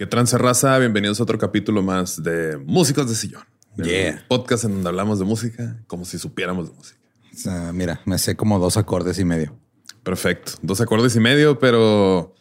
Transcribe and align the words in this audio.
¿Qué 0.00 0.06
trance 0.06 0.38
raza? 0.38 0.78
Bienvenidos 0.78 1.20
a 1.20 1.24
otro 1.24 1.36
capítulo 1.36 1.82
más 1.82 2.22
de 2.22 2.56
Músicos 2.56 3.06
de 3.06 3.14
Sillón. 3.14 3.42
Yeah. 3.76 4.24
Podcast 4.28 4.64
en 4.64 4.72
donde 4.72 4.88
hablamos 4.88 5.18
de 5.18 5.26
música 5.26 5.76
como 5.88 6.06
si 6.06 6.18
supiéramos 6.18 6.70
de 6.70 6.74
música. 6.74 6.98
Mira, 7.74 8.00
me 8.06 8.16
sé 8.16 8.34
como 8.34 8.58
dos 8.58 8.78
acordes 8.78 9.18
y 9.18 9.26
medio. 9.26 9.58
Perfecto. 10.02 10.52
Dos 10.62 10.80
acordes 10.80 11.14
y 11.16 11.20
medio, 11.20 11.58
pero 11.58 12.34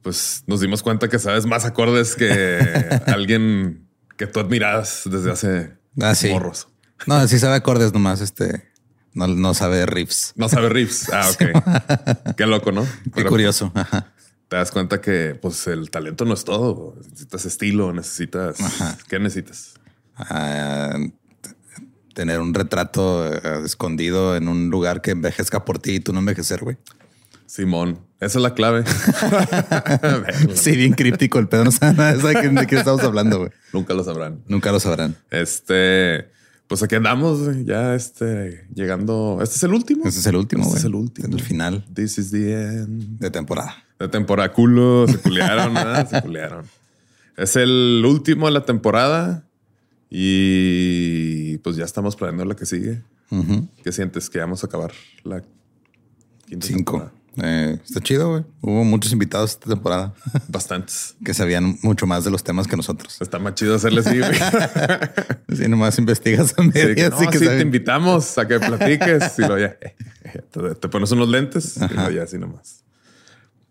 pues 0.00 0.42
nos 0.46 0.60
dimos 0.62 0.82
cuenta 0.82 1.10
que 1.10 1.18
sabes 1.18 1.44
más 1.44 1.66
acordes 1.66 2.14
que 2.14 2.58
alguien 3.08 3.86
que 4.16 4.26
tú 4.26 4.40
admiras 4.40 5.02
desde 5.04 5.32
hace 5.32 5.76
Ah, 6.00 6.14
sí. 6.14 6.30
morros. 6.30 6.68
No, 7.06 7.28
sí 7.28 7.38
sabe 7.38 7.56
acordes 7.56 7.92
nomás, 7.92 8.22
este, 8.22 8.70
no, 9.12 9.26
no 9.26 9.52
sabe 9.52 9.84
riffs. 9.84 10.32
No 10.36 10.48
sabe 10.48 10.70
riffs. 10.70 11.10
Ah, 11.12 11.28
ok. 11.30 12.36
Qué 12.38 12.46
loco, 12.46 12.72
¿no? 12.72 12.84
Qué 13.04 13.10
Pero 13.16 13.28
curioso. 13.28 13.70
Ajá. 13.74 14.14
Te 14.52 14.56
das 14.58 14.70
cuenta 14.70 15.00
que 15.00 15.34
pues 15.40 15.66
el 15.66 15.88
talento 15.90 16.26
no 16.26 16.34
es 16.34 16.44
todo. 16.44 16.94
Necesitas 17.08 17.46
estilo, 17.46 17.90
necesitas... 17.94 18.60
Ajá. 18.60 18.98
¿Qué 19.08 19.18
necesitas? 19.18 19.72
Ah, 20.14 20.94
tener 22.12 22.38
un 22.38 22.52
retrato 22.52 23.32
eh, 23.32 23.62
escondido 23.64 24.36
en 24.36 24.48
un 24.48 24.68
lugar 24.68 25.00
que 25.00 25.12
envejezca 25.12 25.64
por 25.64 25.78
ti 25.78 25.92
y 25.92 26.00
tú 26.00 26.12
no 26.12 26.18
envejecer, 26.18 26.60
güey. 26.62 26.76
Simón. 27.46 28.00
Esa 28.20 28.40
es 28.40 28.42
la 28.42 28.52
clave. 28.52 28.84
Sí, 30.54 30.76
bien 30.76 30.92
críptico 30.92 31.38
el 31.38 31.48
pedo. 31.48 31.64
No 31.64 31.70
sabe 31.72 31.94
nada 31.94 32.12
de 32.12 32.66
qué- 32.66 32.76
estamos 32.76 33.02
hablando, 33.04 33.38
güey. 33.38 33.50
Nunca 33.72 33.94
lo 33.94 34.04
sabrán. 34.04 34.42
Nunca 34.48 34.70
lo 34.70 34.80
sabrán. 34.80 35.16
Este, 35.30 36.28
pues 36.66 36.82
aquí 36.82 36.94
andamos 36.94 37.40
ya 37.64 37.94
este 37.94 38.66
llegando. 38.74 39.38
Este 39.42 39.56
es 39.56 39.62
el 39.62 39.72
último. 39.72 40.04
Este 40.06 40.20
es 40.20 40.26
el 40.26 40.36
último, 40.36 40.62
Este 40.64 40.70
güey. 40.72 40.78
es 40.80 40.84
el 40.84 40.94
último. 40.94 41.36
El 41.36 41.42
final 41.42 41.86
This 41.94 42.18
is 42.18 42.30
the 42.30 42.52
end. 42.52 43.18
de 43.18 43.30
temporada. 43.30 43.76
De 44.02 44.08
temporada 44.08 44.50
culo, 44.52 45.06
se 45.06 45.16
culearon, 45.18 45.74
¿verdad? 45.74 46.10
Se 46.10 46.20
culearon. 46.22 46.66
Es 47.36 47.54
el 47.54 48.02
último 48.04 48.46
de 48.46 48.52
la 48.52 48.64
temporada 48.64 49.44
y 50.10 51.58
pues 51.58 51.76
ya 51.76 51.84
estamos 51.84 52.16
planeando 52.16 52.44
la 52.44 52.56
que 52.56 52.66
sigue. 52.66 53.00
Ujú. 53.30 53.68
¿Qué 53.84 53.92
sientes 53.92 54.28
que 54.28 54.40
vamos 54.40 54.64
a 54.64 54.66
acabar 54.66 54.90
la 55.22 55.44
quinta 56.48 56.66
Cinco. 56.66 57.12
Eh, 57.44 57.78
está 57.84 58.00
chido, 58.00 58.28
güey. 58.28 58.44
Hubo 58.60 58.82
muchos 58.82 59.12
invitados 59.12 59.52
esta 59.52 59.70
temporada 59.70 60.14
Bastantes. 60.48 61.14
que 61.24 61.32
sabían 61.32 61.78
mucho 61.82 62.04
más 62.08 62.24
de 62.24 62.32
los 62.32 62.42
temas 62.42 62.66
que 62.66 62.76
nosotros. 62.76 63.18
Está 63.20 63.38
más 63.38 63.54
chido 63.54 63.76
hacerle 63.76 64.00
así, 64.00 64.18
güey. 64.18 64.32
Si 65.56 65.68
nomás 65.68 65.96
investigas 66.00 66.54
a 66.58 66.62
Sí, 66.64 66.70
que, 66.72 67.04
sí 67.16 67.24
no, 67.24 67.30
que 67.30 67.38
sí, 67.38 67.46
te 67.46 67.60
invitamos 67.60 68.36
a 68.36 68.48
que 68.48 68.58
platiques 68.58 69.38
y 69.38 69.42
luego 69.42 69.58
ya 69.58 69.76
te, 70.50 70.74
te 70.74 70.88
pones 70.88 71.12
unos 71.12 71.28
lentes 71.28 71.76
y 71.76 71.94
luego 71.94 72.10
ya 72.10 72.24
así 72.24 72.36
nomás. 72.36 72.82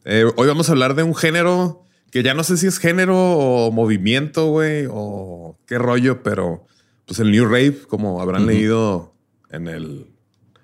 Eh, 0.05 0.25
hoy 0.35 0.47
vamos 0.47 0.69
a 0.69 0.71
hablar 0.71 0.95
de 0.95 1.03
un 1.03 1.15
género 1.15 1.85
que 2.11 2.23
ya 2.23 2.33
no 2.33 2.43
sé 2.43 2.57
si 2.57 2.67
es 2.67 2.77
género 2.79 3.15
o 3.17 3.71
movimiento, 3.71 4.47
güey, 4.47 4.85
o 4.89 5.57
qué 5.67 5.77
rollo, 5.77 6.23
pero 6.23 6.65
pues 7.05 7.19
el 7.19 7.31
New 7.31 7.45
Rave, 7.45 7.77
como 7.87 8.21
habrán 8.21 8.45
leído 8.45 9.13
en 9.49 9.67
el, 9.67 10.07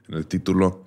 en 0.09 0.15
el 0.15 0.25
título. 0.27 0.85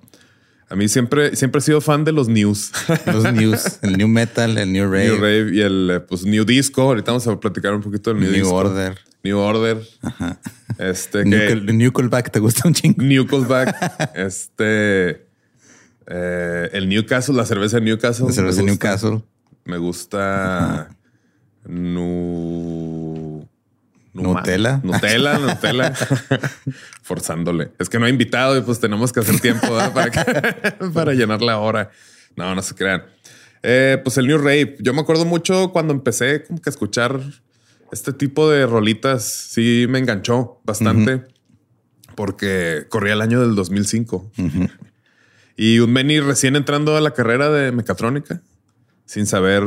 A 0.69 0.75
mí 0.75 0.87
siempre, 0.87 1.35
siempre 1.35 1.59
he 1.59 1.61
sido 1.61 1.81
fan 1.81 2.05
de 2.05 2.11
los 2.11 2.27
news. 2.29 2.71
Los 3.07 3.33
news, 3.33 3.79
el 3.81 3.97
new 3.97 4.07
metal, 4.07 4.57
el 4.57 4.71
new 4.71 4.85
rave, 4.85 5.07
New 5.07 5.15
Rave 5.17 5.49
y 5.55 5.61
el 5.61 5.89
eh, 5.91 5.99
pues, 5.99 6.23
New 6.23 6.45
Disco. 6.45 6.83
Ahorita 6.83 7.11
vamos 7.11 7.27
a 7.27 7.39
platicar 7.39 7.73
un 7.73 7.81
poquito 7.81 8.11
del 8.11 8.19
New, 8.21 8.31
new 8.31 8.39
Disco. 8.41 8.55
order. 8.55 8.97
New 9.23 9.37
Order. 9.37 9.77
Este 10.79 11.23
New, 11.25 11.37
que- 11.65 11.73
new 11.73 11.91
Callback 11.91 12.31
te 12.31 12.39
gusta 12.39 12.67
un 12.67 12.73
chingo. 12.73 13.03
Newcastle. 13.03 13.71
este. 14.15 15.27
Eh, 16.07 16.69
el 16.73 16.89
Newcastle, 16.89 17.35
la 17.35 17.45
cerveza 17.45 17.77
de 17.79 17.85
Newcastle. 17.85 18.27
La 18.27 18.33
cerveza 18.33 18.61
me 18.63 18.71
gusta. 18.71 18.87
Newcastle. 18.87 19.21
Me 19.65 19.77
gusta. 19.77 20.89
Nu. 22.11 23.47
Numa- 24.13 24.39
Nutella. 24.41 24.81
Nutella, 24.83 25.39
Nutella. 25.39 25.93
Forzándole. 27.01 27.71
Es 27.79 27.87
que 27.89 27.97
no 27.99 28.05
ha 28.05 28.09
invitado 28.09 28.57
y 28.57 28.61
pues 28.61 28.79
tenemos 28.79 29.13
que 29.13 29.21
hacer 29.21 29.39
tiempo 29.39 29.67
para, 29.93 30.09
que- 30.11 30.71
para 30.93 31.13
llenar 31.13 31.41
la 31.41 31.59
hora. 31.59 31.91
No, 32.35 32.53
no 32.55 32.61
se 32.61 32.75
crean. 32.75 33.03
Eh, 33.63 33.99
pues 34.03 34.17
el 34.17 34.27
New 34.27 34.37
Rave. 34.37 34.75
Yo 34.79 34.93
me 34.93 35.01
acuerdo 35.01 35.25
mucho 35.25 35.71
cuando 35.71 35.93
empecé 35.93 36.43
como 36.43 36.59
que 36.61 36.69
a 36.69 36.71
escuchar 36.71 37.19
este 37.91 38.11
tipo 38.11 38.49
de 38.49 38.65
rolitas. 38.65 39.23
Sí, 39.25 39.85
me 39.87 39.99
enganchó 39.99 40.59
bastante 40.65 41.23
porque 42.15 42.85
corría 42.89 43.13
el 43.13 43.21
año 43.21 43.39
del 43.39 43.55
2005 43.55 44.31
y 45.57 45.79
un 45.79 45.93
Benny 45.93 46.19
recién 46.19 46.55
entrando 46.55 46.95
a 46.97 47.01
la 47.01 47.11
carrera 47.11 47.49
de 47.49 47.71
mecatrónica 47.71 48.41
sin 49.05 49.25
saber 49.25 49.63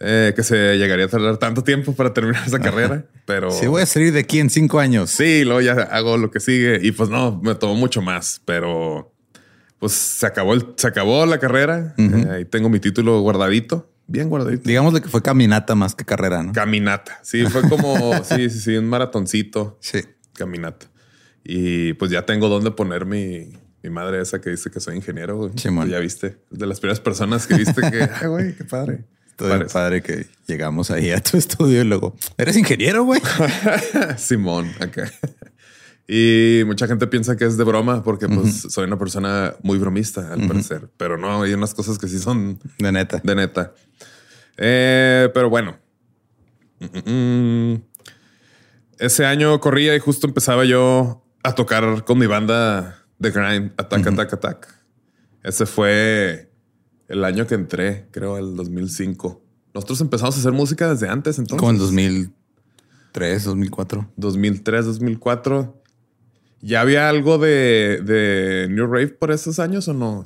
eh, 0.00 0.32
que 0.36 0.42
se 0.44 0.76
llegaría 0.78 1.06
a 1.06 1.08
tardar 1.08 1.38
tanto 1.38 1.64
tiempo 1.64 1.92
para 1.94 2.14
terminar 2.14 2.46
esa 2.46 2.60
carrera, 2.60 3.04
pero 3.26 3.50
Sí, 3.50 3.66
voy 3.66 3.82
a 3.82 3.86
salir 3.86 4.12
de 4.12 4.20
aquí 4.20 4.38
en 4.38 4.48
cinco 4.50 4.78
años. 4.78 5.10
Sí, 5.10 5.44
luego 5.44 5.60
ya 5.60 5.72
hago 5.72 6.16
lo 6.16 6.30
que 6.30 6.38
sigue 6.40 6.78
y 6.82 6.92
pues 6.92 7.08
no, 7.10 7.40
me 7.42 7.54
tomó 7.56 7.74
mucho 7.74 8.00
más, 8.00 8.40
pero 8.44 9.12
pues 9.80 9.92
se 9.92 10.26
acabó, 10.26 10.54
el- 10.54 10.66
se 10.76 10.86
acabó 10.86 11.26
la 11.26 11.38
carrera. 11.38 11.94
Eh, 11.98 12.26
ahí 12.30 12.44
tengo 12.44 12.68
mi 12.68 12.78
título 12.80 13.20
guardadito, 13.20 13.90
bien 14.06 14.28
guardadito. 14.28 14.62
Digámosle 14.68 15.00
que 15.00 15.08
fue 15.08 15.22
caminata 15.22 15.74
más 15.74 15.94
que 15.96 16.04
carrera, 16.04 16.42
¿no? 16.44 16.52
Caminata. 16.52 17.18
Sí, 17.22 17.44
fue 17.46 17.62
como, 17.68 18.12
sí, 18.24 18.48
sí, 18.50 18.60
sí, 18.60 18.76
un 18.76 18.86
maratoncito, 18.86 19.78
Sí. 19.80 20.00
caminata. 20.34 20.86
Y 21.44 21.94
pues 21.94 22.10
ya 22.12 22.24
tengo 22.26 22.48
dónde 22.48 22.70
poner 22.72 23.04
mi, 23.06 23.52
mi 23.82 23.90
madre 23.90 24.20
esa 24.20 24.40
que 24.40 24.50
dice 24.50 24.70
que 24.70 24.80
soy 24.80 24.96
ingeniero, 24.96 25.36
güey. 25.36 25.52
Ya 25.88 25.98
viste. 25.98 26.38
De 26.50 26.66
las 26.66 26.80
primeras 26.80 27.00
personas 27.00 27.46
que 27.46 27.54
viste 27.54 27.80
que, 27.90 28.02
ay, 28.20 28.26
güey, 28.26 28.54
qué 28.56 28.64
padre. 28.64 29.04
Todo 29.36 29.50
Parece. 29.50 29.72
padre 29.72 30.02
que 30.02 30.26
llegamos 30.48 30.90
ahí 30.90 31.10
a 31.12 31.20
tu 31.20 31.36
estudio 31.38 31.82
y 31.82 31.84
luego, 31.84 32.16
¿eres 32.36 32.56
ingeniero, 32.56 33.04
güey? 33.04 33.20
Simón, 34.16 34.70
acá. 34.80 35.10
Y 36.08 36.62
mucha 36.66 36.86
gente 36.88 37.06
piensa 37.06 37.36
que 37.36 37.44
es 37.44 37.56
de 37.56 37.64
broma 37.64 38.02
porque 38.02 38.28
pues 38.28 38.62
soy 38.70 38.84
una 38.86 38.98
persona 38.98 39.54
muy 39.62 39.78
bromista 39.78 40.32
al 40.32 40.46
parecer, 40.48 40.88
pero 40.96 41.18
no, 41.18 41.42
hay 41.42 41.52
unas 41.52 41.74
cosas 41.74 41.98
que 41.98 42.08
sí 42.08 42.18
son 42.18 42.58
De 42.78 42.90
neta. 42.90 43.20
de 43.22 43.34
neta. 43.34 43.74
Eh, 44.56 45.28
pero 45.34 45.50
bueno, 45.50 45.78
Mm, 46.80 47.10
mm, 47.10 47.72
mm. 47.74 47.82
ese 49.00 49.26
año 49.26 49.58
corría 49.60 49.96
y 49.96 49.98
justo 49.98 50.28
empezaba 50.28 50.64
yo 50.64 51.24
a 51.42 51.54
tocar 51.56 52.04
con 52.04 52.18
mi 52.18 52.26
banda 52.26 52.97
de 53.18 53.30
grind, 53.30 53.72
Attack, 53.76 54.06
Attack, 54.06 54.32
Attack. 54.34 54.74
Ese 55.42 55.66
fue 55.66 56.50
el 57.08 57.24
año 57.24 57.46
que 57.46 57.54
entré, 57.54 58.06
creo, 58.10 58.38
el 58.38 58.56
2005. 58.56 59.42
Nosotros 59.74 60.00
empezamos 60.00 60.36
a 60.36 60.40
hacer 60.40 60.52
música 60.52 60.88
desde 60.88 61.08
antes, 61.08 61.38
entonces. 61.38 61.58
Como 61.58 61.70
en 61.70 61.78
2003, 61.78 63.44
2004. 63.44 64.12
2003, 64.16 64.86
2004. 64.86 65.82
¿Ya 66.60 66.80
había 66.80 67.08
algo 67.08 67.38
de, 67.38 68.00
de 68.04 68.68
New 68.70 68.86
Rave 68.86 69.08
por 69.08 69.30
esos 69.30 69.58
años 69.58 69.86
o 69.88 69.94
no? 69.94 70.24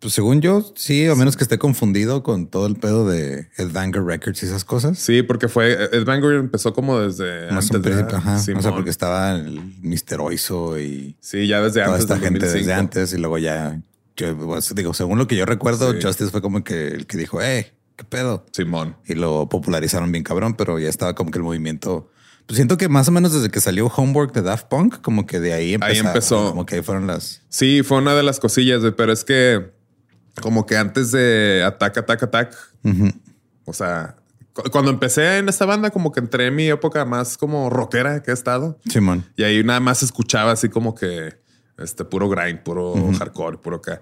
Pues 0.00 0.14
según 0.14 0.40
yo, 0.40 0.64
sí, 0.76 1.06
a 1.06 1.14
menos 1.16 1.36
que 1.36 1.42
esté 1.42 1.58
confundido 1.58 2.22
con 2.22 2.46
todo 2.46 2.66
el 2.66 2.76
pedo 2.76 3.08
de 3.08 3.48
Headbanger 3.56 4.04
Records 4.04 4.42
y 4.42 4.46
esas 4.46 4.64
cosas. 4.64 4.96
Sí, 4.98 5.22
porque 5.22 5.48
fue 5.48 5.72
Ed 5.92 6.04
Banger 6.04 6.34
empezó 6.34 6.72
como 6.72 7.00
desde 7.00 7.50
Más 7.50 7.68
antes 7.74 7.96
de 7.96 8.02
ajá. 8.16 8.36
O 8.36 8.62
sea, 8.62 8.70
porque 8.72 8.90
estaba 8.90 9.32
el 9.34 9.60
Mr. 9.82 10.20
Oizo 10.20 10.78
y 10.78 11.16
Sí, 11.20 11.48
ya 11.48 11.60
desde 11.60 11.80
toda 11.80 11.86
antes 11.96 12.02
esta 12.02 12.14
del 12.14 12.22
gente 12.24 12.38
2005. 12.46 12.58
desde 12.68 12.74
antes 12.80 13.12
y 13.12 13.18
luego 13.18 13.38
ya, 13.38 13.80
yo 14.16 14.36
pues, 14.36 14.72
digo, 14.74 14.94
según 14.94 15.18
lo 15.18 15.26
que 15.26 15.34
yo 15.36 15.46
recuerdo, 15.46 15.92
Sí. 15.92 15.98
Justice 16.00 16.30
fue 16.30 16.42
como 16.42 16.62
que 16.62 16.88
el 16.88 17.06
que 17.06 17.18
dijo, 17.18 17.42
eh, 17.42 17.72
qué 17.96 18.04
pedo. 18.04 18.46
Simón. 18.52 18.96
Y 19.04 19.14
lo 19.14 19.48
popularizaron 19.48 20.12
bien 20.12 20.22
cabrón, 20.22 20.54
pero 20.54 20.78
ya 20.78 20.88
estaba 20.88 21.16
como 21.16 21.32
que 21.32 21.38
el 21.38 21.44
movimiento. 21.44 22.08
Pues 22.46 22.56
siento 22.56 22.76
que 22.76 22.88
más 22.88 23.08
o 23.08 23.10
menos 23.10 23.32
desde 23.32 23.50
que 23.50 23.60
salió 23.60 23.88
Homework 23.88 24.32
de 24.32 24.42
Daft 24.42 24.68
Punk, 24.68 25.00
como 25.02 25.26
que 25.26 25.40
de 25.40 25.54
ahí 25.54 25.74
empezó. 25.74 26.06
empezó. 26.06 26.48
Como 26.50 26.66
que 26.66 26.76
ahí 26.76 26.82
fueron 26.82 27.08
las. 27.08 27.42
Sí, 27.48 27.82
fue 27.82 27.98
una 27.98 28.14
de 28.14 28.22
las 28.22 28.38
cosillas, 28.38 28.80
güey, 28.80 28.94
pero 28.96 29.12
es 29.12 29.24
que 29.24 29.76
como 30.40 30.66
que 30.66 30.76
antes 30.76 31.10
de 31.12 31.62
Attack, 31.64 31.98
Attack, 31.98 32.22
Attack, 32.24 32.56
o 33.64 33.72
sea, 33.72 34.16
cu- 34.52 34.70
cuando 34.70 34.90
empecé 34.90 35.38
en 35.38 35.48
esta 35.48 35.66
banda, 35.66 35.90
como 35.90 36.10
que 36.12 36.20
entré 36.20 36.46
en 36.46 36.54
mi 36.54 36.68
época 36.68 37.04
más 37.04 37.36
como 37.36 37.70
rockera 37.70 38.22
que 38.22 38.30
he 38.30 38.34
estado. 38.34 38.78
Simón. 38.88 39.24
Y 39.36 39.42
ahí 39.44 39.62
nada 39.62 39.80
más 39.80 40.02
escuchaba 40.02 40.52
así 40.52 40.68
como 40.68 40.94
que 40.94 41.40
este 41.76 42.04
puro 42.04 42.28
grind, 42.28 42.60
puro 42.60 42.94
hardcore, 43.18 43.58
puro 43.58 43.76
acá. 43.76 44.00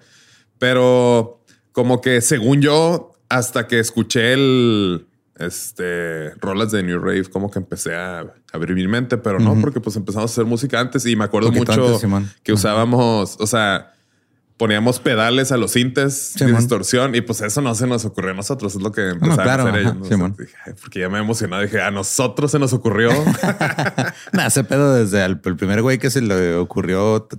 Pero 0.58 1.42
como 1.72 2.00
que 2.00 2.20
según 2.20 2.60
yo, 2.62 3.12
hasta 3.28 3.66
que 3.66 3.78
escuché 3.80 4.32
el 4.32 5.06
este 5.38 6.30
rolas 6.36 6.70
de 6.72 6.82
New 6.82 6.98
Rave, 6.98 7.24
como 7.24 7.50
que 7.50 7.58
empecé 7.58 7.94
a 7.94 8.24
abrir 8.52 8.74
mi 8.74 8.88
mente, 8.88 9.18
pero 9.18 9.38
no, 9.38 9.60
porque 9.60 9.80
pues 9.80 9.94
empezamos 9.96 10.30
a 10.30 10.32
hacer 10.32 10.46
música 10.46 10.80
antes 10.80 11.04
y 11.04 11.14
me 11.14 11.24
acuerdo 11.24 11.48
mucho 11.58 11.72
antes, 11.72 12.00
que 12.42 12.52
usábamos, 12.54 13.36
o 13.38 13.46
sea, 13.46 13.92
poníamos 14.56 15.00
pedales 15.00 15.53
a 15.53 15.56
los 15.58 15.76
Simón. 16.38 16.56
distorsión 16.56 17.14
y 17.14 17.20
pues 17.20 17.41
eso 17.43 17.61
no 17.61 17.75
se 17.75 17.87
nos 17.87 18.05
ocurrió 18.06 18.31
a 18.31 18.35
nosotros, 18.35 18.75
es 18.75 18.81
lo 18.82 18.91
que 18.93 19.11
empezaron 19.11 19.37
claro, 19.44 19.62
a 19.64 19.69
hacer 19.70 19.75
ajá, 19.75 19.81
ellos. 19.81 19.94
¿no? 19.97 20.00
O 20.00 20.05
sea, 20.06 20.17
Simón. 20.17 20.37
dije, 20.38 20.55
"Ay", 20.64 20.73
porque 20.81 21.00
ya 21.00 21.08
me 21.11 21.19
emocionaba, 21.19 21.62
dije, 21.62 21.81
a 21.82 21.91
nosotros 21.91 22.50
se 22.50 22.58
nos 22.58 22.73
ocurrió. 22.73 23.11
Nah, 24.32 24.47
ese 24.47 24.64
pedo 24.64 24.94
desde 24.94 25.25
el, 25.25 25.41
el 25.44 25.56
primer 25.56 25.82
güey 25.82 25.99
que 25.99 26.11
se 26.11 26.20
le 26.23 26.55
ocurrió 26.56 27.23
t- 27.23 27.38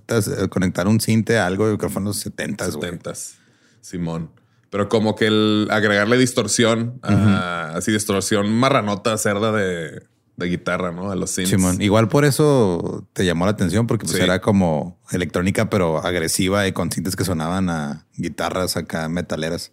conectar 0.50 0.88
un 0.88 1.00
cinte 1.00 1.38
a 1.40 1.46
algo, 1.48 1.78
que 1.78 1.90
fue 1.90 2.00
en 2.02 2.06
los 2.06 2.18
70 2.18 2.68
güey. 2.70 2.92
70s. 2.92 3.34
Simón. 3.82 4.30
Pero 4.70 4.90
como 4.90 5.16
que 5.16 5.28
el 5.28 5.68
agregarle 5.72 6.18
distorsión, 6.18 7.00
a- 7.02 7.72
así 7.76 7.92
distorsión 7.92 8.52
marranota, 8.52 9.18
cerda 9.18 9.52
de, 9.52 10.04
de 10.38 10.46
guitarra, 10.48 10.92
¿no? 10.92 11.12
A 11.12 11.16
los 11.16 11.32
synths. 11.32 11.50
Simón. 11.50 11.82
Igual 11.82 12.08
por 12.08 12.24
eso 12.24 13.06
te 13.14 13.26
llamó 13.26 13.46
la 13.46 13.52
atención, 13.52 13.88
porque 13.88 14.06
pues 14.06 14.18
Sí. 14.18 14.24
era 14.24 14.40
como 14.40 15.00
electrónica, 15.12 15.70
pero 15.70 15.98
agresiva 15.98 16.68
y 16.68 16.72
con 16.72 16.92
cintas 16.92 17.16
que 17.16 17.26
sonaban 17.26 17.70
a 17.70 18.06
guitarras 18.16 18.78
acá 18.78 19.10
metaleras. 19.10 19.72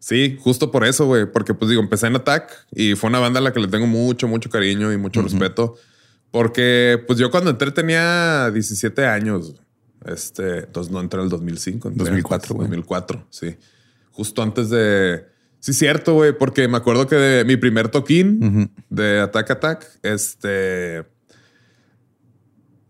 Sí, 0.00 0.36
justo 0.40 0.70
por 0.70 0.84
eso, 0.84 1.06
güey. 1.06 1.30
Porque 1.30 1.54
pues 1.54 1.70
digo, 1.70 1.80
empecé 1.80 2.08
en 2.08 2.16
Attack 2.16 2.66
y 2.72 2.94
fue 2.94 3.08
una 3.08 3.20
banda 3.20 3.38
a 3.38 3.42
la 3.42 3.52
que 3.52 3.60
le 3.60 3.68
tengo 3.68 3.86
mucho, 3.86 4.28
mucho 4.28 4.50
cariño 4.50 4.92
y 4.92 4.98
mucho 4.98 5.22
respeto. 5.22 5.76
Porque 6.30 7.02
pues 7.06 7.18
yo 7.18 7.30
cuando 7.30 7.50
entré 7.50 7.70
tenía 7.70 8.50
17 8.50 9.06
años. 9.06 9.54
Este, 10.04 10.58
entonces 10.58 10.92
no 10.92 11.00
entré 11.00 11.20
en 11.20 11.24
el 11.24 11.30
2005. 11.30 11.88
entré 11.88 12.04
2004, 12.04 12.34
antes, 12.34 12.50
güey. 12.50 12.68
2004, 12.68 13.26
sí. 13.30 13.56
Justo 14.10 14.42
antes 14.42 14.68
de... 14.68 15.24
Sí, 15.64 15.72
cierto, 15.72 16.12
güey, 16.12 16.36
porque 16.36 16.68
me 16.68 16.76
acuerdo 16.76 17.06
que 17.06 17.16
de 17.16 17.44
mi 17.46 17.56
primer 17.56 17.88
toquín 17.88 18.70
de 18.90 19.20
Attack 19.20 19.50
Attack, 19.52 19.86
este... 20.02 21.06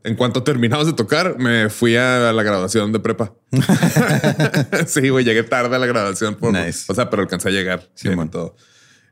En 0.02 0.16
cuanto 0.16 0.42
terminamos 0.42 0.84
de 0.84 0.92
tocar, 0.92 1.38
me 1.38 1.70
fui 1.70 1.94
a 1.94 2.32
la 2.32 2.42
graduación 2.42 2.90
de 2.90 2.98
prepa. 2.98 3.32
sí, 4.88 5.08
güey, 5.08 5.24
llegué 5.24 5.44
tarde 5.44 5.76
a 5.76 5.78
la 5.78 5.86
graduación. 5.86 6.34
Por, 6.34 6.52
Nice. 6.52 6.90
O 6.90 6.96
sea, 6.96 7.08
pero 7.10 7.22
alcancé 7.22 7.50
a 7.50 7.52
llegar. 7.52 7.88
Sí, 7.94 8.08
man. 8.10 8.28
todo. 8.28 8.56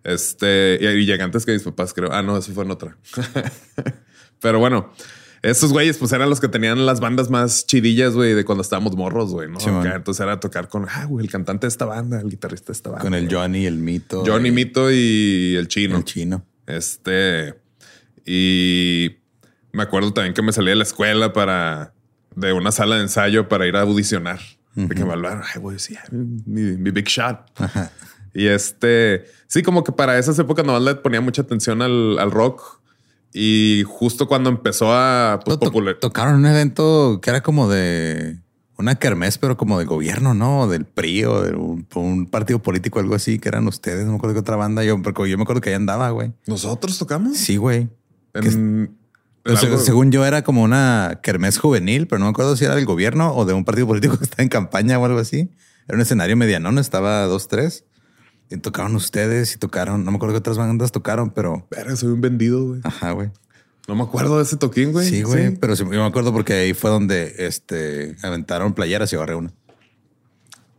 Este, 0.02 0.78
y, 0.80 0.84
y 0.84 1.06
llegué 1.06 1.22
antes 1.22 1.46
que 1.46 1.52
mis 1.52 1.62
papás, 1.62 1.94
creo. 1.94 2.12
Ah, 2.12 2.20
no, 2.20 2.36
eso 2.36 2.52
fue 2.52 2.64
en 2.64 2.72
otra. 2.72 2.98
pero 4.40 4.58
bueno, 4.58 4.92
esos 5.42 5.72
güeyes, 5.72 5.98
pues 5.98 6.12
eran 6.12 6.30
los 6.30 6.40
que 6.40 6.48
tenían 6.48 6.86
las 6.86 7.00
bandas 7.00 7.28
más 7.28 7.66
chidillas, 7.66 8.14
güey, 8.14 8.34
de 8.34 8.44
cuando 8.44 8.62
estábamos 8.62 8.96
morros, 8.96 9.32
güey, 9.32 9.50
¿no? 9.50 9.58
Sí, 9.58 9.68
entonces 9.68 10.20
era 10.22 10.38
tocar 10.38 10.68
con, 10.68 10.86
ah, 10.88 11.04
güey, 11.06 11.24
el 11.24 11.30
cantante 11.30 11.66
de 11.66 11.68
esta 11.68 11.84
banda, 11.84 12.20
el 12.20 12.28
guitarrista 12.28 12.66
de 12.68 12.72
esta 12.74 12.90
banda. 12.90 13.02
Con 13.02 13.14
el 13.14 13.26
güey. 13.26 13.34
Johnny, 13.34 13.66
el 13.66 13.78
mito. 13.78 14.22
Johnny 14.24 14.52
Mito 14.52 14.90
y 14.90 15.56
el 15.56 15.66
chino. 15.66 15.96
El 15.96 16.04
chino. 16.04 16.46
Este, 16.66 17.54
y 18.24 19.16
me 19.72 19.82
acuerdo 19.82 20.12
también 20.12 20.32
que 20.32 20.42
me 20.42 20.52
salí 20.52 20.68
de 20.68 20.76
la 20.76 20.84
escuela 20.84 21.32
para, 21.32 21.92
de 22.36 22.52
una 22.52 22.70
sala 22.70 22.96
de 22.96 23.02
ensayo 23.02 23.48
para 23.48 23.66
ir 23.66 23.76
a 23.76 23.80
audicionar. 23.80 24.38
De 24.74 24.94
que 24.94 25.04
me 25.04 25.12
hablaron, 25.12 25.42
ay, 25.52 25.60
güey, 25.60 25.78
sí, 25.78 25.96
mi, 26.12 26.78
mi 26.78 26.90
big 26.92 27.06
shot. 27.06 27.38
Y 28.32 28.46
este, 28.46 29.26
sí, 29.48 29.62
como 29.62 29.84
que 29.84 29.92
para 29.92 30.18
esas 30.18 30.38
épocas 30.38 30.64
nomás 30.64 30.82
le 30.82 30.94
ponía 30.94 31.20
mucha 31.20 31.42
atención 31.42 31.82
al, 31.82 32.18
al 32.18 32.30
rock. 32.30 32.80
Y 33.32 33.84
justo 33.86 34.28
cuando 34.28 34.50
empezó 34.50 34.92
a 34.92 35.40
pues, 35.44 35.58
to- 35.58 35.66
popular. 35.66 35.96
tocaron 36.00 36.34
un 36.36 36.46
evento 36.46 37.20
que 37.22 37.30
era 37.30 37.42
como 37.42 37.68
de 37.68 38.38
una 38.76 38.96
kermés, 38.96 39.38
pero 39.38 39.56
como 39.56 39.78
de 39.78 39.84
gobierno, 39.84 40.34
¿no? 40.34 40.66
Del 40.68 40.84
PRI 40.84 41.24
o 41.24 41.42
de 41.42 41.54
un, 41.54 41.86
un 41.94 42.26
partido 42.26 42.60
político, 42.60 42.98
algo 43.00 43.14
así, 43.14 43.38
que 43.38 43.48
eran 43.48 43.66
ustedes. 43.68 44.04
No 44.04 44.10
me 44.12 44.16
acuerdo 44.16 44.34
qué 44.34 44.40
otra 44.40 44.56
banda. 44.56 44.82
Yo, 44.84 45.00
porque 45.00 45.30
yo 45.30 45.36
me 45.36 45.44
acuerdo 45.44 45.60
que 45.62 45.70
ahí 45.70 45.74
andaba, 45.76 46.10
güey. 46.10 46.32
¿Nosotros 46.46 46.98
tocamos? 46.98 47.36
Sí, 47.38 47.56
güey. 47.56 47.88
En- 48.34 48.96
algo- 49.44 49.78
según 49.78 50.10
yo 50.12 50.24
era 50.24 50.42
como 50.42 50.62
una 50.62 51.20
kermés 51.22 51.58
juvenil, 51.58 52.06
pero 52.06 52.18
no 52.20 52.26
me 52.26 52.30
acuerdo 52.30 52.56
si 52.56 52.64
era 52.64 52.74
del 52.76 52.86
gobierno 52.86 53.34
o 53.34 53.44
de 53.44 53.52
un 53.54 53.64
partido 53.64 53.86
político 53.86 54.16
que 54.18 54.24
estaba 54.24 54.42
en 54.42 54.48
campaña 54.48 54.98
o 54.98 55.04
algo 55.04 55.18
así. 55.18 55.50
Era 55.88 55.96
un 55.96 56.00
escenario 56.02 56.36
medianón, 56.36 56.78
estaba 56.78 57.22
dos, 57.26 57.48
tres. 57.48 57.84
Y 58.52 58.58
tocaron 58.58 58.94
ustedes 58.96 59.54
y 59.54 59.58
tocaron, 59.58 60.04
no 60.04 60.10
me 60.10 60.16
acuerdo 60.16 60.34
qué 60.34 60.38
otras 60.40 60.58
bandas 60.58 60.92
tocaron, 60.92 61.30
pero 61.30 61.66
Verga, 61.70 61.96
soy 61.96 62.10
un 62.10 62.20
vendido, 62.20 62.64
güey. 62.66 62.80
ajá, 62.84 63.12
güey. 63.12 63.30
No 63.88 63.94
me 63.96 64.02
acuerdo 64.02 64.36
de 64.36 64.42
ese 64.44 64.56
toquín, 64.56 64.92
güey. 64.92 65.08
Sí, 65.08 65.22
güey. 65.22 65.56
Pero 65.56 65.74
sí, 65.74 65.82
yo 65.84 65.88
me 65.90 66.04
acuerdo 66.06 66.32
porque 66.32 66.52
ahí 66.52 66.74
fue 66.74 66.90
donde 66.90 67.34
este 67.38 68.14
aventaron 68.22 68.74
playeras 68.74 69.12
y 69.12 69.16
agarré 69.16 69.34
una. 69.34 69.52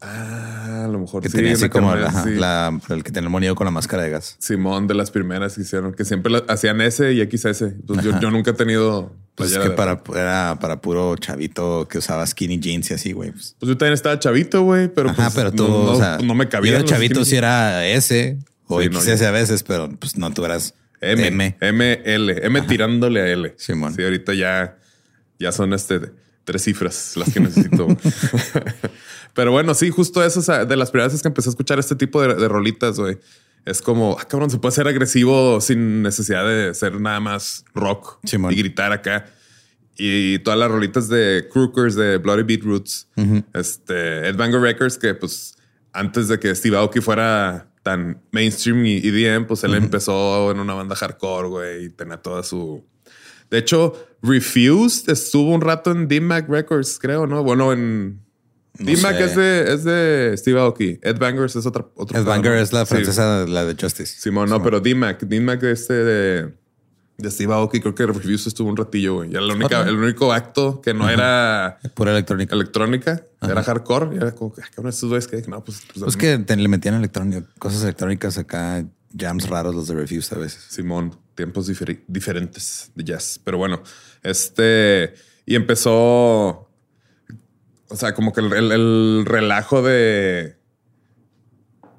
Ah, 0.01 0.83
a 0.85 0.87
lo 0.87 0.99
mejor 0.99 1.21
Que 1.23 1.29
sí, 1.29 1.37
tenía 1.37 1.53
así 1.53 1.69
como 1.69 1.93
sí. 1.93 2.35
la- 2.35 2.77
el 2.89 3.03
que 3.03 3.11
tenía 3.11 3.27
el 3.27 3.31
monillo 3.31 3.55
con 3.55 3.65
la 3.65 3.71
máscara 3.71 4.03
de 4.03 4.09
gas. 4.09 4.35
Simón 4.39 4.85
de 4.87 4.93
las 4.95 5.11
primeras 5.11 5.55
que 5.55 5.61
hicieron, 5.61 5.93
que 5.93 6.03
siempre 6.03 6.31
la- 6.31 6.43
hacían 6.49 6.81
S 6.81 7.11
y 7.13 7.21
XS. 7.21 7.73
Pues 7.87 8.03
yo, 8.03 8.19
yo 8.19 8.29
nunca 8.29 8.51
he 8.51 8.53
tenido. 8.53 9.13
Pues 9.35 9.51
es 9.51 9.57
que 9.57 9.71
para, 9.71 10.01
era 10.15 10.57
para 10.61 10.79
puro 10.79 11.15
chavito 11.17 11.87
que 11.87 11.97
usaba 11.97 12.25
skinny 12.27 12.59
jeans 12.59 12.91
y 12.91 12.93
así, 12.93 13.11
güey. 13.13 13.31
Pues, 13.31 13.55
Pues 13.59 13.67
yo 13.69 13.77
también 13.77 13.93
estaba 13.93 14.19
chavito, 14.19 14.61
güey, 14.61 14.89
pero 14.89 15.09
Ajá, 15.09 15.23
pues, 15.23 15.33
pero 15.35 15.51
tú, 15.51 15.67
no, 15.67 15.75
o 15.75 15.85
no- 15.93 15.97
sea, 15.97 16.17
no 16.23 16.35
me 16.35 16.47
cabía. 16.49 16.77
yo 16.79 16.85
chavito 16.85 17.25
sí 17.25 17.35
era 17.35 17.85
S 17.87 18.37
o 18.67 18.79
Sí, 18.81 18.89
XS 18.91 19.19
yo- 19.21 19.27
a 19.27 19.31
veces, 19.31 19.63
pero 19.63 19.89
pues 19.97 20.17
no, 20.17 20.31
tú 20.31 20.45
eras 20.45 20.75
M, 21.01 21.25
M. 21.27 21.57
M, 21.59 22.01
L, 22.05 22.45
M 22.45 22.61
tirándole 22.61 23.21
a 23.21 23.27
L. 23.27 23.53
Simón. 23.57 23.95
Sí, 23.95 24.03
ahorita 24.03 24.33
ya, 24.35 24.77
ya 25.39 25.51
son 25.51 25.73
este 25.73 25.99
tres 26.45 26.61
cifras 26.63 27.13
las 27.15 27.33
que 27.33 27.39
necesito. 27.39 27.87
Pero 29.33 29.51
bueno, 29.51 29.73
sí, 29.73 29.89
justo 29.89 30.23
eso 30.23 30.39
o 30.41 30.43
sea, 30.43 30.65
de 30.65 30.75
las 30.75 30.91
primeras 30.91 31.11
veces 31.11 31.21
que 31.23 31.27
empecé 31.29 31.49
a 31.49 31.51
escuchar 31.51 31.79
este 31.79 31.95
tipo 31.95 32.21
de, 32.21 32.35
de 32.35 32.47
rolitas, 32.47 32.99
güey. 32.99 33.17
Es 33.65 33.81
como, 33.81 34.17
ah, 34.19 34.25
cabrón, 34.27 34.49
se 34.49 34.57
puede 34.57 34.75
ser 34.75 34.87
agresivo 34.87 35.61
sin 35.61 36.01
necesidad 36.01 36.45
de 36.45 36.73
ser 36.73 36.99
nada 36.99 37.19
más 37.19 37.63
rock 37.73 38.19
Simón. 38.23 38.51
y 38.51 38.57
gritar 38.57 38.91
acá. 38.91 39.25
Y 39.95 40.39
todas 40.39 40.59
las 40.59 40.69
rolitas 40.69 41.07
de 41.07 41.47
Crookers, 41.51 41.95
de 41.95 42.17
Bloody 42.17 42.43
Beetroots, 42.43 43.07
este, 43.53 44.27
Ed 44.27 44.35
Banger 44.35 44.59
Records, 44.59 44.97
que 44.97 45.13
pues 45.13 45.55
antes 45.93 46.27
de 46.27 46.39
que 46.39 46.53
Steve 46.55 46.75
Aoki 46.77 46.99
fuera 46.99 47.67
tan 47.83 48.21
mainstream 48.31 48.85
y 48.85 48.97
EDM, 48.97 49.45
pues 49.45 49.63
él 49.63 49.75
empezó 49.75 50.49
en 50.51 50.59
una 50.59 50.73
banda 50.73 50.95
hardcore, 50.95 51.47
güey, 51.47 51.85
y 51.85 51.89
tenía 51.89 52.17
toda 52.17 52.41
su 52.41 52.83
De 53.51 53.59
hecho, 53.59 53.93
Refused 54.23 55.11
estuvo 55.11 55.51
un 55.51 55.61
rato 55.61 55.91
en 55.91 56.07
D-Mac 56.07 56.49
Records, 56.49 56.97
creo, 56.99 57.27
¿no? 57.27 57.43
Bueno, 57.43 57.71
en... 57.71 58.19
No 58.79 58.85
D-Mac 58.87 59.15
es 59.19 59.35
de, 59.35 59.73
es 59.73 59.83
de 59.83 60.33
Steve 60.35 60.59
Aoki. 60.59 60.99
Ed 61.03 61.17
Bangers 61.19 61.55
es 61.55 61.65
otra. 61.65 61.85
otro 61.95 62.17
Ed 62.19 62.25
Banger 62.25 62.53
es 62.53 62.73
la 62.73 62.85
Sí. 62.85 62.95
francesa, 62.95 63.45
la 63.47 63.65
de 63.65 63.75
Justice. 63.79 64.19
Simón, 64.19 64.49
no, 64.49 64.63
pero 64.63 64.79
D-Mac, 64.79 65.21
D-Mac 65.23 65.59
de 65.61 65.71
este 65.71 65.93
de, 65.93 66.53
de 67.19 67.31
Steve 67.31 67.53
Aoki, 67.53 67.79
creo 67.81 67.93
que 67.93 68.07
Refused 68.07 68.47
estuvo 68.47 68.69
un 68.69 68.75
ratillo, 68.75 69.13
güey. 69.17 69.35
Única, 69.35 69.81
Ok. 69.81 69.87
el 69.87 69.95
único 69.97 70.33
acto 70.33 70.81
que 70.81 70.95
no 70.95 71.07
era 71.07 71.77
Pura 71.93 72.11
electrónica. 72.11 72.55
electrónica, 72.55 73.23
era 73.43 73.61
hardcore. 73.63 74.15
Y 74.15 74.17
era 74.17 74.31
como 74.31 74.51
que, 74.53 74.61
"Ah, 74.63 74.89
estos 74.89 75.07
güeyes 75.09 75.27
que 75.27 75.41
no, 75.47 75.63
pues. 75.63 75.83
pues, 75.93 76.03
Pues 76.03 76.17
que 76.17 76.39
te- 76.39 76.55
le 76.55 76.67
metían 76.67 76.95
electrónica, 76.95 77.45
cosas 77.59 77.83
electrónicas 77.83 78.39
acá, 78.39 78.83
jams 79.15 79.47
raros 79.49 79.75
los 79.75 79.87
de 79.87 79.93
reviews 79.93 80.31
a 80.33 80.39
veces. 80.39 80.63
Simón, 80.69 81.15
tiempos 81.35 81.67
diferentes 82.07 82.91
de 82.95 83.03
jazz. 83.03 83.39
Pero 83.43 83.59
bueno, 83.59 83.83
este. 84.23 85.13
Y 85.45 85.53
empezó. 85.53 86.69
O 87.93 87.95
sea, 87.95 88.13
como 88.15 88.33
que 88.33 88.41
el, 88.41 88.51
el- 88.53 88.71
el 88.71 89.23
relajo 89.25 89.81
de. 89.83 90.57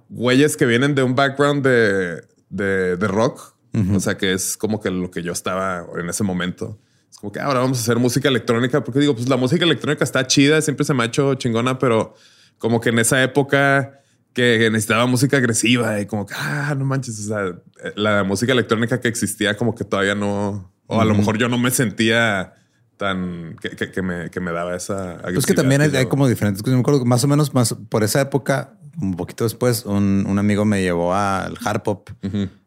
Güeyes 0.08 0.56
que 0.56 0.66
vienen 0.66 0.94
de 0.94 1.02
un 1.02 1.14
background 1.14 1.64
de, 1.64 2.22
de, 2.50 2.96
de 2.96 3.08
rock. 3.08 3.54
O 3.92 3.98
sea, 3.98 4.16
que 4.16 4.32
es 4.32 4.56
como 4.56 4.80
que 4.80 4.88
lo 4.90 5.10
que 5.10 5.22
yo 5.24 5.32
estaba 5.32 5.84
en 5.98 6.08
ese 6.08 6.22
momento. 6.22 6.78
Es 7.10 7.18
como 7.18 7.32
que 7.32 7.40
ahora 7.40 7.58
vamos 7.58 7.78
a 7.78 7.80
hacer 7.80 7.96
música 7.98 8.28
electrónica. 8.28 8.84
Porque 8.84 9.00
digo, 9.00 9.14
pues 9.16 9.28
la 9.28 9.36
música 9.36 9.64
electrónica 9.64 10.04
está 10.04 10.24
chida, 10.28 10.60
siempre 10.62 10.84
se 10.84 10.94
me 10.94 11.02
ha 11.02 11.06
hecho 11.06 11.34
chingona, 11.34 11.76
pero 11.80 12.14
como 12.58 12.80
que 12.80 12.90
en 12.90 13.00
esa 13.00 13.20
época 13.24 14.00
que 14.32 14.68
necesitaba 14.70 15.06
música 15.06 15.38
agresiva 15.38 16.00
y 16.00 16.06
como 16.06 16.24
que, 16.26 16.34
ah, 16.36 16.74
no 16.78 16.84
manches, 16.84 17.18
o 17.20 17.22
sea, 17.28 17.92
la 17.96 18.22
música 18.24 18.52
electrónica 18.52 19.00
que 19.00 19.08
existía 19.08 19.56
como 19.56 19.74
que 19.74 19.84
todavía 19.84 20.14
no, 20.16 20.72
o 20.86 21.00
a 21.00 21.04
lo 21.04 21.14
mejor 21.14 21.36
yo 21.38 21.48
no 21.48 21.56
me 21.58 21.70
sentía 21.72 22.52
tan, 22.96 23.56
que, 23.60 23.70
que- 23.70 23.90
que 23.90 24.02
me, 24.02 24.30
que 24.30 24.40
me 24.40 24.52
daba 24.52 24.74
esa 24.76 25.02
agresividad. 25.12 25.34
Pues 25.34 25.46
que 25.46 25.54
también 25.54 25.80
hay, 25.80 25.94
hay 25.96 26.06
como 26.06 26.28
diferentes 26.28 26.62
cosas. 26.62 26.74
Me 26.74 26.80
acuerdo 26.80 27.00
que 27.00 27.06
más 27.08 27.22
o 27.24 27.28
menos 27.28 27.52
más 27.54 27.74
por 27.88 28.04
esa 28.04 28.20
época, 28.20 28.74
un 29.00 29.14
poquito 29.16 29.44
después, 29.44 29.84
un, 29.84 30.24
un 30.28 30.38
amigo 30.38 30.64
me 30.64 30.82
llevó 30.82 31.14
al 31.14 31.56
hard 31.64 31.82
pop 31.82 32.10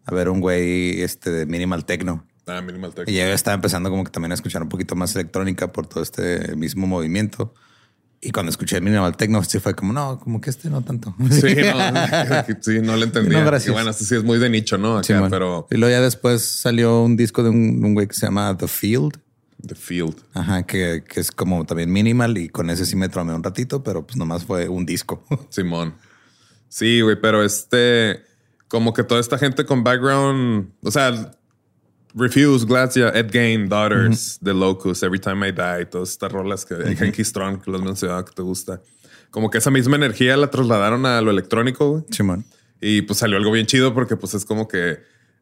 a 0.05 0.13
ver 0.13 0.29
un 0.29 0.39
güey 0.41 1.01
este 1.01 1.31
de 1.31 1.45
minimal 1.45 1.85
techno. 1.85 2.25
Ah, 2.45 2.61
minimal 2.61 2.93
techno. 2.93 3.11
Y 3.13 3.17
yo 3.17 3.23
estaba 3.25 3.55
empezando 3.55 3.89
como 3.89 4.03
que 4.05 4.11
también 4.11 4.31
a 4.31 4.35
escuchar 4.35 4.61
un 4.63 4.69
poquito 4.69 4.95
más 4.95 5.13
electrónica 5.15 5.71
por 5.73 5.87
todo 5.87 6.01
este 6.03 6.55
mismo 6.55 6.87
movimiento. 6.87 7.53
Y 8.19 8.31
cuando 8.31 8.49
escuché 8.49 8.81
minimal 8.81 9.15
techno, 9.15 9.43
sí 9.43 9.59
fue 9.59 9.75
como, 9.75 9.93
no, 9.93 10.19
como 10.19 10.41
que 10.41 10.49
este 10.49 10.69
no 10.69 10.81
tanto. 10.81 11.13
Sí, 11.29 11.55
no, 11.55 12.55
sí, 12.61 12.79
no 12.81 12.95
lo 12.97 13.03
entendía. 13.03 13.39
No, 13.41 13.45
gracias. 13.45 13.69
Y 13.69 13.71
bueno, 13.73 13.91
esto 13.91 14.05
sí 14.05 14.15
es 14.15 14.23
muy 14.23 14.39
de 14.39 14.49
nicho, 14.49 14.77
¿no? 14.77 14.95
Acá, 14.97 15.03
Sí, 15.03 15.13
man. 15.13 15.29
pero 15.29 15.67
Y 15.69 15.75
luego 15.77 15.91
ya 15.91 16.01
después 16.01 16.41
salió 16.41 17.03
un 17.03 17.15
disco 17.15 17.43
de 17.43 17.49
un, 17.49 17.83
un 17.85 17.93
güey 17.93 18.07
que 18.07 18.15
se 18.15 18.25
llama 18.25 18.57
The 18.57 18.67
Field. 18.67 19.19
The 19.65 19.75
Field. 19.75 20.15
Ajá, 20.33 20.63
que, 20.63 21.03
que 21.07 21.19
es 21.19 21.31
como 21.31 21.65
también 21.65 21.91
minimal 21.91 22.37
y 22.37 22.49
con 22.49 22.69
ese 22.69 22.85
sí 22.85 22.95
me 22.95 23.09
tromé 23.09 23.33
un 23.33 23.43
ratito, 23.43 23.83
pero 23.83 24.05
pues 24.05 24.17
nomás 24.17 24.45
fue 24.45 24.69
un 24.69 24.85
disco. 24.85 25.23
Simón. 25.49 25.95
Sí, 26.69 27.01
güey, 27.01 27.19
pero 27.19 27.43
este, 27.43 28.23
como 28.67 28.93
que 28.93 29.03
toda 29.03 29.19
esta 29.19 29.37
gente 29.37 29.65
con 29.65 29.83
background, 29.83 30.71
o 30.81 30.91
sea, 30.91 31.31
Refuse, 32.13 32.65
Glacia, 32.65 33.09
Ed 33.09 33.27
Gain, 33.31 33.69
Daughters, 33.69 34.39
The 34.43 34.53
Locust, 34.53 35.03
Every 35.03 35.19
Time 35.19 35.47
I 35.47 35.51
Die, 35.51 35.85
todas 35.85 36.09
estas 36.09 36.31
rolas 36.31 36.65
que 36.65 36.73
Henky 36.75 37.23
Strong, 37.23 37.61
que 37.61 37.71
los 37.71 37.81
mencionaba 37.81 38.25
que 38.25 38.31
te 38.31 38.41
gusta. 38.41 38.81
Como 39.29 39.49
que 39.49 39.59
esa 39.59 39.69
misma 39.69 39.97
energía 39.97 40.35
la 40.35 40.49
trasladaron 40.49 41.05
a 41.05 41.21
lo 41.21 41.29
electrónico, 41.31 41.91
güey. 41.91 42.03
Simón. 42.09 42.45
Y 42.81 43.03
pues 43.03 43.19
salió 43.19 43.37
algo 43.37 43.51
bien 43.51 43.65
chido 43.65 43.93
porque 43.93 44.15
pues 44.17 44.33
es 44.33 44.45
como 44.45 44.67
que 44.67 44.99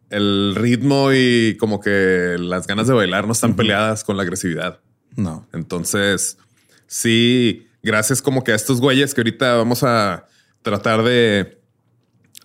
el 0.09 0.55
ritmo 0.55 1.11
y 1.13 1.57
como 1.59 1.79
que 1.79 2.35
las 2.39 2.67
ganas 2.67 2.87
de 2.87 2.93
bailar 2.93 3.25
no 3.25 3.33
están 3.33 3.55
peleadas 3.55 4.03
con 4.03 4.17
la 4.17 4.23
agresividad. 4.23 4.79
No. 5.15 5.47
Entonces, 5.53 6.37
sí, 6.87 7.67
gracias 7.81 8.21
como 8.21 8.43
que 8.43 8.51
a 8.51 8.55
estos 8.55 8.81
güeyes 8.81 9.13
que 9.13 9.21
ahorita 9.21 9.55
vamos 9.55 9.83
a 9.83 10.25
tratar 10.61 11.03
de 11.03 11.61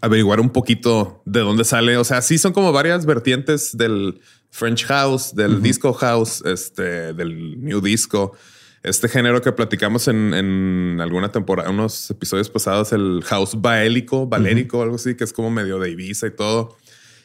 averiguar 0.00 0.40
un 0.40 0.50
poquito 0.50 1.22
de 1.26 1.40
dónde 1.40 1.64
sale. 1.64 1.96
O 1.96 2.04
sea, 2.04 2.22
sí 2.22 2.38
son 2.38 2.52
como 2.52 2.72
varias 2.72 3.06
vertientes 3.06 3.76
del 3.76 4.20
French 4.50 4.86
House, 4.86 5.34
del 5.34 5.62
Disco 5.62 5.92
House, 5.92 6.42
este, 6.44 7.12
del 7.12 7.62
New 7.62 7.80
Disco. 7.80 8.36
Este 8.82 9.08
género 9.08 9.42
que 9.42 9.52
platicamos 9.52 10.08
en, 10.08 10.32
en 10.32 11.00
alguna 11.02 11.30
temporada, 11.30 11.68
unos 11.68 12.10
episodios 12.10 12.48
pasados, 12.48 12.92
el 12.92 13.22
house 13.26 13.60
baélico, 13.60 14.26
valérico, 14.26 14.82
algo 14.82 14.96
así, 14.96 15.14
que 15.14 15.24
es 15.24 15.34
como 15.34 15.50
medio 15.50 15.78
de 15.78 15.90
Ibiza 15.90 16.28
y 16.28 16.30
todo. 16.30 16.78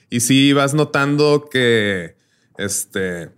Y 0.09 0.19
sí 0.21 0.53
vas 0.53 0.73
notando 0.73 1.47
que 1.51 2.15
este, 2.57 3.31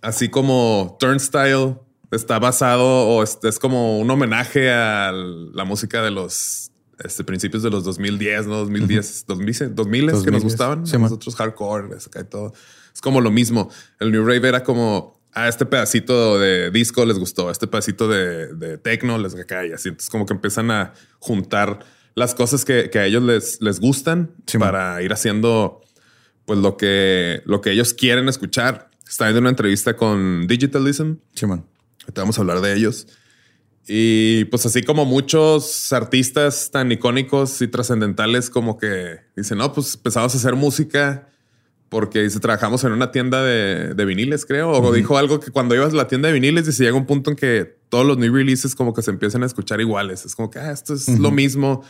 así 0.00 0.28
como 0.28 0.96
Turnstile 1.00 1.76
está 2.10 2.38
basado 2.38 2.84
o 3.08 3.22
es, 3.22 3.38
es 3.42 3.58
como 3.58 3.98
un 3.98 4.10
homenaje 4.10 4.70
a 4.70 5.12
la 5.12 5.64
música 5.64 6.02
de 6.02 6.10
los 6.10 6.70
este, 7.02 7.24
principios 7.24 7.62
de 7.62 7.70
los 7.70 7.84
2010, 7.84 8.46
¿no? 8.46 8.56
2010, 8.58 9.26
2000, 9.26 9.74
2000 9.74 10.00
que 10.00 10.06
nos 10.06 10.12
2010, 10.24 10.42
gustaban. 10.44 10.86
sí, 10.86 10.96
nosotros 10.98 11.34
hardcore, 11.36 11.94
acá 11.94 12.20
y 12.20 12.24
todo. 12.24 12.52
Es 12.94 13.00
como 13.00 13.20
lo 13.20 13.30
mismo. 13.30 13.70
El 14.00 14.12
New 14.12 14.24
Rave 14.24 14.48
era 14.48 14.62
como, 14.62 15.20
a 15.32 15.48
este 15.48 15.66
pedacito 15.66 16.38
de 16.38 16.70
disco 16.70 17.04
les 17.04 17.18
gustó, 17.18 17.48
a 17.48 17.52
este 17.52 17.66
pedacito 17.66 18.08
de, 18.08 18.54
de 18.54 18.78
techno 18.78 19.18
les 19.18 19.34
cae 19.44 19.74
así. 19.74 19.88
Entonces 19.90 20.08
como 20.08 20.24
que 20.24 20.32
empiezan 20.32 20.70
a 20.70 20.94
juntar 21.18 21.80
las 22.14 22.34
cosas 22.34 22.64
que, 22.64 22.88
que 22.88 22.98
a 22.98 23.04
ellos 23.04 23.22
les, 23.22 23.60
les 23.60 23.78
gustan 23.78 24.30
Sí, 24.46 24.56
man. 24.56 24.70
para 24.70 25.02
ir 25.02 25.12
haciendo 25.12 25.82
pues 26.46 26.58
lo 26.58 26.76
que, 26.76 27.42
lo 27.44 27.60
que 27.60 27.72
ellos 27.72 27.92
quieren 27.92 28.28
escuchar. 28.28 28.90
Estaba 29.06 29.28
viendo 29.28 29.40
una 29.40 29.50
entrevista 29.50 29.96
con 29.96 30.46
Digitalism. 30.46 31.14
Simón. 31.34 31.66
Ahorita 32.02 32.22
vamos 32.22 32.38
a 32.38 32.40
hablar 32.40 32.60
de 32.60 32.74
ellos. 32.74 33.06
Y 33.88 34.46
pues 34.46 34.66
así 34.66 34.82
como 34.82 35.04
muchos 35.04 35.92
artistas 35.92 36.70
tan 36.72 36.90
icónicos 36.90 37.60
y 37.62 37.68
trascendentales 37.68 38.50
como 38.50 38.78
que 38.78 39.20
dicen, 39.36 39.58
no, 39.58 39.72
pues 39.72 39.94
empezamos 39.94 40.34
a 40.34 40.38
hacer 40.38 40.56
música 40.56 41.28
porque 41.88 42.22
dice, 42.22 42.40
trabajamos 42.40 42.82
en 42.82 42.92
una 42.92 43.12
tienda 43.12 43.44
de, 43.44 43.94
de 43.94 44.04
viniles, 44.04 44.44
creo. 44.44 44.72
O 44.72 44.92
dijo 44.92 45.18
algo 45.18 45.38
que 45.38 45.52
cuando 45.52 45.74
ibas 45.74 45.92
a 45.92 45.96
la 45.96 46.08
tienda 46.08 46.28
de 46.28 46.34
viniles, 46.34 46.66
dice, 46.66 46.82
llega 46.82 46.96
un 46.96 47.06
punto 47.06 47.30
en 47.30 47.36
que 47.36 47.78
todos 47.88 48.04
los 48.04 48.18
new 48.18 48.32
releases 48.34 48.74
como 48.74 48.92
que 48.92 49.02
se 49.02 49.10
empiezan 49.12 49.44
a 49.44 49.46
escuchar 49.46 49.80
iguales. 49.80 50.24
Es 50.24 50.34
como 50.34 50.50
que 50.50 50.58
ah, 50.58 50.72
esto 50.72 50.94
es 50.94 51.08
lo 51.20 51.30
mismo. 51.30 51.84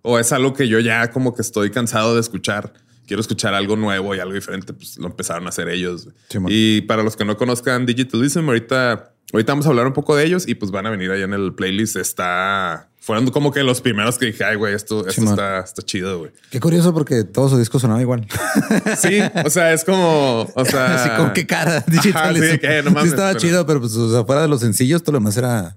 O 0.00 0.18
es 0.18 0.32
algo 0.32 0.54
que 0.54 0.68
yo 0.68 0.80
ya 0.80 1.10
como 1.10 1.34
que 1.34 1.42
estoy 1.42 1.70
cansado 1.70 2.14
de 2.14 2.20
escuchar. 2.20 2.72
Quiero 3.06 3.20
escuchar 3.20 3.54
algo 3.54 3.76
nuevo 3.76 4.14
y 4.14 4.18
algo 4.20 4.34
diferente. 4.34 4.72
Pues 4.72 4.98
lo 4.98 5.06
empezaron 5.06 5.46
a 5.46 5.50
hacer 5.50 5.68
ellos. 5.68 6.08
Y 6.48 6.82
para 6.82 7.02
los 7.02 7.16
que 7.16 7.24
no 7.24 7.36
conozcan 7.36 7.86
Digitalism, 7.86 8.46
ahorita, 8.48 9.12
ahorita 9.32 9.52
vamos 9.52 9.66
a 9.66 9.68
hablar 9.70 9.86
un 9.86 9.92
poco 9.92 10.16
de 10.16 10.24
ellos 10.24 10.46
y 10.48 10.54
pues 10.56 10.70
van 10.72 10.86
a 10.86 10.90
venir 10.90 11.10
allá 11.10 11.24
en 11.24 11.32
el 11.32 11.54
playlist. 11.54 11.96
Está, 11.96 12.88
fueron 12.98 13.30
como 13.30 13.52
que 13.52 13.62
los 13.62 13.80
primeros 13.80 14.18
que 14.18 14.26
dije, 14.26 14.42
ay, 14.44 14.56
güey, 14.56 14.74
esto, 14.74 15.06
esto 15.06 15.22
está, 15.22 15.60
está 15.60 15.82
chido, 15.82 16.18
güey. 16.18 16.32
Qué 16.50 16.58
curioso 16.58 16.92
porque 16.92 17.22
todo 17.22 17.48
su 17.48 17.58
disco 17.58 17.78
sonaba 17.78 18.00
igual. 18.00 18.26
Sí, 18.98 19.20
o 19.44 19.50
sea, 19.50 19.72
es 19.72 19.84
como, 19.84 20.42
o 20.42 20.64
sea, 20.64 20.94
Así 21.04 21.10
como 21.16 21.32
qué 21.32 21.46
cara 21.46 21.76
Ajá, 21.78 21.84
digital. 21.86 22.36
sí, 22.36 22.58
que, 22.58 22.82
no 22.82 23.02
Sí 23.02 23.08
estaba 23.08 23.28
pero- 23.28 23.40
chido, 23.40 23.66
pero 23.66 23.80
pues 23.80 23.94
o 23.94 24.10
sea, 24.10 24.24
fuera 24.24 24.42
de 24.42 24.48
los 24.48 24.60
sencillos, 24.60 25.02
todo 25.02 25.12
lo 25.12 25.18
demás 25.20 25.36
era 25.36 25.76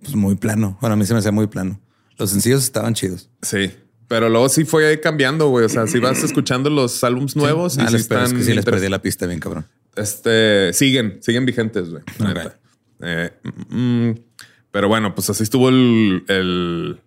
pues, 0.00 0.14
muy 0.14 0.36
plano. 0.36 0.78
Bueno, 0.80 0.94
a 0.94 0.96
mí 0.96 1.04
se 1.06 1.12
me 1.12 1.18
hacía 1.18 1.32
muy 1.32 1.48
plano. 1.48 1.80
Los 2.18 2.30
sencillos 2.30 2.62
estaban 2.62 2.94
chidos. 2.94 3.28
Sí. 3.42 3.72
Pero 4.12 4.28
luego 4.28 4.50
sí 4.50 4.66
fue 4.66 5.00
cambiando, 5.00 5.48
güey. 5.48 5.64
O 5.64 5.68
sea, 5.70 5.86
si 5.86 5.98
vas 5.98 6.22
escuchando 6.22 6.68
los 6.68 7.02
álbums 7.02 7.34
nuevos 7.34 7.78
y 7.78 7.80
Ah, 7.80 7.86
sí 7.86 7.94
les- 7.94 8.06
pero 8.08 8.20
es 8.20 8.26
están 8.26 8.38
que 8.40 8.44
sí 8.44 8.52
les 8.52 8.62
perdí 8.62 8.90
la 8.90 9.00
pista 9.00 9.26
bien, 9.26 9.40
cabrón. 9.40 9.66
Este 9.96 10.70
siguen, 10.74 11.16
siguen 11.22 11.46
vigentes, 11.46 11.88
güey. 11.88 12.02
Eh, 13.00 13.30
mm, 13.70 14.08
mm. 14.10 14.14
pero 14.70 14.88
bueno, 14.88 15.14
pues 15.14 15.30
así 15.30 15.42
estuvo 15.42 15.70
el, 15.70 16.24
el 16.28 17.00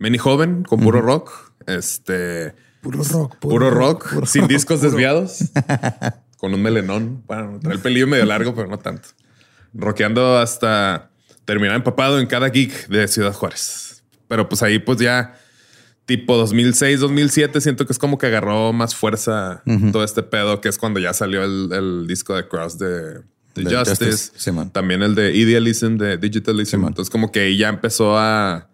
Mini 0.00 0.18
Joven 0.18 0.64
con 0.64 0.80
puro 0.80 1.00
rock. 1.00 1.30
Este 1.68 2.52
Puro 2.80 3.04
rock, 3.04 3.36
puro, 3.38 3.70
rock, 3.70 4.12
puro 4.14 4.26
sin 4.26 4.42
rock, 4.42 4.50
discos 4.50 4.80
puro- 4.80 4.90
desviados, 4.90 5.38
con 6.38 6.52
un 6.52 6.62
melenón. 6.62 7.22
Bueno, 7.28 7.60
trae 7.62 7.74
el 7.76 7.80
pelillo 7.80 8.08
medio 8.08 8.24
largo, 8.24 8.56
pero 8.56 8.66
no 8.66 8.78
tanto. 8.80 9.10
Rockeando 9.72 10.36
hasta 10.36 11.10
terminar 11.44 11.76
empapado 11.76 12.18
en 12.18 12.26
cada 12.26 12.48
geek 12.48 12.88
de 12.88 13.06
Ciudad 13.06 13.32
Juárez. 13.34 14.02
Pero 14.26 14.48
pues 14.48 14.64
ahí, 14.64 14.80
pues 14.80 14.98
ya 14.98 15.36
tipo 16.10 16.36
2006, 16.36 16.98
2007, 16.98 17.60
siento 17.60 17.86
que 17.86 17.92
es 17.92 17.98
como 18.00 18.18
que 18.18 18.26
agarró 18.26 18.72
más 18.72 18.96
fuerza 18.96 19.62
todo 19.92 20.02
este 20.02 20.24
pedo, 20.24 20.60
que 20.60 20.68
es 20.68 20.76
cuando 20.76 20.98
ya 20.98 21.14
salió 21.14 21.44
el, 21.44 21.70
el 21.72 22.08
disco 22.08 22.34
de 22.34 22.48
Cross 22.48 22.80
de, 22.80 22.88
de 22.90 23.22
De 23.54 23.76
Justice. 23.76 24.10
Justice, 24.10 24.32
sí, 24.34 24.50
man. 24.50 24.72
También 24.72 25.04
el 25.04 25.14
de 25.14 25.32
Idealism, 25.32 25.98
de 25.98 26.16
Digitalism. 26.16 26.84
Entonces, 26.84 27.10
como 27.10 27.30
que 27.30 27.56
ya 27.56 27.68
empezó 27.68 28.18
a 28.18 28.68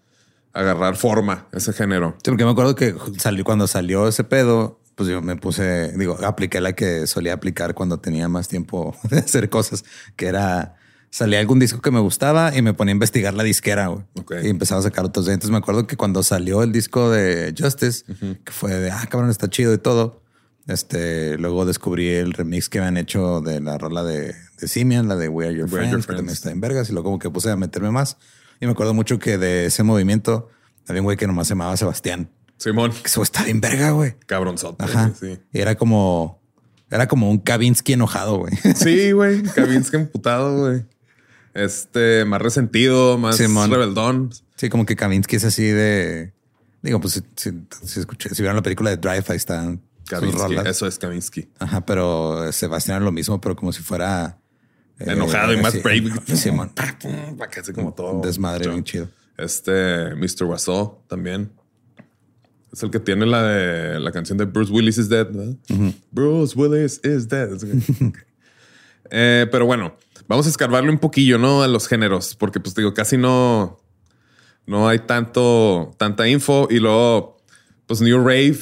agarrar 0.55 0.97
forma 0.97 1.47
ese 1.53 1.75
género. 1.75 2.17
Sí, 2.25 2.31
porque 2.31 2.47
me 2.47 2.53
acuerdo 2.53 2.75
que 2.75 2.95
salió 3.19 3.45
cuando 3.45 3.67
salió 3.67 4.09
ese 4.09 4.25
pedo, 4.25 4.81
pues 4.95 5.11
yo 5.11 5.21
me 5.21 5.37
puse, 5.37 5.93
digo, 5.99 6.17
apliqué 6.25 6.63
la 6.63 6.73
que 6.73 7.07
solía 7.07 7.35
aplicar 7.35 7.75
cuando 7.75 7.99
tenía 7.99 8.31
más 8.31 8.49
tiempo 8.49 8.97
de 9.11 9.19
hacer 9.19 9.51
cosas, 9.51 9.85
que 10.17 10.25
era 10.25 10.77
salía 11.11 11.41
algún 11.41 11.59
disco 11.59 11.81
que 11.81 11.91
me 11.91 12.01
gustaba 12.01 12.57
y 12.57 12.63
me 12.63 12.75
ponía 12.75 12.93
a 12.93 12.97
investigar 12.97 13.35
la 13.35 13.43
disquera 13.43 13.87
güey. 13.89 14.05
Y 14.45 14.49
empezaba 14.49 14.81
a 14.81 14.83
sacar 14.83 15.05
otros. 15.05 15.27
Entonces 15.29 15.51
me 15.51 15.59
acuerdo 15.59 15.87
que 15.87 15.97
cuando 15.97 16.23
salió 16.23 16.63
el 16.63 16.73
disco 16.73 17.11
de 17.11 17.55
Justice, 17.59 18.05
que 18.45 18.53
fue 18.53 18.73
de 18.75 18.91
ah, 18.91 19.07
cabrón, 19.11 19.31
está 19.31 19.49
chido 19.49 19.73
y 19.75 19.79
todo. 19.79 20.23
Este, 20.67 21.39
luego 21.39 21.65
descubrí 21.65 22.09
el 22.09 22.33
remix 22.33 22.69
que 22.69 22.79
habían 22.81 22.97
hecho 22.97 23.41
de 23.41 23.61
la 23.61 23.79
rola 23.79 24.03
de, 24.03 24.35
de 24.61 24.69
Simian, 24.69 25.07
la 25.07 25.15
de 25.17 25.29
We 25.29 25.47
Are 25.47 25.55
Your, 25.55 25.67
We 25.67 25.79
Are 25.79 25.89
Friends, 25.89 25.93
Your 25.93 26.01
que 26.01 26.07
también 26.07 26.25
Friends. 26.27 26.39
está 26.39 26.51
en 26.51 26.61
vergas, 26.61 26.89
y 26.89 26.93
luego 26.93 27.05
como 27.05 27.19
que 27.21 27.31
puse 27.31 27.51
a 27.51 27.57
meterme 27.57 27.93
más. 27.93 28.17
Y 28.61 28.67
me 28.67 28.73
acuerdo 28.73 28.93
mucho 28.93 29.19
que 29.21 29.39
de 29.39 29.67
ese 29.67 29.85
movimiento 29.85 30.49
había 30.89 31.03
un 31.03 31.05
güey 31.05 31.17
que 31.17 31.27
nomás 31.29 31.47
se 31.47 31.53
llamaba 31.53 31.77
Sebastián. 31.77 32.31
Simón, 32.57 32.91
Que 32.91 33.07
eso 33.07 33.23
está 33.23 33.45
bien 33.45 33.61
verga, 33.61 33.91
güey. 33.91 34.17
cabronzote. 34.27 34.83
Ajá. 34.85 35.13
Sí. 35.21 35.39
Y 35.53 35.61
era 35.61 35.77
como, 35.77 36.43
era 36.91 37.07
como 37.07 37.31
un 37.31 37.39
Kavinsky 37.39 37.93
enojado, 37.93 38.39
güey. 38.39 38.55
Sí, 38.75 39.13
güey. 39.13 39.43
Kavinsky 39.55 39.97
emputado, 39.97 40.59
güey. 40.67 40.85
Este, 41.57 42.25
más 42.27 42.43
resentido, 42.43 43.17
más 43.17 43.39
Simón. 43.39 43.71
rebeldón. 43.71 44.31
Sí, 44.57 44.69
como 44.69 44.85
que 44.85 44.95
Kavinsky 44.95 45.37
es 45.37 45.45
así 45.45 45.65
de. 45.65 46.33
Digo, 46.83 47.01
pues 47.01 47.15
si, 47.15 47.23
si, 47.37 47.51
si 47.83 48.01
escuché, 48.01 48.29
si 48.35 48.43
vieron 48.43 48.57
la 48.57 48.63
película 48.63 48.91
de 48.91 48.99
Drive, 48.99 49.25
ahí 49.29 49.39
Kavinsky, 50.07 50.39
rolas. 50.39 50.67
eso 50.67 50.87
es 50.87 50.99
Kavinsky. 50.99 51.49
Ajá, 51.59 51.85
pero 51.85 52.53
Sebastián 52.53 52.97
era 52.97 53.05
lo 53.07 53.11
mismo, 53.13 53.41
pero 53.41 53.57
como 53.57 53.73
si 53.73 53.83
fuera 53.83 54.39
eh, 54.99 55.05
Enojado 55.09 55.53
y 55.53 55.57
más 55.57 55.83
brave. 55.83 56.13
Simón. 56.37 56.71
Para 56.75 57.51
que 57.51 57.61
así 57.61 57.73
como 57.73 57.93
todo. 57.93 58.13
Un 58.13 58.23
desmadre 58.23 58.69
bien 58.69 58.85
chido. 58.85 59.09
Este, 59.37 60.15
Mr. 60.15 60.45
Wasso 60.45 61.03
también. 61.09 61.53
Es 62.73 62.83
el 62.83 62.91
que 62.91 63.01
tiene 63.01 63.25
la 63.27 63.43
de 63.43 64.01
la 64.01 64.13
canción 64.13 64.37
de 64.37 64.45
Bruce 64.45 64.71
Willis 64.71 64.99
is 64.99 65.09
dead. 65.09 65.29
Bruce 66.11 66.55
Willis 66.59 67.01
is 67.03 67.29
dead. 67.29 67.51
Eh, 69.09 69.47
pero 69.53 69.67
bueno, 69.67 69.97
vamos 70.29 70.47
a 70.47 70.49
escarbarle 70.49 70.91
un 70.91 70.99
poquillo, 70.99 71.39
¿no? 71.39 71.63
A 71.63 71.69
los 71.69 71.89
géneros, 71.89 72.35
porque 72.35 72.61
pues 72.61 72.75
digo, 72.75 72.95
casi 72.95 73.17
no, 73.17 73.79
no 74.67 74.89
hay 74.89 75.01
tanto, 75.01 75.95
tanta 75.99 76.29
info. 76.29 76.69
Y 76.71 76.79
luego, 76.79 77.39
pues 77.87 78.01
New 78.01 78.19
Rave, 78.19 78.59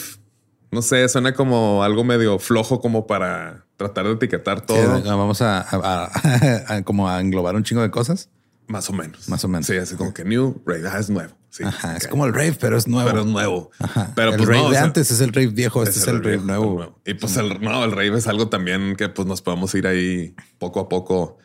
no 0.71 0.83
sé, 0.83 1.09
suena 1.09 1.35
como 1.35 1.83
algo 1.83 2.05
medio 2.05 2.39
flojo 2.39 2.81
como 2.81 3.07
para 3.07 3.65
tratar 3.77 4.07
de 4.07 4.13
etiquetar 4.13 4.61
Sí, 4.61 4.67
todo. 4.67 5.03
vamos 5.03 5.43
a, 5.43 5.61
a- 5.61 6.11
a- 6.13 6.65
a- 6.77 6.83
como 6.83 7.09
a 7.09 7.21
englobar 7.21 7.57
un 7.57 7.65
chingo 7.65 7.83
de 7.83 7.91
cosas. 7.91 8.29
Más 8.67 8.89
o 8.89 8.93
menos. 8.95 9.29
Más 9.29 9.45
o 9.45 9.49
menos. 9.49 9.67
Sí, 9.67 9.77
así 9.77 9.95
como 9.95 10.15
que 10.15 10.25
New 10.25 10.63
Rave, 10.65 10.89
ah, 10.89 10.99
es 10.99 11.11
nuevo. 11.11 11.35
Sí, 11.51 11.63
Ajá, 11.63 11.97
es 11.97 12.09
como 12.09 12.25
el 12.27 12.33
rave, 12.33 12.57
pero 12.59 12.77
es 12.77 12.89
nuevo. 12.89 13.09
Pero 13.09 13.21
es 13.21 13.27
nuevo. 13.27 13.71
Ajá. 13.79 14.11
Pero 14.17 14.31
el 14.31 14.37
pues 14.39 14.49
rave 14.49 14.61
no, 14.61 14.67
o 14.67 14.71
de 14.71 14.77
sea, 14.77 14.85
antes 14.85 15.11
es 15.11 15.21
el 15.21 15.33
rave 15.33 15.49
viejo, 15.49 15.83
este 15.85 16.01
es, 16.01 16.07
el, 16.09 16.17
rave 16.17 16.39
viejo, 16.39 16.47
nuevo. 16.47 16.99
Y 17.05 17.15
pues 17.15 17.37
el, 17.37 17.61
no, 17.61 17.85
el 17.85 17.93
rave 17.93 18.17
es 18.19 18.27
algo 18.27 18.49
también 18.49 18.97
que 18.97 19.09
pues 19.09 19.29
nos 19.29 19.41
podemos 19.43 19.73
ir 19.75 19.87
ahí 19.87 20.35
poco 20.59 20.81
a 20.81 20.89
poco 20.89 21.39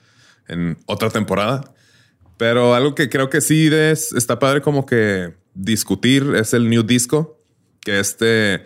en 0.50 0.78
otra 0.86 1.10
temporada. 1.10 1.74
Pero 2.38 2.74
algo 2.76 2.96
que 2.96 3.10
creo 3.10 3.30
que 3.30 3.42
sí 3.42 3.70
es, 3.72 4.12
está 4.14 4.40
padre 4.40 4.62
como 4.62 4.86
que 4.86 5.34
discutir 5.54 6.34
es 6.36 6.54
el 6.54 6.70
new 6.70 6.84
disco, 6.84 7.42
que 7.82 8.00
este 8.00 8.66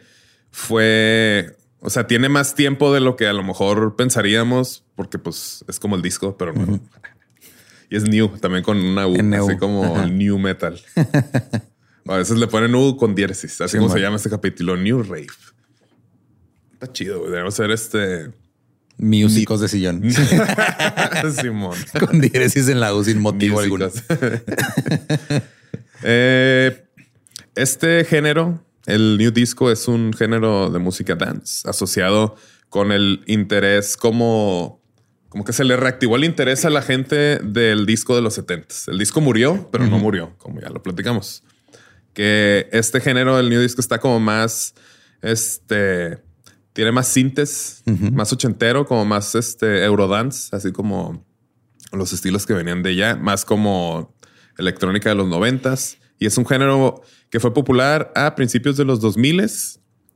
fue, 0.51 1.55
o 1.79 1.89
sea, 1.89 2.05
tiene 2.07 2.29
más 2.29 2.55
tiempo 2.55 2.93
de 2.93 2.99
lo 2.99 3.15
que 3.15 3.27
a 3.27 3.33
lo 3.33 3.43
mejor 3.43 3.95
pensaríamos, 3.95 4.83
porque 4.95 5.17
pues 5.19 5.65
es 5.67 5.79
como 5.79 5.95
el 5.95 6.01
disco, 6.01 6.37
pero 6.37 6.53
no. 6.53 6.79
Y 7.89 7.95
es 7.95 8.09
new, 8.09 8.27
también 8.39 8.63
con 8.63 8.77
una 8.77 9.05
U, 9.05 9.15
NU. 9.21 9.45
así 9.45 9.57
como 9.57 9.83
Ajá. 9.83 10.07
new 10.07 10.39
metal. 10.39 10.81
a 12.07 12.17
veces 12.17 12.37
le 12.39 12.47
ponen 12.47 12.73
U 12.73 12.97
con 12.97 13.13
diéresis, 13.13 13.61
así 13.61 13.73
Sí, 13.73 13.77
como 13.77 13.89
man. 13.89 13.97
se 13.97 14.01
llama 14.01 14.15
este 14.15 14.31
capítulo, 14.31 14.75
New 14.77 15.03
Rave. 15.03 15.27
Está 16.73 16.91
chido, 16.91 17.19
güey. 17.19 17.29
Debemos 17.31 17.53
ser 17.53 17.69
este 17.69 18.31
Músicos 18.97 19.59
de 19.59 19.67
sillón. 19.67 20.03
Simón. 21.41 21.77
Con 21.99 22.21
diéresis 22.21 22.67
en 22.69 22.79
la 22.79 22.93
U 22.93 23.03
sin 23.03 23.21
motivo 23.21 23.59
alguno. 23.59 23.89
Eh, 26.05 26.83
este 27.55 28.03
género, 28.03 28.61
el 28.85 29.17
new 29.17 29.31
disco, 29.31 29.71
es 29.71 29.87
un 29.87 30.11
género 30.11 30.69
de 30.69 30.77
música 30.77 31.15
dance 31.15 31.65
asociado 31.65 32.35
con 32.67 32.91
el 32.91 33.23
interés 33.27 33.95
como, 33.95 34.81
como 35.29 35.45
que 35.45 35.53
se 35.53 35.63
le 35.63 35.77
reactivó 35.77 36.15
el 36.15 36.23
interés 36.23 36.65
a 36.65 36.71
la 36.71 36.81
gente 36.81 37.37
del 37.37 37.85
disco 37.85 38.15
de 38.15 38.21
los 38.21 38.33
70 38.33 38.73
El 38.87 38.97
disco 38.97 39.21
murió, 39.21 39.69
pero 39.71 39.85
no 39.85 39.99
murió, 39.99 40.33
como 40.39 40.59
ya 40.59 40.69
lo 40.69 40.81
platicamos. 40.81 41.43
Que 42.13 42.67
este 42.71 42.99
género, 42.99 43.39
el 43.39 43.49
new 43.49 43.61
disco, 43.61 43.79
está 43.79 43.99
como 43.99 44.19
más, 44.19 44.73
este, 45.21 46.22
tiene 46.73 46.91
más 46.91 47.07
sintes, 47.07 47.83
más 47.85 48.33
ochentero, 48.33 48.85
como 48.85 49.05
más 49.05 49.35
este 49.35 49.83
eurodance, 49.85 50.55
así 50.55 50.71
como 50.71 51.25
los 51.91 52.11
estilos 52.13 52.45
que 52.45 52.53
venían 52.53 52.81
de 52.83 52.91
ella, 52.91 53.15
más 53.15 53.45
como 53.45 54.15
electrónica 54.57 55.09
de 55.09 55.15
los 55.15 55.27
noventas. 55.27 55.97
Y 56.19 56.25
es 56.25 56.37
un 56.37 56.45
género 56.45 57.01
que 57.29 57.39
fue 57.39 57.53
popular 57.53 58.11
a 58.15 58.35
principios 58.35 58.77
de 58.77 58.85
los 58.85 58.99
2000 59.01 59.43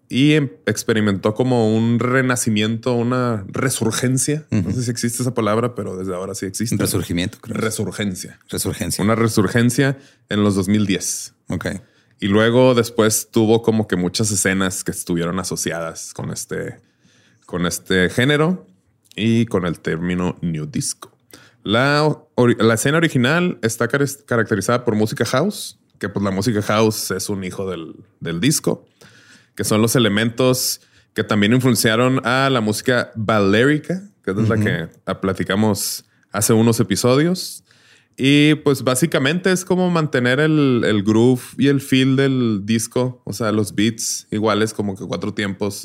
y 0.10 0.34
em- 0.34 0.50
experimentó 0.66 1.34
como 1.34 1.76
un 1.76 2.00
renacimiento, 2.00 2.94
una 2.94 3.44
resurgencia. 3.50 4.46
No 4.50 4.72
sé 4.72 4.84
si 4.84 4.92
existe 4.92 5.22
esa 5.22 5.34
palabra, 5.34 5.76
pero 5.76 5.98
desde 5.98 6.16
ahora 6.16 6.34
sí 6.34 6.46
existe. 6.46 6.76
Un 6.76 6.80
resurgimiento, 6.80 7.38
creo. 7.42 7.58
Resurgencia. 7.58 8.40
Resurgencia. 8.50 9.04
Una 9.04 9.16
resurgencia 9.16 9.98
en 10.30 10.44
los 10.44 10.56
2010. 10.56 11.34
Ok. 11.50 11.66
Y 12.20 12.28
luego 12.28 12.74
después 12.74 13.30
tuvo 13.32 13.62
como 13.62 13.88
que 13.88 13.96
muchas 13.96 14.32
escenas 14.32 14.84
que 14.84 14.92
estuvieron 14.92 15.40
asociadas 15.40 16.14
con 16.14 16.32
este, 16.32 16.80
con 17.46 17.66
este 17.66 18.10
género 18.10 18.66
y 19.16 19.46
con 19.46 19.66
el 19.66 19.80
término 19.80 20.38
New 20.42 20.66
Disco. 20.66 21.16
La, 21.64 22.18
la 22.60 22.74
escena 22.74 22.98
original 22.98 23.60
está 23.62 23.88
car- 23.88 24.06
caracterizada 24.26 24.84
por 24.84 24.96
música 24.96 25.26
house, 25.26 25.78
que 26.00 26.10
pues 26.10 26.24
la 26.24 26.32
música 26.32 26.62
house 26.62 27.12
es 27.12 27.30
un 27.30 27.44
hijo 27.44 27.70
del, 27.70 27.96
del 28.20 28.40
disco, 28.40 28.86
que 29.56 29.64
son 29.64 29.82
los 29.82 29.96
elementos 29.96 30.82
que 31.14 31.24
también 31.24 31.54
influenciaron 31.54 32.26
a 32.26 32.50
la 32.50 32.62
música 32.62 33.12
balérica, 33.16 34.02
que 34.24 34.32
es 34.32 34.50
la 34.50 34.58
que 34.58 34.88
platicamos 35.20 36.06
hace 36.32 36.54
unos 36.54 36.80
episodios. 36.80 37.64
Y 38.20 38.56
pues 38.56 38.84
básicamente 38.84 39.52
es 39.52 39.64
como 39.64 39.92
mantener 39.92 40.40
el, 40.40 40.84
el 40.86 41.04
groove 41.04 41.42
y 41.60 41.68
el 41.68 41.82
feel 41.82 42.16
del 42.16 42.62
disco, 42.66 43.22
o 43.26 43.32
sea, 43.34 43.52
los 43.52 43.76
beats 43.76 44.26
iguales 44.32 44.74
como 44.74 44.96
que 44.98 45.06
cuatro 45.06 45.36
tiempos, 45.36 45.84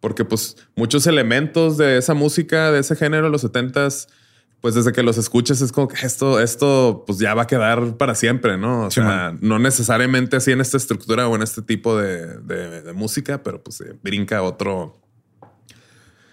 porque 0.00 0.24
pues 0.26 0.56
muchos 0.76 1.06
elementos 1.06 1.78
de 1.78 1.96
esa 1.96 2.12
música, 2.12 2.70
de 2.72 2.80
ese 2.80 2.94
género, 2.94 3.30
los 3.30 3.40
setentas, 3.40 4.08
pues 4.60 4.74
desde 4.74 4.92
que 4.92 5.02
los 5.02 5.16
escuchas 5.16 5.62
es 5.62 5.72
como 5.72 5.88
que 5.88 6.04
esto, 6.06 6.40
esto 6.40 7.04
pues 7.06 7.18
ya 7.18 7.32
va 7.34 7.42
a 7.44 7.46
quedar 7.46 7.96
para 7.96 8.14
siempre, 8.14 8.58
¿no? 8.58 8.86
O 8.86 8.90
Sí, 8.90 9.00
sea, 9.00 9.34
no 9.40 9.58
necesariamente 9.58 10.36
así 10.36 10.52
en 10.52 10.60
esta 10.60 10.76
estructura 10.76 11.26
o 11.26 11.34
en 11.36 11.42
este 11.42 11.62
tipo 11.62 11.96
de, 11.96 12.38
de- 12.40 12.82
de 12.82 12.92
música, 12.92 13.42
pero 13.42 13.62
pues 13.62 13.82
brinca 14.02 14.38
a 14.38 14.42
otro, 14.42 15.00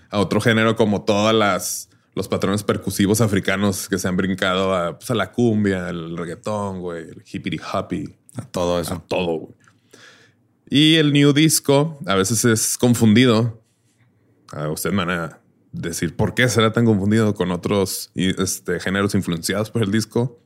a 0.10 0.20
otro 0.20 0.42
género 0.42 0.76
como 0.76 1.04
todas 1.06 1.34
las 1.34 1.89
los 2.20 2.28
patrones 2.28 2.64
percusivos 2.64 3.22
africanos 3.22 3.88
que 3.88 3.98
se 3.98 4.06
han 4.06 4.18
brincado 4.18 4.76
a, 4.76 5.00
pues, 5.00 5.10
a 5.10 5.16
la 5.16 5.32
cumbia, 5.32 5.88
el 5.88 6.18
reggaetón, 6.18 6.82
güey, 6.82 7.04
el 7.04 7.24
hippity 7.26 7.58
hoppy, 7.74 8.14
A 8.36 8.42
todo 8.42 8.82
eso. 8.82 8.96
a 8.96 9.00
todo. 9.00 9.38
güey. 9.38 9.54
Y 10.70 10.96
el 10.96 11.14
new 11.14 11.32
disco 11.32 11.98
a 12.06 12.16
veces 12.16 12.44
es 12.44 12.78
confundido. 12.78 13.64
A 14.52 14.68
usted 14.68 14.92
me 14.92 15.06
van 15.06 15.12
a 15.12 15.40
decir 15.72 16.18
por 16.18 16.34
qué 16.34 16.50
será 16.50 16.74
tan 16.74 16.84
confundido 16.84 17.34
con 17.34 17.52
otros 17.52 18.12
este, 18.16 18.82
géneros 18.82 19.16
influenciados 19.16 19.72
por 19.72 19.82
el 19.84 19.90
disco, 19.90 20.44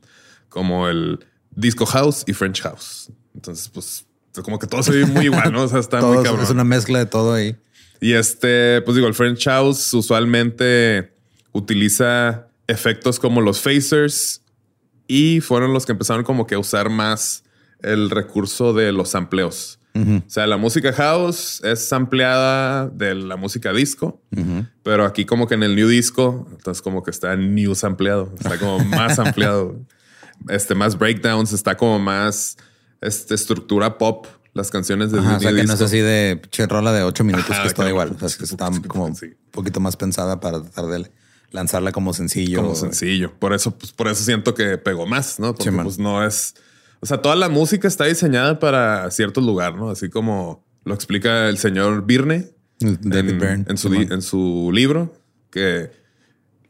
como 0.50 0.88
el 0.88 1.26
disco 1.56 1.88
house 1.88 2.24
y 2.28 2.34
French 2.34 2.62
house. 2.62 3.12
Entonces, 3.34 3.68
pues, 3.68 4.06
como 4.44 4.60
que 4.60 4.68
todo 4.68 4.84
se 4.84 4.92
ve 4.92 5.08
muy 5.08 5.26
igual, 5.26 5.52
¿no? 5.52 5.64
O 5.64 5.68
sea, 5.68 5.80
está 5.80 6.00
muy 6.06 6.24
cabrón. 6.24 6.44
es 6.44 6.52
una 6.52 6.64
mezcla 6.64 7.00
de 7.00 7.08
todo 7.08 7.34
ahí. 7.34 7.58
Y 8.00 8.14
este, 8.14 8.82
pues 8.82 8.94
digo, 8.96 9.08
el 9.08 9.14
French 9.16 9.46
House 9.46 9.92
usualmente 9.94 11.13
utiliza 11.54 12.48
efectos 12.68 13.20
como 13.20 13.42
los 13.42 13.62
phasers 13.62 14.42
y 15.08 15.42
fueron 15.42 15.74
los 15.74 15.86
que 15.86 15.94
empezaron 15.94 16.24
como 16.24 16.48
que 16.48 16.56
a 16.56 16.60
usar 16.60 16.90
más 16.90 17.44
el 17.82 18.10
recurso 18.10 18.74
de 18.74 18.92
los 18.92 19.10
sampleos. 19.10 19.80
O 19.96 20.24
sea, 20.26 20.48
la 20.48 20.58
música 20.58 20.92
house 20.92 21.62
es 21.64 21.88
sampleada 21.88 22.90
de 22.90 23.14
la 23.14 23.36
música 23.36 23.72
disco, 23.72 24.20
pero 24.82 25.06
aquí 25.06 25.24
como 25.24 25.48
que 25.48 25.54
en 25.54 25.62
el 25.62 25.76
new 25.76 25.88
disco, 25.88 26.48
entonces 26.50 26.82
como 26.82 27.04
que 27.04 27.12
está 27.12 27.36
new 27.36 27.76
sampleado, 27.76 28.34
está 28.40 28.58
como 28.58 28.80
más 28.80 29.20
ampliado. 29.20 29.80
Este, 30.50 30.74
más 30.74 30.98
breakdowns, 30.98 31.54
está 31.54 31.78
como 31.78 32.00
más 32.00 32.58
este, 33.02 33.36
estructura 33.36 34.00
pop, 34.00 34.26
las 34.54 34.72
canciones 34.72 35.12
del 35.12 35.22
Ajá, 35.22 35.38
o 35.38 35.40
sea 35.40 35.52
no 35.52 35.74
es 35.74 35.82
así 35.82 36.00
de 36.00 36.42
che 36.50 36.66
rola 36.66 36.92
de 36.92 37.04
ocho 37.04 37.24
minutos 37.24 37.52
Ajá, 37.52 37.62
que 37.62 37.68
es 37.68 37.74
todo 37.74 37.86
claro. 37.86 37.90
igual. 37.92 38.16
O 38.16 38.20
sea, 38.20 38.28
es 38.28 38.36
que 38.36 38.46
está 38.46 38.70
como 38.88 39.06
un 39.06 39.16
poquito 39.52 39.80
más 39.80 39.96
pensada 39.96 40.40
para 40.40 40.60
tratar 40.62 40.86
de 40.86 41.12
lanzarla 41.54 41.94
como 41.94 42.14
sencillo. 42.14 42.62
como 42.62 42.76
sencillo. 42.76 43.32
Por 43.40 43.54
eso, 43.54 43.78
pues 43.78 43.94
por 43.94 44.10
eso 44.10 44.24
siento 44.24 44.54
que 44.54 44.78
pegó 44.78 45.06
más, 45.06 45.40
¿no? 45.40 45.56
Porque 45.56 45.72
Sí, 45.72 45.78
pues 45.82 45.98
no 45.98 46.26
es. 46.26 46.56
O 47.00 47.06
sea, 47.06 47.22
toda 47.22 47.36
la 47.36 47.48
música 47.48 47.88
está 47.88 48.06
diseñada 48.06 48.60
para 48.60 49.10
cierto 49.12 49.40
lugar, 49.40 49.76
¿no? 49.76 49.90
Así 49.90 50.10
como 50.10 50.66
lo 50.84 50.94
explica 50.94 51.48
el 51.48 51.58
señor 51.58 52.06
Birne 52.06 52.50
en, 52.82 53.00
Byrne. 53.02 53.66
en 53.68 53.78
su, 53.78 53.94
en 53.94 54.22
su 54.22 54.72
libro, 54.74 55.14
que 55.50 55.92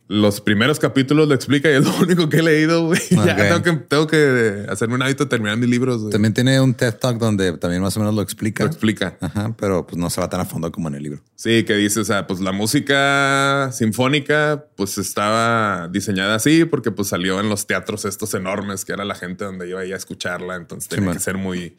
los 0.07 0.41
primeros 0.41 0.79
capítulos 0.79 1.27
lo 1.27 1.33
explica 1.33 1.69
y 1.69 1.75
es 1.75 1.85
lo 1.85 1.95
único 2.01 2.27
que 2.29 2.37
he 2.37 2.43
leído, 2.43 2.85
güey. 2.87 2.99
Ya 3.09 3.35
tengo 3.35 3.61
que, 3.61 3.71
tengo 3.71 4.07
que 4.07 4.65
hacerme 4.69 4.95
un 4.95 5.01
hábito 5.01 5.23
de 5.23 5.29
terminar 5.29 5.57
mis 5.57 5.69
libros. 5.69 6.01
Güey. 6.01 6.11
También 6.11 6.33
tiene 6.33 6.59
un 6.59 6.73
TED 6.73 6.95
Talk 6.95 7.17
donde 7.17 7.57
también 7.57 7.81
más 7.81 7.95
o 7.95 7.99
menos 7.99 8.13
lo 8.13 8.21
explica. 8.21 8.63
Lo 8.63 8.69
explica. 8.69 9.17
Ajá, 9.21 9.55
pero 9.57 9.87
pues 9.87 9.97
no 9.97 10.09
se 10.09 10.19
va 10.19 10.29
tan 10.29 10.41
a 10.41 10.45
fondo 10.45 10.71
como 10.71 10.89
en 10.89 10.95
el 10.95 11.03
libro. 11.03 11.21
Sí, 11.35 11.63
que 11.63 11.75
dice, 11.75 12.01
o 12.01 12.05
sea, 12.05 12.27
pues 12.27 12.41
la 12.41 12.51
música 12.51 13.71
sinfónica 13.71 14.65
pues 14.75 14.97
estaba 14.97 15.87
diseñada 15.87 16.35
así 16.35 16.65
porque 16.65 16.91
pues 16.91 17.07
salió 17.07 17.39
en 17.39 17.49
los 17.49 17.65
teatros 17.65 18.05
estos 18.05 18.33
enormes 18.33 18.85
que 18.85 18.93
era 18.93 19.05
la 19.05 19.15
gente 19.15 19.45
donde 19.45 19.69
iba 19.69 19.81
a 19.81 19.85
escucharla. 19.85 20.55
Entonces 20.55 20.89
tenía 20.89 21.13
que 21.13 21.19
ser 21.19 21.37
muy, 21.37 21.77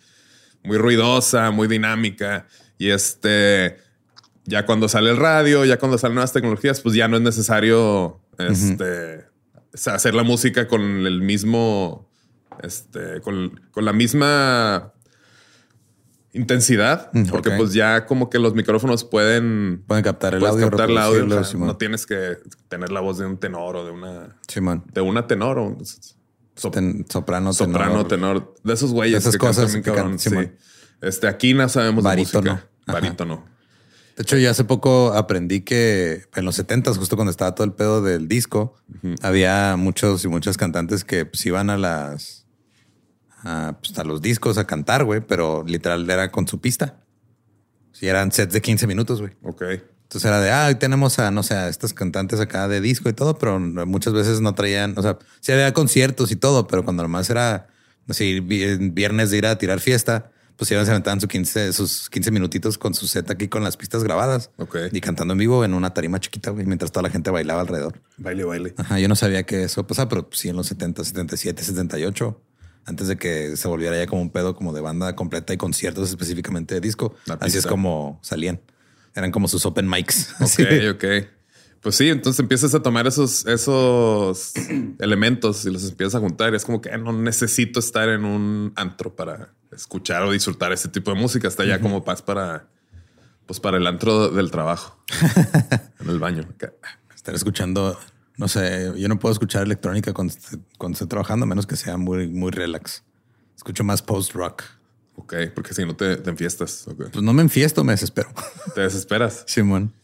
muy 0.62 0.78
ruidosa, 0.78 1.50
muy 1.50 1.68
dinámica. 1.68 2.46
Y 2.78 2.90
este 2.90 3.83
ya 4.46 4.66
cuando 4.66 4.88
sale 4.88 5.10
el 5.10 5.16
radio, 5.16 5.64
ya 5.64 5.78
cuando 5.78 5.98
salen 5.98 6.16
nuevas 6.16 6.32
tecnologías, 6.32 6.80
pues 6.80 6.94
ya 6.94 7.08
no 7.08 7.16
es 7.16 7.22
necesario 7.22 8.20
este, 8.38 9.24
hacer 9.86 10.14
la 10.14 10.22
música 10.22 10.68
con 10.68 10.82
el 10.82 11.22
mismo, 11.22 12.10
este, 12.62 13.20
con, 13.22 13.60
la 13.74 13.92
misma 13.92 14.92
intensidad, 16.32 17.10
porque 17.30 17.52
pues 17.52 17.72
ya 17.72 18.06
como 18.06 18.28
que 18.28 18.38
los 18.38 18.54
micrófonos 18.54 19.04
pueden, 19.04 19.84
pueden 19.86 20.02
captar 20.02 20.34
el 20.34 20.44
audio, 20.44 20.68
captar 20.68 20.90
el 20.90 20.98
audio 20.98 21.42
no 21.58 21.76
tienes 21.76 22.06
que 22.06 22.38
tener 22.68 22.90
la 22.90 23.00
voz 23.00 23.18
de 23.18 23.26
un 23.26 23.38
tenor 23.38 23.76
o 23.76 23.84
de 23.84 23.92
una, 23.92 24.36
de 24.92 25.00
una 25.00 25.26
tenor 25.26 25.58
o 25.58 25.78
soprano, 26.56 27.52
soprano, 27.52 28.06
tenor. 28.06 28.54
de 28.62 28.74
esos 28.74 28.92
güeyes, 28.92 29.20
esas 29.20 29.36
cosas 29.36 29.74
que, 29.76 30.52
Este, 31.00 31.28
aquí 31.28 31.54
no 31.54 31.68
sabemos 31.68 32.02
Barítono. 32.02 32.42
de 32.42 32.50
música. 32.50 32.70
Barítono. 32.86 33.53
De 34.16 34.22
hecho, 34.22 34.36
yo 34.36 34.48
hace 34.50 34.64
poco 34.64 35.12
aprendí 35.14 35.62
que 35.62 36.22
en 36.34 36.44
los 36.44 36.54
70 36.54 36.94
justo 36.94 37.16
cuando 37.16 37.32
estaba 37.32 37.54
todo 37.54 37.64
el 37.64 37.72
pedo 37.72 38.00
del 38.00 38.28
disco, 38.28 38.76
había 39.22 39.76
muchos 39.76 40.24
y 40.24 40.28
muchas 40.28 40.56
cantantes 40.56 41.04
que 41.04 41.26
pues, 41.26 41.44
iban 41.46 41.68
a 41.68 41.76
las 41.76 42.46
pues, 43.42 43.98
a, 43.98 44.04
los 44.04 44.22
discos 44.22 44.56
a 44.56 44.66
cantar, 44.66 45.04
güey, 45.04 45.20
pero 45.20 45.64
literal 45.66 46.08
era 46.08 46.30
con 46.30 46.46
su 46.46 46.60
pista. 46.60 47.00
Si 47.92 48.06
eran 48.06 48.32
sets 48.32 48.52
de 48.52 48.62
15 48.62 48.86
minutos, 48.86 49.20
güey. 49.20 49.32
Ok. 49.42 49.62
Entonces 50.04 50.24
era 50.24 50.40
de, 50.40 50.50
ah, 50.50 50.66
hoy 50.68 50.76
tenemos 50.76 51.18
a, 51.18 51.30
no 51.30 51.42
sé, 51.42 51.54
a 51.54 51.68
estas 51.68 51.92
cantantes 51.92 52.38
acá 52.38 52.68
de 52.68 52.80
disco 52.80 53.08
y 53.08 53.12
todo, 53.12 53.36
pero 53.36 53.58
muchas 53.58 54.12
veces 54.12 54.40
no 54.40 54.54
traían, 54.54 54.96
o 54.96 55.02
sea, 55.02 55.18
sí 55.40 55.50
había 55.50 55.72
conciertos 55.74 56.30
y 56.30 56.36
todo, 56.36 56.68
pero 56.68 56.84
cuando 56.84 57.02
nomás 57.02 57.30
era, 57.30 57.68
así, 58.08 58.38
viernes 58.40 59.30
de 59.30 59.38
ir 59.38 59.46
a 59.46 59.58
tirar 59.58 59.80
fiesta, 59.80 60.30
pues 60.56 60.70
iban, 60.70 60.84
se 60.84 60.92
aventaban 60.92 61.20
sus 61.20 61.28
15, 61.28 61.72
sus 61.72 62.08
15 62.10 62.30
minutitos 62.30 62.78
con 62.78 62.94
su 62.94 63.06
set 63.06 63.30
aquí 63.30 63.48
con 63.48 63.64
las 63.64 63.76
pistas 63.76 64.04
grabadas. 64.04 64.50
Y 64.92 65.00
cantando 65.00 65.32
en 65.32 65.38
vivo 65.38 65.64
en 65.64 65.74
una 65.74 65.92
tarima 65.94 66.20
chiquita, 66.20 66.50
güey, 66.50 66.66
mientras 66.66 66.92
toda 66.92 67.02
la 67.02 67.10
gente 67.10 67.30
bailaba 67.30 67.62
alrededor. 67.62 68.00
Baile, 68.16 68.44
baile. 68.44 68.74
Ajá, 68.76 68.98
yo 68.98 69.08
no 69.08 69.16
sabía 69.16 69.44
que 69.44 69.64
eso 69.64 69.86
pasaba, 69.86 70.08
pero 70.08 70.28
sí 70.32 70.48
en 70.48 70.56
los 70.56 70.66
70, 70.68 71.04
77, 71.04 71.62
78, 71.62 72.40
antes 72.86 73.08
de 73.08 73.16
que 73.16 73.56
se 73.56 73.68
volviera 73.68 73.96
ya 73.96 74.06
como 74.06 74.22
un 74.22 74.30
pedo 74.30 74.54
como 74.54 74.72
de 74.72 74.80
banda 74.80 75.16
completa 75.16 75.52
y 75.52 75.56
conciertos 75.56 76.10
específicamente 76.10 76.74
de 76.74 76.80
disco. 76.80 77.14
Así 77.40 77.58
es 77.58 77.66
como 77.66 78.20
salían. 78.22 78.60
Eran 79.14 79.30
como 79.30 79.48
sus 79.48 79.64
open 79.66 79.88
mics. 79.88 80.34
Ok, 80.40 80.94
ok. 80.94 81.04
Pues 81.80 81.96
sí, 81.96 82.08
entonces 82.08 82.40
empiezas 82.40 82.74
a 82.74 82.82
tomar 82.82 83.06
esos, 83.06 83.44
esos 83.46 84.54
elementos 85.00 85.66
y 85.66 85.70
los 85.70 85.86
empiezas 85.88 86.14
a 86.14 86.20
juntar. 86.20 86.52
Y 86.52 86.56
es 86.56 86.64
como 86.64 86.80
que 86.80 86.96
no 86.96 87.12
necesito 87.12 87.78
estar 87.78 88.08
en 88.08 88.24
un 88.24 88.72
antro 88.74 89.14
para 89.14 89.52
escuchar 89.74 90.22
o 90.22 90.32
disfrutar 90.32 90.72
este 90.72 90.88
tipo 90.88 91.12
de 91.12 91.20
música. 91.20 91.48
Está 91.48 91.64
ya 91.64 91.80
como 91.80 92.04
paz 92.04 92.22
para, 92.22 92.68
pues 93.46 93.60
para 93.60 93.76
el 93.76 93.86
antro 93.86 94.28
del 94.28 94.50
trabajo 94.50 95.02
en 96.00 96.08
el 96.08 96.18
baño. 96.18 96.48
Estar 97.14 97.34
escuchando, 97.34 97.98
no 98.36 98.48
sé, 98.48 98.92
yo 98.96 99.08
no 99.08 99.18
puedo 99.18 99.32
escuchar 99.32 99.62
electrónica 99.62 100.12
cuando, 100.12 100.34
estoy 100.34 101.08
trabajando, 101.08 101.44
a 101.44 101.46
menos 101.46 101.66
que 101.66 101.76
sea 101.76 101.96
muy, 101.96 102.28
muy 102.28 102.50
relax. 102.50 103.04
Escucho 103.56 103.84
más 103.84 104.02
post 104.02 104.32
rock. 104.32 104.62
Ok, 105.16 105.34
porque 105.54 105.74
si 105.74 105.84
no 105.84 105.94
te, 105.94 106.16
te 106.16 106.30
enfiestas. 106.30 106.86
Pues 106.96 107.22
no 107.22 107.32
me 107.32 107.42
enfiesto, 107.42 107.84
me 107.84 107.92
desespero. 107.92 108.30
¿Te 108.74 108.80
desesperas? 108.80 109.44
Simón. 109.46 109.94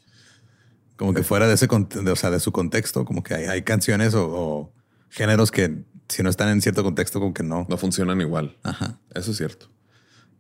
Como 1.00 1.14
que 1.14 1.22
fuera 1.22 1.48
de 1.48 1.54
ese, 1.54 1.66
o 1.66 2.16
sea, 2.16 2.30
de 2.30 2.40
su 2.40 2.52
contexto, 2.52 3.06
como 3.06 3.22
que 3.22 3.32
hay, 3.32 3.62
canciones 3.62 4.12
o, 4.14 4.70
géneros 5.08 5.50
que 5.50 5.82
si 6.10 6.22
no 6.22 6.30
están 6.30 6.48
en 6.48 6.60
cierto 6.60 6.82
contexto, 6.82 7.20
como 7.20 7.32
que 7.32 7.42
no. 7.42 7.66
No 7.68 7.76
funcionan 7.76 8.20
igual. 8.20 8.56
Ajá. 8.62 8.98
Eso 9.14 9.30
es 9.30 9.36
cierto. 9.36 9.70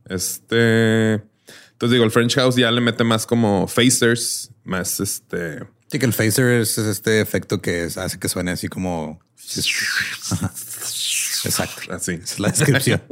Este. 0.06 1.14
Entonces 1.14 1.92
digo, 1.92 2.04
el 2.04 2.10
French 2.10 2.34
House 2.34 2.56
ya 2.56 2.70
le 2.70 2.80
mete 2.80 3.04
más 3.04 3.26
como 3.26 3.66
phasers, 3.66 4.50
más 4.64 5.00
este. 5.00 5.60
Sí, 5.88 5.98
que 5.98 6.06
el 6.06 6.12
phaser 6.12 6.60
es 6.60 6.76
este 6.78 7.20
efecto 7.20 7.60
que 7.60 7.88
hace 7.96 8.18
que 8.18 8.28
suene 8.28 8.50
así 8.50 8.68
como. 8.68 9.20
Exacto. 11.44 11.94
Así. 11.94 12.12
Es 12.22 12.38
la 12.38 12.48
descripción. 12.48 13.02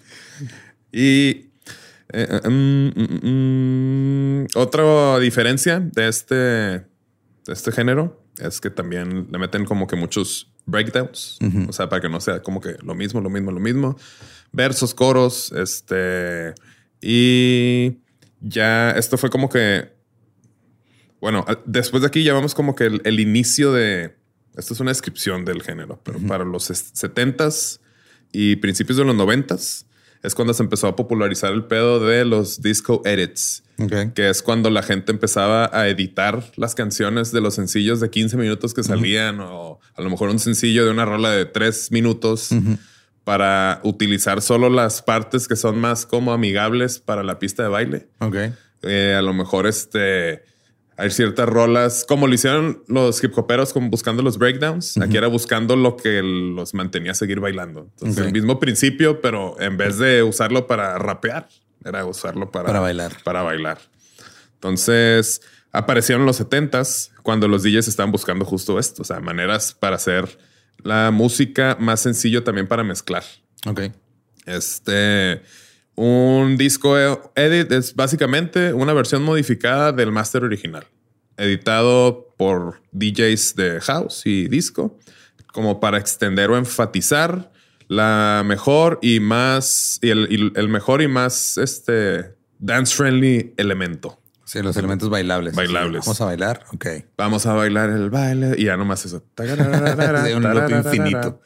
y 0.92 1.46
eh, 2.12 2.40
eh, 2.42 2.48
mm, 2.48 2.92
mm, 2.94 4.42
mm, 4.42 4.46
otra 4.54 5.18
diferencia 5.18 5.80
de 5.80 6.08
este, 6.08 6.34
de 6.34 6.86
este 7.48 7.72
género 7.72 8.22
es 8.38 8.60
que 8.60 8.70
también 8.70 9.28
le 9.30 9.38
meten 9.38 9.64
como 9.64 9.86
que 9.86 9.96
muchos 9.96 10.52
breakdowns, 10.66 11.38
o 11.68 11.72
sea, 11.72 11.88
para 11.88 12.02
que 12.02 12.08
no 12.08 12.20
sea 12.20 12.42
como 12.42 12.60
que 12.60 12.76
lo 12.82 12.94
mismo, 12.94 13.20
lo 13.20 13.30
mismo, 13.30 13.52
lo 13.52 13.60
mismo. 13.60 13.96
Versos, 14.52 14.94
coros, 14.94 15.52
este. 15.52 16.54
Y 17.00 17.98
ya 18.40 18.90
esto 18.90 19.16
fue 19.16 19.30
como 19.30 19.48
que. 19.48 19.94
Bueno, 21.20 21.44
después 21.64 22.02
de 22.02 22.08
aquí 22.08 22.22
ya 22.22 22.34
vamos 22.34 22.54
como 22.54 22.74
que 22.74 22.84
el, 22.84 23.20
inicio 23.20 23.72
de. 23.72 24.16
Esto 24.56 24.74
es 24.74 24.80
una 24.80 24.90
descripción 24.90 25.44
del 25.44 25.62
género, 25.62 26.00
pero 26.02 26.18
para 26.20 26.44
los 26.44 26.70
70s 26.70 27.80
y 28.32 28.56
principios 28.56 28.96
de 28.96 29.04
los 29.04 29.14
90s 29.14 29.85
es 30.22 30.34
cuando 30.34 30.54
se 30.54 30.62
empezó 30.62 30.88
a 30.88 30.96
popularizar 30.96 31.52
el 31.52 31.64
pedo 31.64 32.00
de 32.00 32.24
los 32.24 32.62
disco 32.62 33.02
edits, 33.04 33.62
que 34.14 34.28
es 34.28 34.42
cuando 34.42 34.70
la 34.70 34.82
gente 34.82 35.12
empezaba 35.12 35.70
a 35.72 35.88
editar 35.88 36.42
las 36.56 36.74
canciones 36.74 37.32
de 37.32 37.40
los 37.40 37.54
sencillos 37.54 38.00
de 38.00 38.10
15 38.10 38.36
minutos 38.36 38.74
que 38.74 38.82
salían 38.82 39.40
o 39.40 39.80
a 39.94 40.02
lo 40.02 40.10
mejor 40.10 40.30
un 40.30 40.38
sencillo 40.38 40.84
de 40.84 40.90
una 40.90 41.04
rola 41.04 41.30
de 41.30 41.44
3 41.44 41.92
minutos 41.92 42.50
para 43.24 43.80
utilizar 43.82 44.40
solo 44.40 44.70
las 44.70 45.02
partes 45.02 45.48
que 45.48 45.56
son 45.56 45.78
más 45.78 46.06
como 46.06 46.32
amigables 46.32 47.00
para 47.00 47.22
la 47.22 47.38
pista 47.38 47.62
de 47.62 47.68
baile. 47.68 48.06
Eh, 48.82 49.14
a 49.18 49.22
lo 49.22 49.34
mejor 49.34 49.66
este 49.66 50.44
hay 50.96 51.10
ciertas 51.10 51.48
rolas, 51.48 52.04
como 52.08 52.26
lo 52.26 52.34
hicieron 52.34 52.82
los 52.88 53.22
hip 53.22 53.36
hoperos, 53.36 53.72
como 53.72 53.90
buscando 53.90 54.22
los 54.22 54.38
breakdowns. 54.38 54.96
Aquí 54.98 55.16
era 55.16 55.28
buscando 55.28 55.76
lo 55.76 55.96
que 55.96 56.22
los 56.22 56.72
mantenía 56.72 57.14
seguir 57.14 57.40
bailando. 57.40 57.90
Entonces, 57.98 58.24
el 58.24 58.32
mismo 58.32 58.58
principio, 58.58 59.20
pero 59.20 59.60
en 59.60 59.76
vez 59.76 59.98
de 59.98 60.22
usarlo 60.22 60.66
para 60.66 60.98
rapear, 60.98 61.48
era 61.84 62.04
usarlo 62.06 62.50
para, 62.50 62.66
para 62.66 62.80
bailar. 62.80 63.12
Para 63.24 63.42
bailar. 63.42 63.78
Entonces, 64.54 65.42
aparecieron 65.70 66.24
los 66.24 66.40
70s 66.40 67.10
cuando 67.22 67.46
los 67.46 67.62
DJs 67.62 67.88
estaban 67.88 68.10
buscando 68.10 68.44
justo 68.44 68.78
esto, 68.78 69.02
o 69.02 69.04
sea, 69.04 69.20
maneras 69.20 69.74
para 69.74 69.96
hacer 69.96 70.38
la 70.82 71.10
música 71.10 71.76
más 71.78 72.00
sencillo 72.00 72.42
también 72.42 72.66
para 72.66 72.84
mezclar. 72.84 73.24
Ok. 73.66 73.82
Este 74.46 75.42
un 75.96 76.56
disco 76.56 76.96
edit 77.34 77.72
es 77.72 77.94
básicamente 77.94 78.72
una 78.72 78.92
versión 78.92 79.22
modificada 79.22 79.92
del 79.92 80.12
máster 80.12 80.44
original, 80.44 80.86
editado 81.36 82.34
por 82.36 82.82
DJs 82.92 83.56
de 83.56 83.80
house 83.80 84.22
y 84.26 84.46
disco, 84.48 84.98
como 85.52 85.80
para 85.80 85.98
extender 85.98 86.50
o 86.50 86.56
enfatizar 86.56 87.50
la 87.88 88.42
mejor 88.44 88.98
y 89.00 89.20
más 89.20 89.98
y 90.02 90.10
el, 90.10 90.68
mejor 90.68 91.02
y 91.02 91.08
más 91.08 91.56
este 91.56 92.34
dance 92.58 92.94
friendly 92.94 93.54
elemento. 93.56 94.18
Sí, 94.46 94.62
los 94.62 94.76
elementos 94.76 95.10
bailables. 95.10 95.56
Bailables. 95.56 96.02
Vamos 96.02 96.20
a 96.20 96.26
bailar. 96.26 96.64
Ok. 96.72 96.86
Vamos 97.18 97.46
a 97.46 97.54
bailar 97.54 97.90
el 97.90 98.10
baile 98.10 98.54
y 98.56 98.66
ya 98.66 98.76
nomás 98.76 99.04
eso. 99.04 99.20
de 99.36 100.34
un 100.36 100.42
loop 100.44 100.70
infinito. 100.70 101.40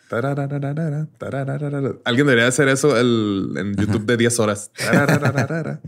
Alguien 2.05 2.27
debería 2.27 2.47
hacer 2.47 2.69
eso 2.69 2.99
en 3.01 3.75
YouTube 3.75 4.05
de 4.05 4.19
10 4.19 4.39
horas. 4.41 4.71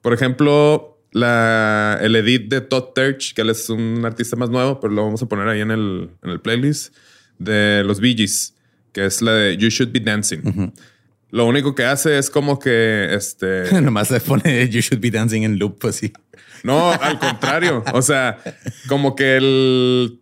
Por 0.00 0.14
ejemplo, 0.14 1.02
la, 1.12 1.98
el 2.00 2.16
edit 2.16 2.48
de 2.48 2.62
Todd 2.62 2.94
Terch, 2.94 3.34
que 3.34 3.42
él 3.42 3.50
es 3.50 3.68
un 3.68 4.06
artista 4.06 4.36
más 4.36 4.48
nuevo, 4.48 4.80
pero 4.80 4.94
lo 4.94 5.04
vamos 5.04 5.22
a 5.22 5.26
poner 5.26 5.48
ahí 5.48 5.60
en 5.60 5.70
el, 5.70 6.12
en 6.22 6.30
el 6.30 6.40
playlist 6.40 6.94
de 7.38 7.84
los 7.84 8.00
Bee 8.00 8.14
Gees, 8.16 8.54
que 8.92 9.04
es 9.04 9.20
la 9.20 9.32
de 9.32 9.58
You 9.58 9.68
Should 9.68 9.92
Be 9.92 10.00
Dancing. 10.00 10.72
Lo 11.30 11.46
único 11.46 11.74
que 11.74 11.84
hace 11.84 12.18
es 12.18 12.30
como 12.30 12.58
que 12.58 13.14
este. 13.14 13.80
Nomás 13.80 14.10
le 14.10 14.20
pone 14.20 14.68
You 14.68 14.80
should 14.80 15.00
be 15.00 15.10
dancing 15.10 15.42
en 15.42 15.58
loop 15.58 15.84
así. 15.86 16.12
No, 16.62 16.90
al 16.92 17.18
contrario. 17.18 17.84
O 17.92 18.02
sea, 18.02 18.38
como 18.88 19.14
que 19.14 19.36
el, 19.36 20.20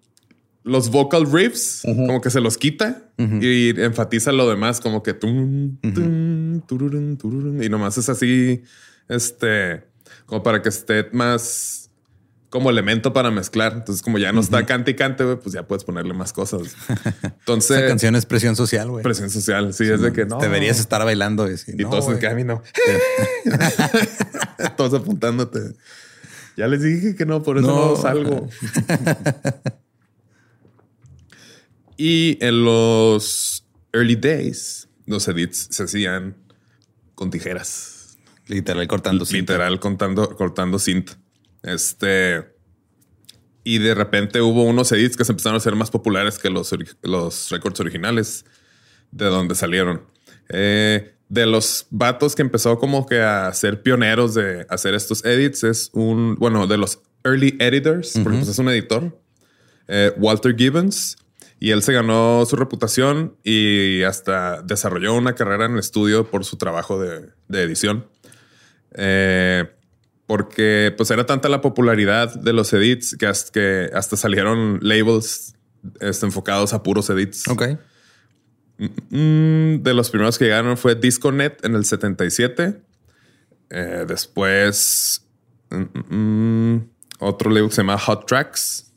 los 0.64 0.90
vocal 0.90 1.30
riffs, 1.30 1.82
como 1.84 2.20
que 2.20 2.30
se 2.30 2.40
los 2.40 2.58
quita 2.58 3.02
y 3.18 3.80
enfatiza 3.80 4.32
lo 4.32 4.48
demás, 4.48 4.80
como 4.80 5.02
que 5.02 5.16
y 7.62 7.68
nomás 7.68 7.98
es 7.98 8.08
así, 8.08 8.62
este, 9.08 9.84
como 10.26 10.42
para 10.42 10.62
que 10.62 10.70
esté 10.70 11.08
más 11.12 11.83
como 12.54 12.70
elemento 12.70 13.12
para 13.12 13.32
mezclar. 13.32 13.72
Entonces, 13.72 14.00
como 14.00 14.16
ya 14.16 14.30
no 14.30 14.40
está 14.40 14.64
cante 14.64 14.92
y 14.92 14.94
cante, 14.94 15.24
güey, 15.24 15.36
pues 15.40 15.52
ya 15.52 15.66
puedes 15.66 15.82
ponerle 15.82 16.14
más 16.14 16.32
cosas. 16.32 16.76
Entonces, 17.24 17.78
Esa 17.78 17.88
canción 17.88 18.14
es 18.14 18.26
presión 18.26 18.54
social, 18.54 18.88
güey. 18.90 19.02
presión 19.02 19.28
social. 19.28 19.74
Sí, 19.74 19.82
es 19.90 20.00
de 20.00 20.12
que 20.12 20.24
no. 20.24 20.38
Deberías 20.38 20.78
estar 20.78 21.04
bailando. 21.04 21.50
Y, 21.50 21.56
Y 21.66 21.82
todos 21.82 22.06
de 22.06 22.20
que 22.20 22.28
a 22.28 22.34
mí 22.36 22.44
no. 22.44 22.62
todos 24.76 24.94
apuntándote. 24.94 25.74
Ya 26.56 26.68
les 26.68 26.80
dije 26.80 27.16
que 27.16 27.26
no, 27.26 27.42
por 27.42 27.58
eso 27.58 27.66
no, 27.66 27.86
No. 27.90 27.96
salgo. 27.96 28.46
y 31.96 32.38
en 32.40 32.64
los 32.64 33.66
early 33.92 34.14
days, 34.14 34.86
los 35.06 35.26
edits 35.26 35.66
se 35.72 35.82
hacían 35.82 36.36
con 37.16 37.32
tijeras. 37.32 38.16
Literal 38.46 38.86
cortando. 38.86 39.24
cinta. 39.24 39.54
Literal, 39.54 39.80
contando, 39.80 40.36
cortando 40.36 40.78
cinta. 40.78 41.18
Este. 41.64 42.55
Y 43.64 43.79
de 43.79 43.94
repente 43.94 44.42
hubo 44.42 44.64
unos 44.64 44.92
edits 44.92 45.16
que 45.16 45.24
se 45.24 45.33
empezaron 45.33 45.55
a 45.55 45.59
hacer 45.59 45.74
más 45.74 45.90
populares 45.90 46.38
que 46.38 46.50
los, 46.50 46.74
los 47.03 47.50
récords 47.50 47.81
originales 47.81 48.44
de 49.11 49.24
donde 49.27 49.55
salieron. 49.55 50.03
Eh, 50.50 51.14
de 51.29 51.46
los 51.46 51.87
vatos 51.90 52.35
que 52.35 52.42
empezó 52.42 52.79
como 52.79 53.07
que 53.07 53.22
a 53.22 53.53
ser 53.55 53.83
pioneros 53.83 54.35
de 54.35 54.66
hacer 54.68 54.94
estos 54.94 55.24
edits 55.24 55.64
es 55.64 55.90
un, 55.94 56.37
bueno, 56.37 56.66
de 56.66 56.77
los 56.77 57.00
early 57.24 57.57
editors, 57.59 58.12
porque 58.22 58.38
pues 58.38 58.48
es 58.48 58.59
un 58.59 58.68
editor, 58.68 59.18
eh, 59.88 60.12
Walter 60.18 60.55
Gibbons, 60.55 61.16
y 61.59 61.70
él 61.70 61.83
se 61.83 61.94
ganó 61.94 62.44
su 62.44 62.57
reputación 62.57 63.37
y 63.42 64.03
hasta 64.03 64.61
desarrolló 64.62 65.14
una 65.14 65.35
carrera 65.35 65.64
en 65.64 65.72
el 65.72 65.79
estudio 65.79 66.31
por 66.31 66.44
su 66.44 66.59
trabajo 66.59 67.00
de, 67.00 67.31
de 67.48 67.62
edición. 67.62 68.07
Eh, 68.92 69.64
porque 70.26 70.92
pues 70.96 71.10
era 71.10 71.26
tanta 71.26 71.48
la 71.48 71.60
popularidad 71.60 72.34
de 72.34 72.52
los 72.52 72.72
edits 72.72 73.16
que 73.16 73.26
hasta, 73.26 73.52
que 73.52 73.90
hasta 73.92 74.16
salieron 74.16 74.78
labels 74.82 75.54
este, 76.00 76.26
enfocados 76.26 76.72
a 76.72 76.82
puros 76.82 77.10
edits. 77.10 77.46
Ok. 77.48 77.62
Mm, 78.78 79.82
de 79.82 79.94
los 79.94 80.10
primeros 80.10 80.38
que 80.38 80.46
llegaron 80.46 80.76
fue 80.76 80.94
Disconet 80.94 81.64
en 81.64 81.74
el 81.74 81.84
77. 81.84 82.80
Eh, 83.70 84.04
después 84.06 85.26
mm, 85.70 86.14
mm, 86.16 86.90
otro 87.20 87.50
label 87.50 87.68
que 87.68 87.74
se 87.76 87.82
llama 87.82 87.98
Hot 87.98 88.26
Tracks, 88.26 88.92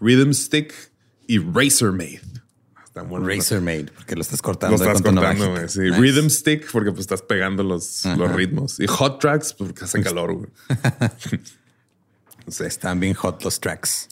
Rhythm 0.00 0.32
Stick 0.32 0.74
y 1.26 1.38
Razormaid. 2.94 2.96
Está 2.96 3.02
bueno. 3.02 3.26
Razormaid, 3.26 3.88
porque 3.90 4.14
lo 4.16 4.20
estás 4.22 4.40
cortando. 4.42 4.76
Lo 4.76 4.84
estás 4.84 5.02
cortando, 5.02 5.50
güey. 5.50 5.68
Sí, 5.68 5.80
Nice. 5.80 5.98
Rhythm 6.00 6.28
Stick 6.30 6.70
porque 6.70 6.90
pues 6.90 7.00
estás 7.02 7.22
pegando 7.22 7.62
los, 7.62 8.04
los 8.04 8.32
ritmos. 8.32 8.78
Y 8.80 8.86
Hot 8.86 9.20
Tracks 9.20 9.52
pues, 9.54 9.70
porque 9.72 9.84
hace 9.84 10.00
calor, 10.02 10.32
güey. 10.34 10.48
Sí, 12.48 12.64
Están 12.64 13.00
bien 13.00 13.14
hot 13.14 13.42
los 13.42 13.58
tracks. 13.58 14.08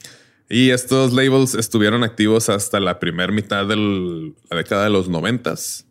Y 0.49 0.71
estos 0.71 1.13
labels 1.13 1.55
estuvieron 1.55 2.03
activos 2.03 2.49
hasta 2.49 2.81
la 2.81 2.99
primera 2.99 3.31
mitad 3.33 3.67
de 3.67 3.77
la 3.77 4.57
década 4.57 4.85
de 4.85 4.91
los 4.91 5.09
noventas. 5.09 5.85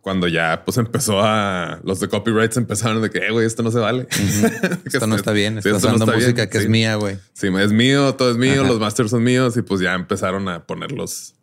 Cuando 0.00 0.26
ya 0.28 0.62
pues 0.64 0.76
empezó 0.78 1.20
a... 1.22 1.80
Los 1.84 1.98
de 2.00 2.08
copyrights 2.08 2.56
empezaron 2.56 3.02
de 3.02 3.10
que, 3.10 3.18
eh, 3.18 3.30
güey, 3.32 3.46
esto 3.46 3.62
no 3.64 3.70
se 3.72 3.78
vale. 3.80 4.06
Que 4.06 4.78
Esto 4.88 5.06
no 5.08 5.14
está 5.16 5.32
bien. 5.32 5.54
sí, 5.54 5.68
Estás 5.68 5.76
esto 5.76 5.88
no 5.88 5.94
usando 5.96 6.04
está 6.04 6.16
bien. 6.16 6.30
música 6.30 6.50
que 6.50 6.58
Sí. 6.58 6.64
es 6.64 6.70
mía, 6.70 6.94
güey. 6.96 7.18
Sí, 7.34 7.48
es 7.48 7.72
mío, 7.72 8.14
todo 8.14 8.30
es 8.32 8.36
mío, 8.36 8.60
Ajá. 8.62 8.68
los 8.70 8.80
masters 8.80 9.10
son 9.10 9.22
míos 9.24 9.56
y 9.56 9.62
pues 9.62 9.80
ya 9.80 9.94
empezaron 9.94 10.48
a 10.48 10.64
ponerlos 10.64 11.34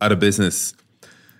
out 0.00 0.12
of 0.12 0.18
business. 0.20 0.76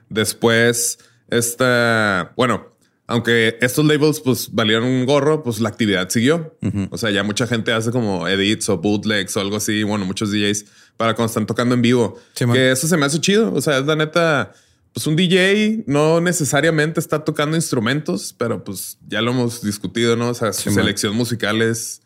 Después, 0.09 0.99
esta, 1.29 2.33
bueno, 2.37 2.73
aunque 3.07 3.59
estos 3.61 3.85
labels 3.85 4.21
pues 4.21 4.51
valieron 4.53 4.85
un 4.85 5.05
gorro, 5.07 5.43
pues 5.43 5.61
la 5.61 5.69
actividad 5.69 6.09
siguió. 6.09 6.57
O 6.91 6.97
sea, 6.99 7.11
ya 7.11 7.23
mucha 7.23 7.47
gente 7.47 7.73
hace 7.73 7.91
como 7.91 8.27
edits 8.29 8.69
o 8.69 8.79
bootlegs 8.79 9.37
o 9.37 9.41
algo 9.41 9.57
así. 9.57 9.83
Bueno, 9.83 10.05
muchos 10.07 10.31
DJs 10.31 10.65
para 10.97 11.15
cuando 11.15 11.29
están 11.29 11.47
tocando 11.47 11.75
en 11.75 11.83
vivo. 11.83 12.19
Sí, 12.35 12.47
man. 12.47 12.55
que 12.55 12.71
eso 12.71 12.87
se 12.87 12.97
me 12.97 13.05
hace 13.07 13.21
chido. 13.21 13.53
O 13.53 13.61
sea, 13.61 13.79
es 13.79 13.87
la 13.87 13.97
neta. 13.97 14.53
Pues 14.93 15.09
un 15.09 15.17
DJ 15.17 15.83
no 15.89 16.21
necesariamente 16.21 17.01
está 17.01 17.25
tocando 17.25 17.57
instrumentos, 17.57 18.33
pero 18.39 18.63
pues 18.63 18.97
ya 19.09 19.21
lo 19.23 19.33
hemos 19.33 19.61
discutido, 19.61 20.15
¿no? 20.15 20.29
O 20.29 20.35
sea, 20.35 20.53
su 20.53 20.63
Sí, 20.63 20.69
man. 20.71 20.77
selección 20.77 21.17
musical 21.17 21.61
es, 21.63 22.01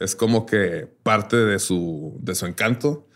es 0.00 0.16
como 0.16 0.44
que 0.44 0.88
parte 1.04 1.36
de 1.36 1.60
su, 1.60 2.18
de 2.20 2.34
su 2.34 2.46
encanto. 2.46 3.06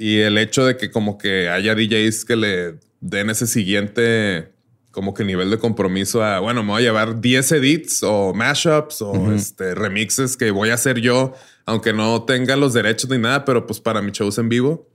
Y 0.00 0.20
el 0.20 0.38
hecho 0.38 0.64
de 0.64 0.78
que 0.78 0.90
como 0.90 1.18
que 1.18 1.50
haya 1.50 1.74
DJs 1.74 2.24
que 2.24 2.34
le 2.34 2.76
den 3.00 3.28
ese 3.28 3.46
siguiente 3.46 4.50
como 4.92 5.12
que 5.12 5.24
nivel 5.24 5.50
de 5.50 5.58
compromiso 5.58 6.24
a, 6.24 6.40
bueno, 6.40 6.62
me 6.62 6.70
voy 6.70 6.80
a 6.80 6.86
llevar 6.86 7.20
10 7.20 7.52
edits 7.52 8.02
o 8.02 8.32
mashups 8.32 9.02
o 9.02 9.30
este, 9.30 9.74
remixes 9.74 10.38
que 10.38 10.52
voy 10.52 10.70
a 10.70 10.74
hacer 10.74 11.02
yo, 11.02 11.34
aunque 11.66 11.92
no 11.92 12.22
tenga 12.22 12.56
los 12.56 12.72
derechos 12.72 13.10
ni 13.10 13.18
nada, 13.18 13.44
pero 13.44 13.66
pues 13.66 13.78
para 13.78 14.00
mis 14.00 14.14
shows 14.14 14.38
en 14.38 14.48
vivo, 14.48 14.88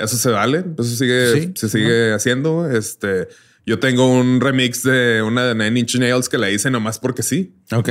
eso 0.00 0.16
se 0.16 0.30
vale, 0.30 0.64
eso 0.76 0.96
sigue, 0.96 1.32
Sí, 1.32 1.52
se 1.54 1.68
sigue 1.68 2.12
haciendo. 2.12 2.68
Este, 2.68 3.28
yo 3.64 3.78
tengo 3.78 4.12
un 4.12 4.40
remix 4.40 4.82
de 4.82 5.22
una 5.22 5.44
de 5.44 5.54
Nine 5.54 5.78
Inch 5.78 5.94
Nails 5.94 6.28
que 6.28 6.38
la 6.38 6.50
hice 6.50 6.72
nomás 6.72 6.98
porque 6.98 7.22
sí. 7.22 7.54
Ok. 7.70 7.88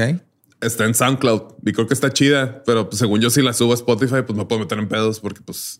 Está 0.59 0.83
en 0.83 0.93
SoundCloud 0.93 1.53
y 1.65 1.71
creo 1.71 1.87
que 1.87 1.93
está 1.93 2.11
chida, 2.11 2.63
pero 2.65 2.89
pues, 2.89 2.99
según 2.99 3.21
yo 3.21 3.29
si 3.29 3.41
la 3.41 3.53
subo 3.53 3.71
a 3.71 3.75
Spotify, 3.75 4.23
pues 4.27 4.37
me 4.37 4.43
puedo 4.43 4.59
meter 4.59 4.77
en 4.77 4.89
pedos 4.89 5.21
porque 5.21 5.39
pues, 5.39 5.79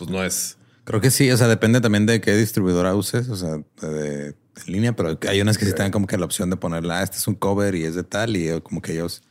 pues 0.00 0.10
no 0.10 0.24
es. 0.24 0.56
Creo 0.84 1.00
que 1.00 1.10
sí. 1.12 1.30
O 1.30 1.36
sea, 1.36 1.46
depende 1.46 1.80
también 1.80 2.06
de 2.06 2.20
qué 2.20 2.34
distribuidora 2.36 2.94
uses. 2.96 3.28
O 3.28 3.36
sea, 3.36 3.58
de, 3.80 4.32
de 4.32 4.34
línea, 4.66 4.96
pero 4.96 5.16
hay 5.28 5.40
unas 5.40 5.56
que 5.58 5.64
sí 5.66 5.72
tienen 5.72 5.92
como 5.92 6.06
que 6.08 6.18
la 6.18 6.24
opción 6.24 6.50
de 6.50 6.56
ponerla. 6.56 6.98
Ah, 7.00 7.02
este 7.04 7.18
es 7.18 7.28
un 7.28 7.34
cover 7.36 7.74
y 7.76 7.84
es 7.84 7.94
de 7.94 8.02
tal. 8.02 8.36
Y 8.36 8.48
eh, 8.48 8.60
como 8.62 8.82
que 8.82 8.92
ellos 8.94 9.22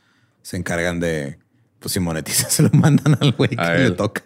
se 0.42 0.56
encargan 0.58 1.00
de, 1.02 1.38
pues 1.80 1.92
si 1.94 2.00
monetizan, 2.00 2.50
se 2.52 2.64
lo 2.64 2.70
mandan 2.72 3.18
al 3.20 3.34
güey 3.34 3.50
que 3.50 3.62
A 3.62 3.74
le 3.76 3.92
toca. 3.92 4.24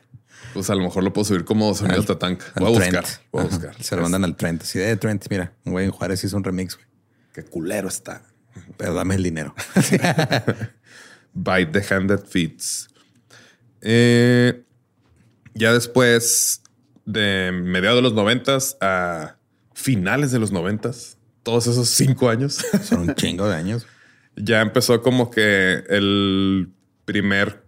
Pues 0.54 0.70
a 0.70 0.76
lo 0.76 0.84
mejor 0.84 1.04
lo 1.04 1.12
puedo 1.14 1.26
subir 1.26 1.46
como 1.46 1.74
sonido 1.74 2.02
Al- 2.02 2.06
tatanca. 2.06 2.46
al 2.54 2.64
Voy 2.64 2.76
a 2.76 2.78
Trent. 2.78 2.96
buscar, 2.98 3.22
voy 3.32 3.42
a 3.42 3.46
buscar. 3.48 3.84
Se 3.84 3.96
lo 3.96 4.04
mandan 4.04 4.24
al 4.24 4.36
Trent. 4.36 4.62
Así 4.62 4.78
de 4.78 4.96
Trent, 4.98 5.26
mira, 5.32 5.52
un 5.66 5.72
güey 5.74 5.86
en 5.86 5.92
Juárez 5.92 6.24
hizo 6.24 6.38
un 6.38 6.44
remix, 6.44 6.76
güey. 6.76 6.86
Qué 7.34 7.44
culero 7.44 7.88
está. 7.88 8.22
Pero 8.78 8.94
dame 8.94 9.16
el 9.16 9.24
dinero. 9.24 9.56
Bite 11.34 11.72
the 11.80 11.94
hand 11.96 12.10
that 12.10 12.28
feeds. 12.28 12.88
Eh, 13.82 14.64
ya 15.54 15.74
después 15.74 16.62
de 17.06 17.52
mediados 17.54 17.98
de 17.98 18.02
los 18.04 18.14
noventas 18.14 18.78
a 18.82 19.38
finales 19.74 20.32
de 20.32 20.40
los 20.40 20.52
noventas, 20.52 21.18
todos 21.44 21.68
esos 21.68 21.90
cinco 21.90 22.30
años, 22.30 22.64
Son 22.84 23.10
un 23.10 23.16
chingo 23.16 23.48
de 23.48 23.56
años. 23.56 23.86
ya 24.36 24.62
empezó 24.62 25.02
como 25.02 25.30
que 25.32 25.84
el 25.90 26.70
primer 27.06 27.64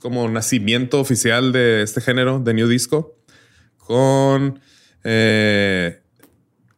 como 0.00 0.28
nacimiento 0.28 0.98
oficial 0.98 1.52
de 1.52 1.82
este 1.82 2.00
género 2.00 2.40
de 2.40 2.54
New 2.54 2.68
Disco 2.68 3.16
con 3.76 4.58
eh, 5.04 6.00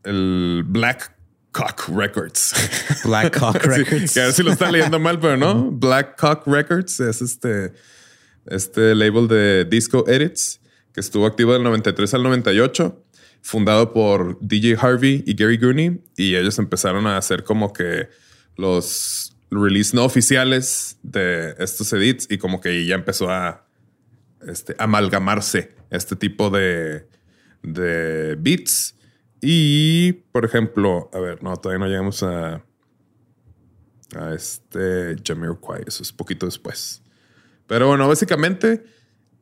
el 0.04 0.64
Black 0.66 1.14
Cock 1.52 1.88
Records. 1.88 2.52
Black 3.04 3.38
Sí, 3.62 3.68
Records. 3.68 4.14
que 4.14 4.20
a 4.20 4.24
ver 4.24 4.32
si 4.32 4.42
lo 4.42 4.50
están 4.52 4.72
leyendo 4.72 4.98
mal, 4.98 5.20
pero 5.20 5.36
no. 5.36 5.70
Black 5.70 6.18
Cock 6.20 6.46
Records 6.46 6.98
es 7.00 7.22
este, 7.22 7.72
este 8.46 8.94
label 8.94 9.28
de 9.28 9.64
disco 9.64 10.04
edits 10.08 10.60
que 10.92 11.00
estuvo 11.00 11.26
activo 11.26 11.52
del 11.52 11.62
93 11.62 12.14
al 12.14 12.22
98, 12.22 13.02
fundado 13.40 13.92
por 13.92 14.38
DJ 14.40 14.76
Harvey 14.78 15.24
y 15.26 15.34
Gary 15.34 15.56
Gooney. 15.56 16.02
Y 16.16 16.36
ellos 16.36 16.58
empezaron 16.58 17.06
a 17.06 17.16
hacer 17.16 17.44
como 17.44 17.72
que 17.72 18.08
los 18.56 19.34
release 19.50 19.94
no 19.94 20.04
oficiales 20.04 20.98
de 21.02 21.54
estos 21.58 21.92
edits 21.92 22.26
y 22.30 22.38
como 22.38 22.60
que 22.60 22.84
ya 22.84 22.94
empezó 22.94 23.30
a 23.30 23.66
este, 24.46 24.74
amalgamarse 24.78 25.74
este 25.90 26.16
tipo 26.16 26.50
de, 26.50 27.06
de 27.62 28.36
beats. 28.38 28.96
Y, 29.40 30.12
por 30.30 30.44
ejemplo, 30.44 31.10
a 31.12 31.18
ver, 31.18 31.42
no, 31.42 31.56
todavía 31.56 31.84
no 31.84 31.90
llegamos 31.90 32.22
a, 32.22 32.64
a 34.14 34.34
este 34.34 35.16
Jamiroquai, 35.24 35.82
eso 35.86 36.02
es 36.02 36.12
poquito 36.12 36.46
después. 36.46 37.02
Pero 37.66 37.88
bueno, 37.88 38.08
básicamente 38.08 38.84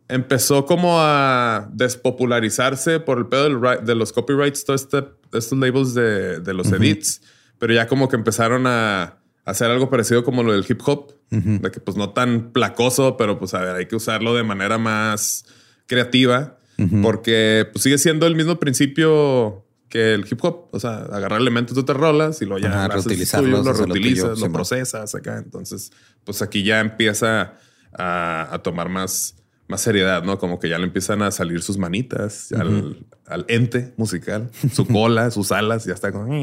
empezó 0.08 0.66
como 0.66 1.00
a 1.00 1.68
despopularizarse 1.72 3.00
por 3.00 3.18
el 3.18 3.26
pedo 3.26 3.44
del 3.44 3.84
de 3.84 3.94
los 3.94 4.12
copyrights, 4.12 4.64
todos 4.64 4.82
este, 4.82 5.04
estos 5.32 5.58
labels 5.58 5.94
de, 5.94 6.40
de 6.40 6.54
los 6.54 6.72
edits, 6.72 7.22
pero 7.58 7.72
ya 7.72 7.86
como 7.86 8.08
que 8.08 8.16
empezaron 8.16 8.66
a 8.66 9.18
hacer 9.44 9.70
algo 9.70 9.88
parecido 9.90 10.24
como 10.24 10.42
lo 10.42 10.52
del 10.52 10.64
hip 10.68 10.80
hop, 10.84 11.14
de 11.30 11.70
que 11.70 11.80
pues 11.80 11.96
no 11.96 12.10
tan 12.10 12.52
placoso, 12.52 13.16
pero 13.16 13.38
pues 13.38 13.54
a 13.54 13.60
ver, 13.60 13.76
hay 13.76 13.86
que 13.86 13.96
usarlo 13.96 14.34
de 14.34 14.42
manera 14.42 14.78
más 14.78 15.44
creativa, 15.86 16.58
porque 17.02 17.68
pues 17.72 17.82
sigue 17.82 17.98
siendo 17.98 18.26
el 18.26 18.34
mismo 18.36 18.58
principio 18.58 19.66
que 19.88 20.14
el 20.14 20.24
hip 20.30 20.42
hop, 20.44 20.68
o 20.70 20.78
sea, 20.80 20.98
agarrar 21.12 21.40
elementos 21.40 21.74
de 21.74 21.82
otras 21.82 21.98
rolas 21.98 22.40
y 22.42 22.46
luego 22.46 22.62
ya 22.62 22.70
Ajá, 22.70 22.88
lo 22.88 22.94
reutilizarlos, 22.94 23.60
tuyo, 23.60 23.72
lo 23.72 23.86
reutilizas, 23.86 24.28
lo 24.30 24.36
Simón. 24.36 24.52
procesas 24.52 25.14
acá, 25.14 25.38
entonces 25.38 25.90
pues 26.24 26.42
aquí 26.42 26.62
ya 26.62 26.80
empieza 26.80 27.54
a, 27.92 28.48
a 28.52 28.58
tomar 28.62 28.88
más, 28.88 29.36
más 29.68 29.80
seriedad, 29.80 30.22
¿no? 30.22 30.38
Como 30.38 30.58
que 30.58 30.68
ya 30.68 30.78
le 30.78 30.84
empiezan 30.84 31.22
a 31.22 31.30
salir 31.30 31.62
sus 31.62 31.78
manitas 31.78 32.52
al, 32.52 33.06
al 33.26 33.44
ente 33.48 33.94
musical, 33.96 34.50
su 34.72 34.86
cola, 34.86 35.30
sus 35.30 35.52
alas, 35.52 35.84
ya 35.84 35.94
está 35.94 36.12
como... 36.12 36.34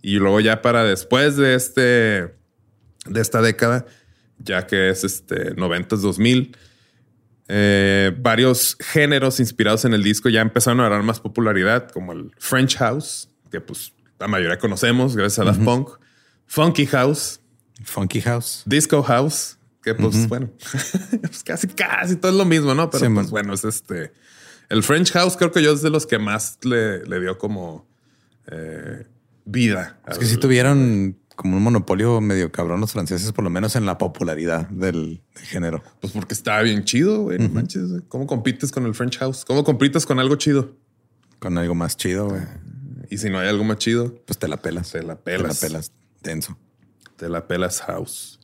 Y 0.00 0.18
luego 0.18 0.40
ya 0.40 0.62
para 0.62 0.84
después 0.84 1.36
de 1.36 1.54
este, 1.54 1.82
de 3.06 3.20
esta 3.20 3.42
década, 3.42 3.84
ya 4.38 4.66
que 4.66 4.90
es 4.90 5.04
este 5.04 5.54
90s 5.56 6.00
2000. 6.00 6.56
Eh, 7.50 8.14
varios 8.18 8.76
géneros 8.78 9.40
inspirados 9.40 9.84
en 9.84 9.94
el 9.94 10.02
disco 10.02 10.28
ya 10.28 10.42
empezaron 10.42 10.80
a 10.80 10.84
ganar 10.84 11.02
más 11.02 11.20
popularidad, 11.20 11.90
como 11.90 12.12
el 12.12 12.30
French 12.38 12.76
House, 12.76 13.28
que 13.50 13.60
pues 13.60 13.92
la 14.18 14.28
mayoría 14.28 14.58
conocemos 14.58 15.16
gracias 15.16 15.38
a 15.38 15.44
Daft 15.44 15.64
Punk, 15.64 15.90
Funky 16.46 16.86
House, 16.86 17.40
Funky 17.84 18.20
House, 18.20 18.62
Disco 18.66 19.02
House, 19.02 19.57
que 19.82 19.94
pues 19.94 20.28
bueno, 20.28 20.50
pues 21.22 21.42
casi, 21.44 21.68
casi 21.68 22.16
todo 22.16 22.32
es 22.32 22.38
lo 22.38 22.44
mismo, 22.44 22.74
¿no? 22.74 22.90
Pero 22.90 23.12
pues 23.14 23.30
bueno, 23.30 23.54
es 23.54 23.64
este. 23.64 24.12
El 24.68 24.82
French 24.82 25.12
House 25.12 25.36
creo 25.36 25.50
que 25.50 25.62
yo 25.62 25.72
es 25.72 25.82
de 25.82 25.90
los 25.90 26.06
que 26.06 26.18
más 26.18 26.58
le, 26.62 27.04
le 27.04 27.20
dio 27.20 27.38
como 27.38 27.86
eh, 28.50 29.06
vida. 29.44 29.98
Es 30.06 30.18
que 30.18 30.26
si 30.26 30.36
tuvieron 30.36 31.16
como 31.38 31.56
un 31.56 31.62
monopolio 31.62 32.20
medio 32.20 32.50
cabrón 32.50 32.80
los 32.80 32.92
franceses, 32.92 33.32
por 33.32 33.44
lo 33.44 33.50
menos 33.50 33.76
en 33.76 33.86
la 33.86 33.96
popularidad 33.96 34.68
del, 34.68 35.22
género. 35.34 35.82
Pues 36.00 36.12
porque 36.12 36.34
estaba 36.34 36.62
bien 36.62 36.84
chido, 36.84 37.22
güey. 37.22 37.38
No 37.38 37.48
manches. 37.48 37.84
¿Cómo 38.08 38.26
compites 38.26 38.72
con 38.72 38.84
el 38.86 38.94
French 38.94 39.18
House? 39.18 39.44
¿Cómo 39.44 39.62
compites 39.62 40.04
con 40.04 40.18
algo 40.18 40.34
chido? 40.34 40.76
Con 41.38 41.56
algo 41.56 41.76
más 41.76 41.96
chido, 41.96 42.28
güey. 42.28 42.42
Y 43.08 43.18
si 43.18 43.30
no 43.30 43.38
hay 43.38 43.48
algo 43.48 43.62
más 43.64 43.78
chido, 43.78 44.14
pues 44.26 44.38
te 44.38 44.48
la 44.48 44.56
pelas. 44.56 44.90
Te 44.90 45.02
la 45.02 45.16
pelas. 45.16 45.60
Te 45.60 45.66
la 45.66 45.68
pelas 45.68 45.92
denso. 46.22 46.58
Te 47.16 47.28
la 47.28 47.46
pelas 47.46 47.80
house. 47.82 48.37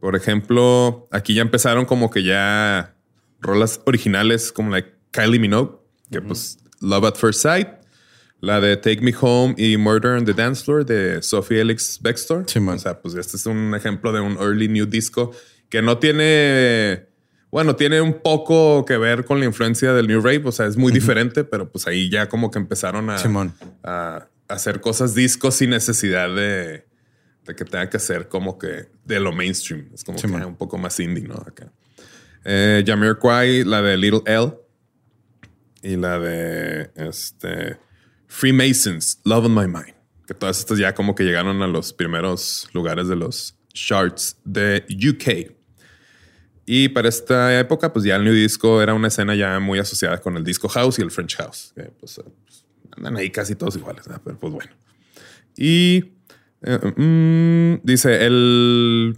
Por 0.00 0.14
ejemplo, 0.14 1.08
aquí 1.10 1.34
ya 1.34 1.42
empezaron 1.42 1.84
como 1.84 2.10
que 2.10 2.22
ya 2.22 2.94
rolas 3.40 3.80
originales 3.84 4.52
como 4.52 4.70
la 4.70 4.84
Kylie 5.10 5.38
Minogue, 5.38 5.78
que 6.10 6.20
pues 6.20 6.58
Love 6.80 7.04
at 7.04 7.14
First 7.16 7.42
Sight, 7.42 7.68
la 8.40 8.60
de 8.60 8.76
Take 8.76 9.00
Me 9.00 9.12
Home 9.20 9.54
y 9.58 9.76
Murder 9.76 10.12
on 10.12 10.24
the 10.24 10.34
Dance 10.34 10.64
Floor 10.64 10.84
de 10.84 11.22
Sophie 11.22 11.60
Elix 11.60 12.00
Bextor. 12.00 12.44
o 12.44 12.78
sea, 12.78 13.00
pues 13.00 13.14
este 13.14 13.36
es 13.36 13.46
un 13.46 13.74
ejemplo 13.74 14.12
de 14.12 14.20
un 14.20 14.36
early 14.38 14.68
new 14.68 14.86
disco 14.86 15.32
que 15.68 15.82
no 15.82 15.98
tiene, 15.98 17.06
bueno, 17.50 17.76
tiene 17.76 18.00
un 18.00 18.14
poco 18.22 18.84
que 18.84 18.96
ver 18.96 19.24
con 19.24 19.40
la 19.40 19.46
influencia 19.46 19.92
del 19.92 20.06
New 20.06 20.20
Rave. 20.20 20.42
O 20.44 20.52
sea, 20.52 20.66
es 20.66 20.76
muy 20.76 20.92
diferente, 20.92 21.44
pero 21.44 21.70
pues 21.70 21.86
ahí 21.86 22.08
ya 22.08 22.28
como 22.28 22.50
que 22.50 22.58
empezaron 22.58 23.10
a, 23.10 23.16
a, 23.82 24.28
hacer 24.48 24.80
cosas 24.80 25.14
discos 25.14 25.56
sin 25.56 25.70
necesidad 25.70 26.34
de, 26.34 26.86
que 27.54 27.64
tenga 27.64 27.88
que 27.88 27.98
ser 27.98 28.28
como 28.28 28.58
que 28.58 28.86
de 29.04 29.20
lo 29.20 29.32
mainstream. 29.32 29.90
Es 29.94 30.04
como 30.04 30.18
que 30.18 30.26
un 30.26 30.56
poco 30.56 30.78
más 30.78 30.98
indie, 31.00 31.24
¿no? 31.24 31.34
Acá. 31.34 31.72
Eh, 32.44 32.82
Jamiroquai, 32.86 33.64
la 33.64 33.82
de 33.82 33.96
Little 33.96 34.22
L 34.26 34.52
y 35.82 35.96
la 35.96 36.18
de 36.18 36.90
este 36.96 37.78
Freemasons, 38.26 39.20
Love 39.24 39.46
on 39.46 39.54
My 39.54 39.66
Mind. 39.66 39.94
Que 40.26 40.34
todas 40.34 40.58
estas 40.58 40.78
ya 40.78 40.94
como 40.94 41.14
que 41.14 41.24
llegaron 41.24 41.62
a 41.62 41.66
los 41.66 41.92
primeros 41.92 42.68
lugares 42.72 43.08
de 43.08 43.16
los 43.16 43.56
charts 43.72 44.36
de 44.44 44.84
UK. 44.88 45.54
Y 46.66 46.90
para 46.90 47.08
esta 47.08 47.58
época, 47.58 47.92
pues 47.92 48.04
ya 48.04 48.16
el 48.16 48.24
New 48.24 48.34
Disco 48.34 48.82
era 48.82 48.92
una 48.92 49.08
escena 49.08 49.34
ya 49.34 49.58
muy 49.58 49.78
asociada 49.78 50.18
con 50.18 50.36
el 50.36 50.44
Disco 50.44 50.68
House 50.68 50.98
y 50.98 51.02
el 51.02 51.10
French 51.10 51.36
House. 51.36 51.72
Que 51.74 51.84
pues, 51.84 52.20
pues 52.44 52.66
andan 52.94 53.16
ahí 53.16 53.30
casi 53.30 53.54
todos 53.54 53.76
iguales, 53.76 54.04
pero 54.22 54.38
pues 54.38 54.52
bueno. 54.52 54.72
Y 55.56 56.17
eh, 56.62 56.78
mm, 56.96 57.86
dice, 57.86 58.26
el 58.26 59.16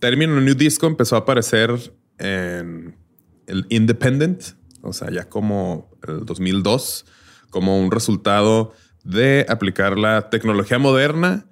término 0.00 0.40
New 0.40 0.54
Disco 0.54 0.86
empezó 0.86 1.16
a 1.16 1.20
aparecer 1.20 1.70
en 2.18 2.96
el 3.46 3.66
Independent, 3.68 4.42
o 4.82 4.92
sea, 4.92 5.10
ya 5.10 5.28
como 5.28 5.90
el 6.06 6.24
2002 6.24 7.06
como 7.50 7.78
un 7.78 7.90
resultado 7.90 8.72
de 9.04 9.46
aplicar 9.48 9.98
la 9.98 10.30
tecnología 10.30 10.78
moderna 10.78 11.46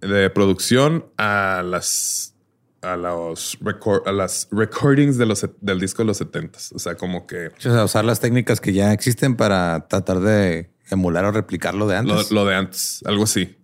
de 0.00 0.30
producción 0.30 1.06
a 1.16 1.62
las 1.64 2.34
a 2.82 2.96
los 2.96 3.58
a 4.06 4.12
las 4.12 4.48
recordings 4.50 5.18
de 5.18 5.26
los, 5.26 5.46
del 5.60 5.80
disco 5.80 6.02
de 6.02 6.06
los 6.06 6.18
70 6.18 6.58
O 6.74 6.78
sea, 6.78 6.94
como 6.96 7.26
que 7.26 7.48
o 7.48 7.60
sea, 7.60 7.84
usar 7.84 8.04
las 8.04 8.20
técnicas 8.20 8.60
que 8.60 8.72
ya 8.72 8.92
existen 8.92 9.36
para 9.36 9.86
tratar 9.88 10.20
de 10.20 10.70
emular 10.90 11.24
o 11.24 11.32
replicar 11.32 11.74
lo 11.74 11.86
de 11.86 11.96
antes. 11.96 12.30
Lo, 12.30 12.44
de 12.44 12.54
antes, 12.54 13.02
algo 13.04 13.24
así. 13.24 13.56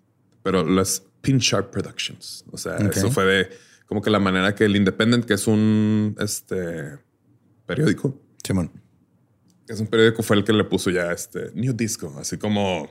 Pero 0.43 0.65
las 0.65 1.03
Pin 1.21 1.39
Sharp 1.39 1.71
Productions. 1.71 2.45
O 2.51 2.57
sea, 2.57 2.77
eso 2.77 3.11
fue 3.11 3.25
de 3.25 3.51
como 3.87 4.03
que 4.03 4.11
la 4.11 4.19
manera 4.19 4.55
que 4.55 4.65
el 4.65 4.77
Independent, 4.77 5.25
que 5.25 5.35
es 5.35 5.47
un 5.47 6.17
este 6.19 6.99
periódico. 7.67 8.21
Simón 8.45 8.83
es 9.73 9.81
un 9.81 9.87
periódico, 9.87 10.23
fue 10.23 10.37
el 10.37 10.45
que 10.45 10.53
le 10.53 10.65
puso 10.65 10.91
ya 10.91 11.13
este 11.13 11.51
New 11.55 11.73
Disco, 11.73 12.15
así 12.19 12.37
como 12.37 12.89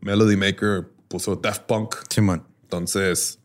Melody 0.00 0.36
Maker 0.36 0.88
puso 1.08 1.36
Daft 1.36 1.62
Punk. 1.62 1.96
Simón. 2.08 2.46
Entonces, 2.62 3.38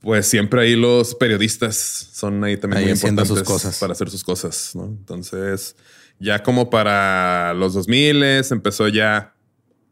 pues 0.00 0.26
siempre 0.26 0.62
ahí 0.62 0.76
los 0.76 1.14
periodistas 1.14 1.76
son 1.76 2.42
ahí 2.44 2.56
también 2.56 2.82
muy 2.82 2.92
importantes 2.92 3.28
sus 3.28 3.42
cosas. 3.42 3.78
para 3.78 3.92
hacer 3.92 4.10
sus 4.10 4.22
cosas. 4.22 4.72
¿no? 4.74 4.84
Entonces, 4.84 5.76
ya 6.18 6.42
como 6.42 6.70
para 6.70 7.54
los 7.54 7.74
2000 7.74 8.22
empezó 8.50 8.88
ya 8.88 9.34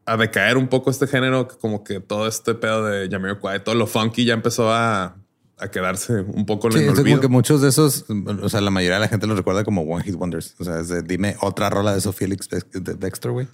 a 0.07 0.17
decaer 0.17 0.57
un 0.57 0.69
poco 0.69 0.91
este 0.91 1.07
género, 1.07 1.49
como 1.61 1.85
que 1.85 2.01
todo 2.01 2.27
este 2.27 2.55
pedo 2.55 2.85
de 2.87 3.09
Jamiroquai, 3.11 3.63
todo 3.63 3.75
lo 3.75 3.87
funky 3.87 4.25
ya 4.25 4.35
empezó 4.35 4.73
a 4.73 5.17
a 5.59 5.69
quedarse 5.69 6.21
un 6.21 6.45
poco 6.45 6.69
en 6.69 6.83
el 6.83 6.89
olvido. 6.91 7.05
como 7.05 7.21
que 7.21 7.29
muchos 7.29 7.63
de 7.63 7.69
esos, 7.69 8.05
o 8.43 8.49
sea, 8.49 8.61
la 8.61 8.71
mayoría 8.71 8.97
de 8.97 9.01
la 9.01 9.09
gente 9.09 9.27
los 9.27 9.39
recuerda 9.39 9.65
como 9.65 9.83
One 9.83 10.05
Hit 10.05 10.15
Wonders. 10.15 10.55
O 10.59 10.65
sea, 10.65 10.83
dime 11.03 11.37
otra 11.41 11.71
rola 11.71 11.95
de 11.95 12.01
Sofía 12.01 12.29
Felix 12.29 12.49
de 12.49 12.95
Dexter, 12.95 13.31
güey. 13.31 13.49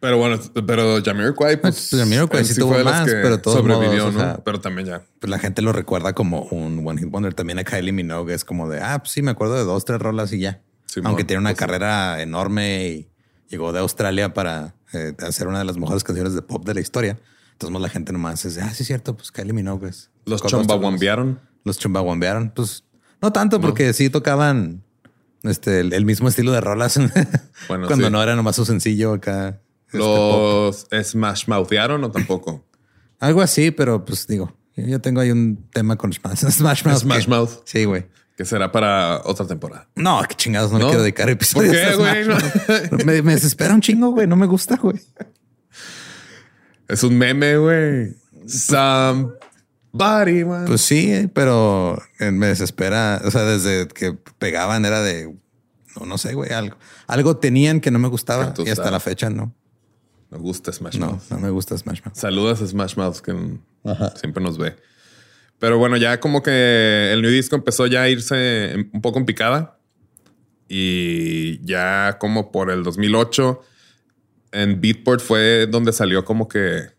Pero 0.00 0.16
bueno, 0.16 0.38
pero 0.66 1.02
Jamiroquai, 1.02 1.60
pues, 1.60 1.88
pues 1.90 2.02
Jamiroquai 2.02 2.44
sí, 2.44 2.54
tuvo 2.58 2.78
más, 2.84 3.04
pero 3.04 3.40
todo 3.40 3.56
sobrevivió, 3.56 4.12
¿no? 4.12 4.40
pero 4.44 4.60
también 4.60 4.86
ya. 4.86 5.02
Pues 5.18 5.28
la 5.28 5.38
gente 5.38 5.60
lo 5.60 5.72
recuerda 5.72 6.12
como 6.12 6.42
un 6.42 6.86
One 6.86 7.00
Hit 7.00 7.10
Wonder. 7.10 7.34
También 7.34 7.58
a 7.58 7.64
Kylie 7.64 7.92
Minogue 7.92 8.34
es 8.34 8.44
como 8.44 8.68
de, 8.68 8.80
ah, 8.80 8.98
pues 9.00 9.10
sí, 9.12 9.22
me 9.22 9.32
acuerdo 9.32 9.54
de 9.56 9.64
dos, 9.64 9.84
tres 9.84 10.00
rolas 10.00 10.32
y 10.32 10.40
ya. 10.40 10.62
Aunque 11.04 11.24
tiene 11.24 11.40
una 11.40 11.50
pues 11.50 11.58
carrera 11.58 12.22
enorme 12.22 12.88
y 12.88 13.08
llegó 13.48 13.72
de 13.72 13.80
Australia 13.80 14.34
para 14.34 14.74
eh, 14.92 15.14
hacer 15.20 15.48
una 15.48 15.58
de 15.58 15.64
las 15.64 15.76
mejores 15.76 16.04
canciones 16.04 16.34
de 16.34 16.42
pop 16.42 16.64
de 16.64 16.74
la 16.74 16.80
historia. 16.80 17.18
Entonces 17.52 17.80
la 17.80 17.88
gente 17.88 18.12
nomás 18.12 18.44
es, 18.44 18.58
ah, 18.58 18.72
sí 18.72 18.82
es 18.82 18.86
cierto, 18.86 19.16
pues 19.16 19.32
Kylie 19.32 19.52
Minogue 19.52 19.88
es. 19.88 20.10
Los 20.24 20.42
chumbawambearon. 20.42 21.40
Los 21.64 21.78
chumbawambearon. 21.78 22.52
Pues 22.54 22.84
no 23.20 23.32
tanto 23.32 23.60
porque 23.60 23.92
sí 23.92 24.10
tocaban 24.10 24.84
este, 25.42 25.80
el, 25.80 26.04
mismo 26.04 26.28
estilo 26.28 26.52
de 26.52 26.60
rolas. 26.60 26.98
Bueno, 27.68 27.86
Cuando 27.86 28.08
no 28.08 28.22
era 28.22 28.36
nomás 28.36 28.56
su 28.56 28.64
sencillo 28.64 29.14
acá. 29.14 29.60
Este, 29.86 29.98
¿Los 29.98 30.86
Smash 31.02 31.48
Mouthearon 31.48 32.04
o 32.04 32.10
tampoco? 32.10 32.64
Algo 33.18 33.42
así, 33.42 33.70
pero 33.70 34.04
pues 34.04 34.26
digo, 34.26 34.56
yo 34.76 35.00
tengo 35.00 35.20
ahí 35.20 35.30
un 35.30 35.68
tema 35.72 35.96
con 35.96 36.12
Smash, 36.12 36.38
Smash 36.50 36.84
Mouth. 36.84 36.98
Smash 36.98 37.26
Mouth. 37.26 37.50
Sí, 37.64 37.84
güey. 37.84 38.06
Que 38.38 38.44
será 38.44 38.70
para 38.70 39.20
otra 39.24 39.48
temporada. 39.48 39.88
No, 39.96 40.22
qué 40.28 40.36
chingados, 40.36 40.70
no, 40.70 40.78
le 40.78 40.84
quiero 40.84 41.02
dedicar 41.02 41.28
episodios. 41.28 41.74
¿Por 41.96 42.06
qué, 42.06 42.24
güey? 42.24 43.04
me, 43.04 43.20
me 43.22 43.32
desespera 43.34 43.74
un 43.74 43.80
chingo, 43.80 44.12
güey. 44.12 44.28
No 44.28 44.36
me 44.36 44.46
gusta, 44.46 44.76
güey. 44.76 45.00
Es 46.86 47.02
un 47.02 47.18
meme, 47.18 47.56
güey. 47.58 48.14
Somebody, 48.46 50.44
man. 50.44 50.66
Pues 50.66 50.82
sí, 50.82 51.28
pero 51.34 52.00
me 52.20 52.46
desespera. 52.46 53.20
O 53.24 53.30
sea, 53.32 53.42
desde 53.42 53.88
que 53.88 54.12
pegaban 54.38 54.84
era 54.84 55.02
de, 55.02 55.34
no, 55.98 56.06
no 56.06 56.16
sé, 56.16 56.34
güey, 56.34 56.52
algo. 56.52 56.76
Algo 57.08 57.38
tenían 57.38 57.80
que 57.80 57.90
no 57.90 57.98
me 57.98 58.06
gustaba 58.06 58.54
y 58.64 58.70
hasta 58.70 58.92
la 58.92 59.00
fecha 59.00 59.30
no. 59.30 59.52
Me 60.30 60.38
gusta 60.38 60.72
Smash 60.72 60.96
Mouth. 60.96 61.22
No, 61.28 61.36
no 61.38 61.42
me 61.42 61.50
gusta 61.50 61.76
Smash 61.76 62.02
Mouth. 62.04 62.14
Saludas 62.14 62.62
a 62.62 62.68
Smash 62.68 62.94
Mouth 62.94 63.18
que 63.18 63.34
siempre 64.20 64.44
nos 64.44 64.58
ve. 64.58 64.76
Pero 65.58 65.78
bueno, 65.78 65.96
ya 65.96 66.20
como 66.20 66.42
que 66.42 67.10
el 67.12 67.22
New 67.22 67.30
Disco 67.30 67.56
empezó 67.56 67.86
ya 67.86 68.02
a 68.02 68.08
irse 68.08 68.88
un 68.92 69.00
poco 69.00 69.18
en 69.18 69.26
picada. 69.26 69.78
Y 70.68 71.64
ya 71.64 72.18
como 72.18 72.52
por 72.52 72.70
el 72.70 72.82
2008 72.82 73.60
en 74.52 74.80
Beatport 74.80 75.20
fue 75.20 75.66
donde 75.66 75.92
salió 75.92 76.24
como 76.24 76.48
que 76.48 76.98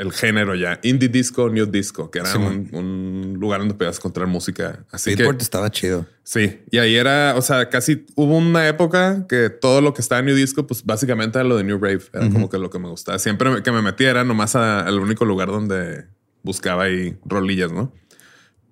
el 0.00 0.12
género 0.12 0.54
ya, 0.54 0.80
indie 0.82 1.10
disco, 1.10 1.50
new 1.50 1.66
disco, 1.66 2.10
que 2.10 2.20
era 2.20 2.34
un, 2.34 3.36
lugar 3.38 3.60
donde 3.60 3.74
podías 3.74 3.98
encontrar 3.98 4.26
música. 4.26 4.86
Así 4.90 5.14
Beatport 5.14 5.42
estaba 5.42 5.70
chido. 5.70 6.06
Sí, 6.22 6.60
y 6.70 6.78
ahí 6.78 6.96
era, 6.96 7.34
o 7.36 7.42
sea, 7.42 7.68
casi 7.68 8.06
hubo 8.14 8.38
una 8.38 8.66
época 8.66 9.26
que 9.28 9.50
todo 9.50 9.82
lo 9.82 9.92
que 9.92 10.00
estaba 10.00 10.20
en 10.20 10.26
new 10.26 10.34
disco, 10.34 10.66
pues 10.66 10.86
básicamente 10.86 11.38
era 11.38 11.46
lo 11.46 11.58
de 11.58 11.64
New 11.64 11.78
Rave, 11.78 12.00
era 12.14 12.30
como 12.30 12.48
que 12.48 12.56
lo 12.56 12.70
que 12.70 12.78
me 12.78 12.88
gustaba. 12.88 13.18
Siempre 13.18 13.62
que 13.62 13.72
me 13.72 13.82
metía 13.82 14.08
era 14.08 14.24
nomás 14.24 14.56
al 14.56 14.98
único 14.98 15.26
lugar 15.26 15.48
donde 15.48 16.06
buscaba 16.42 16.84
ahí 16.84 17.16
rolillas, 17.24 17.72
¿no? 17.72 17.92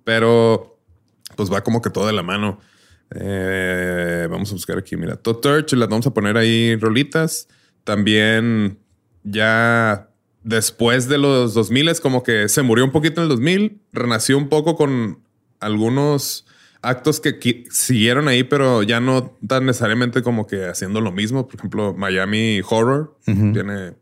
Pero 0.04 0.78
pues 1.36 1.52
va 1.52 1.62
como 1.62 1.82
que 1.82 1.90
todo 1.90 2.06
de 2.06 2.12
la 2.12 2.22
mano. 2.22 2.60
Eh, 3.14 4.26
vamos 4.30 4.50
a 4.50 4.54
buscar 4.54 4.78
aquí, 4.78 4.96
mira, 4.96 5.16
Todd 5.16 5.36
Turch, 5.36 5.72
las 5.74 5.88
vamos 5.88 6.06
a 6.06 6.14
poner 6.14 6.36
ahí 6.36 6.76
rolitas. 6.76 7.48
También 7.84 8.78
ya 9.22 10.10
después 10.42 11.08
de 11.08 11.18
los 11.18 11.54
2000 11.54 11.88
es 11.88 12.00
como 12.00 12.22
que 12.22 12.48
se 12.48 12.62
murió 12.62 12.84
un 12.84 12.92
poquito 12.92 13.20
en 13.20 13.24
el 13.24 13.28
2000, 13.30 13.80
renació 13.92 14.36
un 14.38 14.48
poco 14.48 14.76
con 14.76 15.20
algunos 15.60 16.46
actos 16.82 17.20
que 17.20 17.64
siguieron 17.70 18.28
ahí, 18.28 18.44
pero 18.44 18.82
ya 18.82 19.00
no 19.00 19.36
tan 19.46 19.66
necesariamente 19.66 20.22
como 20.22 20.46
que 20.46 20.66
haciendo 20.66 21.00
lo 21.00 21.12
mismo. 21.12 21.46
Por 21.46 21.56
ejemplo, 21.56 21.94
Miami 21.94 22.60
Horror 22.68 23.16
tiene 23.24 23.94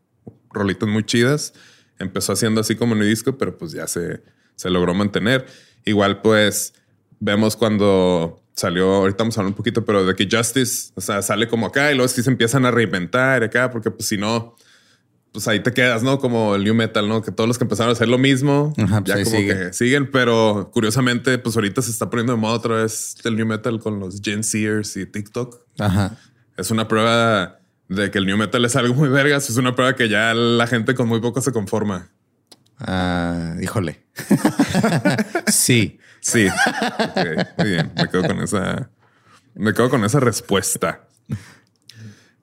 rolitas 0.53 0.89
muy 0.89 1.05
chidas. 1.05 1.55
Empezó 1.99 2.32
haciendo 2.32 2.61
así 2.61 2.76
como 2.76 2.94
disco, 2.97 3.38
pero 3.38 3.57
pues 3.57 3.72
ya 3.72 3.86
se, 3.86 4.22
se 4.55 4.70
logró 4.70 4.94
mantener. 4.94 5.47
Igual, 5.84 6.20
pues, 6.20 6.74
vemos 7.20 7.57
cuando 7.57 8.42
salió, 8.55 8.94
ahorita 8.94 9.22
vamos 9.22 9.36
a 9.36 9.40
hablar 9.40 9.51
un 9.53 9.57
poquito, 9.57 9.84
pero 9.84 10.05
de 10.05 10.14
que 10.14 10.28
Justice, 10.30 10.92
o 10.94 11.01
sea, 11.01 11.22
sale 11.22 11.47
como 11.47 11.66
acá 11.66 11.92
y 11.92 11.94
luego 11.94 12.09
sí 12.09 12.22
se 12.22 12.30
empiezan 12.30 12.64
a 12.64 12.70
reinventar 12.70 13.42
acá, 13.42 13.70
porque 13.70 13.90
pues 13.90 14.09
si 14.09 14.16
no, 14.16 14.57
pues 15.32 15.47
ahí 15.49 15.61
te 15.61 15.74
quedas, 15.74 16.03
¿no? 16.03 16.18
Como 16.18 16.55
el 16.55 16.64
new 16.64 16.74
metal, 16.74 17.07
¿no? 17.07 17.20
Que 17.20 17.30
todos 17.30 17.47
los 17.47 17.59
que 17.59 17.64
empezaron 17.64 17.90
a 17.90 17.92
hacer 17.92 18.09
lo 18.09 18.16
mismo, 18.16 18.72
Ajá, 18.78 19.03
pues 19.03 19.16
ya 19.18 19.24
como 19.24 19.36
sigue. 19.36 19.55
que 19.55 19.72
siguen, 19.74 20.11
pero 20.11 20.70
curiosamente, 20.72 21.36
pues 21.38 21.55
ahorita 21.57 21.82
se 21.82 21.90
está 21.90 22.09
poniendo 22.09 22.32
de 22.32 22.38
moda 22.38 22.55
otra 22.55 22.76
vez 22.76 23.16
el 23.24 23.36
new 23.36 23.44
metal 23.47 23.78
con 23.78 24.01
los 24.01 24.22
Gen 24.22 24.42
Seers 24.42 24.97
y 24.97 25.05
TikTok. 25.05 25.61
Ajá. 25.78 26.16
Es 26.57 26.70
una 26.70 26.88
prueba 26.88 27.61
de 27.89 28.11
que 28.11 28.18
el 28.18 28.26
new 28.26 28.37
metal 28.37 28.64
es 28.64 28.76
algo 28.76 28.95
muy 28.95 29.09
vergas. 29.09 29.49
Es 29.51 29.57
una 29.57 29.74
prueba 29.74 29.95
que 29.97 30.09
ya 30.09 30.34
la 30.34 30.66
gente 30.66 30.95
con 30.95 31.09
muy 31.09 31.20
poco 31.20 31.41
se 31.41 31.53
conforma. 31.53 32.11
Ah, 32.78 33.55
híjole. 33.62 34.03
sí. 35.47 35.99
Sí. 36.20 36.47
Ok, 36.49 37.26
muy 37.59 37.68
bien. 37.68 37.93
Me 37.97 38.09
quedo 38.09 38.22
con 38.24 38.41
esa. 38.41 38.91
Me 39.55 39.72
quedo 39.72 39.89
con 39.91 40.05
esa 40.05 40.20
respuesta. 40.20 41.07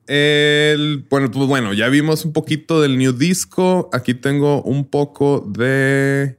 El, 0.06 1.06
bueno, 1.10 1.32
pues 1.32 1.48
bueno, 1.48 1.74
ya 1.74 1.88
vimos 1.88 2.26
un 2.26 2.34
poquito 2.34 2.82
del 2.82 2.98
new 2.98 3.14
disco. 3.14 3.90
Aquí 3.94 4.14
tengo 4.14 4.62
un 4.64 4.90
poco 4.90 5.46
de. 5.48 6.38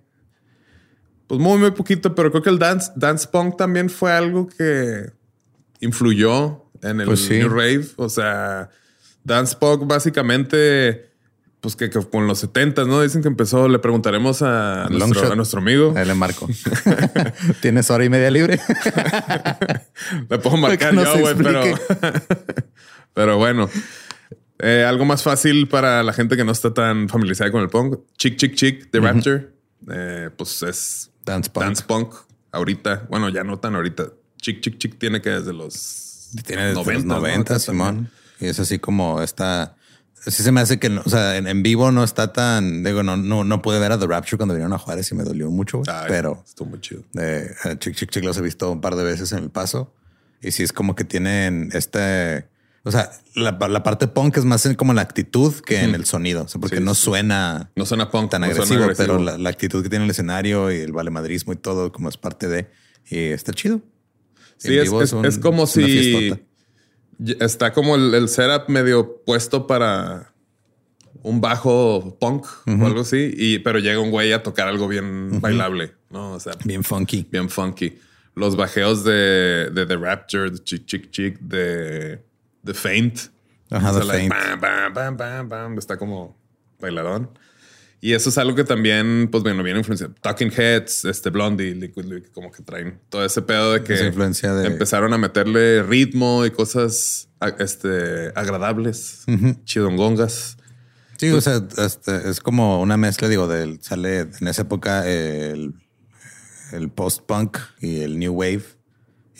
Pues 1.26 1.40
muy, 1.40 1.58
muy 1.58 1.70
poquito, 1.70 2.14
pero 2.14 2.30
creo 2.30 2.42
que 2.42 2.50
el 2.50 2.58
dance, 2.58 2.92
dance 2.96 3.26
punk 3.30 3.56
también 3.56 3.88
fue 3.88 4.12
algo 4.12 4.46
que 4.46 5.10
influyó 5.80 6.64
en 6.82 7.00
el 7.00 7.06
Pues 7.06 7.20
sí. 7.20 7.38
new 7.38 7.48
rave. 7.48 7.86
O 7.96 8.08
sea, 8.10 8.68
dance 9.24 9.56
punk 9.58 9.86
básicamente, 9.86 11.10
pues 11.60 11.76
que, 11.76 11.90
que 11.90 11.98
con 12.00 12.26
los 12.26 12.38
70 12.40 12.84
¿no? 12.84 13.02
Dicen 13.02 13.22
que 13.22 13.28
empezó. 13.28 13.68
Le 13.68 13.78
preguntaremos 13.78 14.42
a, 14.42 14.86
nuestro, 14.90 15.22
shot. 15.22 15.32
a 15.32 15.36
nuestro 15.36 15.60
amigo. 15.60 15.94
Ahí 15.96 16.06
le 16.06 16.14
marco. 16.14 16.48
¿Tienes 17.60 17.90
hora 17.90 18.04
y 18.04 18.08
media 18.10 18.30
libre? 18.30 18.60
Le 20.28 20.38
puedo 20.38 20.56
marcar 20.56 20.94
yo, 20.94 21.18
güey, 21.18 21.34
pero. 21.34 21.62
pero 23.14 23.36
bueno. 23.38 23.68
Eh, 24.60 24.84
algo 24.86 25.04
más 25.04 25.22
fácil 25.22 25.66
para 25.68 26.02
la 26.02 26.12
gente 26.12 26.36
que 26.36 26.44
no 26.44 26.52
está 26.52 26.72
tan 26.72 27.08
familiarizada 27.08 27.50
con 27.50 27.62
el 27.62 27.68
punk. 27.68 27.98
Chick 28.16 28.36
Chick 28.36 28.54
Chick 28.54 28.90
de 28.90 29.00
Rapture. 29.00 29.48
Eh, 29.90 30.30
pues 30.36 30.62
es 30.62 31.10
Dance 31.24 31.50
punk. 31.50 31.64
dance 31.64 31.82
punk. 31.82 32.14
Ahorita, 32.52 33.06
bueno, 33.10 33.28
ya 33.30 33.42
no 33.42 33.58
tan 33.58 33.74
ahorita. 33.74 34.12
Chick 34.40 34.60
Chick 34.60 34.78
Chick 34.78 34.98
tiene 34.98 35.20
que 35.20 35.30
desde 35.30 35.52
los 35.52 36.30
Tiene 36.46 36.66
desde 36.66 36.74
90, 36.74 36.92
los 36.92 37.04
¿no? 37.04 37.14
90, 37.16 37.54
Acá 37.54 37.58
Simón. 37.58 37.86
también. 37.86 38.10
Y 38.40 38.46
es 38.46 38.58
así 38.60 38.78
como 38.78 39.22
está. 39.22 39.76
Sí 40.26 40.42
se 40.42 40.52
me 40.52 40.62
hace 40.62 40.78
que, 40.78 40.88
no- 40.88 41.02
o 41.04 41.10
sea, 41.10 41.36
en, 41.36 41.46
en 41.46 41.62
vivo 41.62 41.90
no 41.92 42.02
está 42.02 42.32
tan, 42.32 42.82
digo, 42.82 43.02
no, 43.02 43.16
no, 43.18 43.44
no 43.44 43.60
pude 43.60 43.78
ver 43.78 43.92
a 43.92 43.98
The 43.98 44.06
Rapture 44.06 44.38
cuando 44.38 44.54
vinieron 44.54 44.72
a 44.72 44.78
Juárez 44.78 45.10
y 45.12 45.14
me 45.14 45.22
dolió 45.22 45.50
mucho. 45.50 45.82
Ay, 45.86 46.06
pero 46.08 46.42
estuvo 46.46 46.68
muy 46.70 46.80
chido. 46.80 47.02
eh, 47.20 47.50
a 47.64 47.76
Chick 47.78 47.94
Chick 47.94 48.10
Chick 48.10 48.24
los 48.24 48.38
he 48.38 48.40
visto 48.40 48.70
un 48.70 48.80
par 48.80 48.96
de 48.96 49.04
veces 49.04 49.32
en 49.32 49.40
el 49.40 49.50
paso 49.50 49.94
y 50.40 50.52
sí 50.52 50.62
es 50.62 50.72
como 50.72 50.94
que 50.94 51.04
tienen 51.04 51.68
este, 51.74 52.48
o 52.84 52.90
sea, 52.90 53.10
la, 53.34 53.52
la 53.68 53.82
parte 53.82 54.08
punk 54.08 54.38
es 54.38 54.46
más 54.46 54.64
en 54.64 54.76
como 54.76 54.94
la 54.94 55.02
actitud 55.02 55.52
que 55.60 55.82
en 55.82 55.94
el 55.94 56.06
sonido, 56.06 56.44
o 56.44 56.48
sea, 56.48 56.58
porque 56.58 56.78
Sí, 56.78 56.82
no 56.82 56.94
suena 56.94 57.70
No 57.76 57.84
suena 57.84 58.10
punk, 58.10 58.30
tan 58.30 58.40
no 58.40 58.46
agresivo, 58.46 58.82
agresivo. 58.84 59.06
pero 59.06 59.18
la, 59.22 59.36
la 59.36 59.50
actitud 59.50 59.82
que 59.82 59.90
tiene 59.90 60.06
el 60.06 60.10
escenario 60.10 60.72
y 60.72 60.76
el 60.76 60.92
valemadrismo 60.92 61.52
y 61.52 61.56
todo 61.56 61.92
como 61.92 62.08
es 62.08 62.16
parte 62.16 62.48
de, 62.48 62.70
y 63.10 63.18
está 63.18 63.52
chido. 63.52 63.82
Sí, 64.56 64.74
es, 64.74 64.84
vivo 64.84 65.02
es- 65.02 65.12
un- 65.12 65.26
es 65.26 65.36
como 65.38 65.66
si 65.66 65.82
fiestota. 65.84 66.40
Está 67.40 67.72
como 67.72 67.94
el, 67.96 68.14
el 68.14 68.28
setup 68.28 68.68
medio 68.68 69.22
puesto 69.24 69.66
para 69.66 70.32
un 71.22 71.40
bajo 71.40 72.16
punk 72.20 72.46
o 72.66 72.86
algo 72.86 73.00
así, 73.00 73.32
y, 73.36 73.58
pero 73.60 73.78
llega 73.78 73.98
un 74.00 74.10
güey 74.10 74.32
a 74.32 74.42
tocar 74.42 74.68
algo 74.68 74.86
bien 74.88 75.40
bailable, 75.40 75.94
¿no? 76.10 76.32
O 76.32 76.40
sea, 76.40 76.52
Bien 76.64 76.84
funky. 76.84 77.26
bien 77.30 77.48
funky. 77.48 77.98
Los 78.34 78.56
bajeos 78.56 79.04
de, 79.04 79.70
de 79.72 79.86
The 79.86 79.96
Rapture, 79.96 80.50
de 80.50 80.58
Chick 80.62 80.84
Chick 80.86 81.10
Chick, 81.10 81.38
de 81.40 82.20
The 82.64 82.74
Faint. 82.74 83.18
Ajá, 83.70 83.90
O 83.90 83.92
sea, 83.94 84.00
The 84.02 84.06
like, 84.06 84.18
Faint. 84.34 84.60
bam, 84.60 84.60
bam, 84.60 84.92
bam, 84.94 85.16
bam, 85.16 85.48
bam, 85.48 85.78
está 85.78 85.96
como 85.96 86.36
bailadón. 86.80 87.30
Y 88.04 88.12
eso 88.12 88.28
es 88.28 88.36
algo 88.36 88.54
que 88.54 88.64
también, 88.64 89.28
pues 89.32 89.42
bueno, 89.42 89.62
viene 89.62 89.78
influenciado. 89.78 90.12
Talking 90.20 90.52
Heads, 90.54 91.06
este 91.06 91.30
Blondie, 91.30 91.74
Liquid 91.74 92.24
como 92.34 92.52
que 92.52 92.62
traen 92.62 93.00
todo 93.08 93.24
ese 93.24 93.40
pedo 93.40 93.72
de 93.72 93.82
que 93.82 93.94
influencia 94.08 94.52
de- 94.52 94.66
empezaron 94.66 95.14
a 95.14 95.16
meterle 95.16 95.82
ritmo 95.82 96.44
y 96.44 96.50
cosas 96.50 97.30
este, 97.58 98.30
agradables, 98.34 99.24
chidongongas. 99.64 100.58
Sí, 101.16 101.30
o 101.30 101.40
sea, 101.40 101.66
este, 101.78 102.28
es 102.28 102.40
como 102.40 102.82
una 102.82 102.98
mezcla, 102.98 103.26
digo, 103.26 103.48
del 103.48 103.80
sale 103.80 104.28
en 104.38 104.48
esa 104.48 104.60
época 104.60 105.08
el, 105.08 105.72
el 106.72 106.90
post-punk 106.90 107.56
y 107.80 108.00
el 108.00 108.18
new 108.18 108.34
wave. 108.34 108.64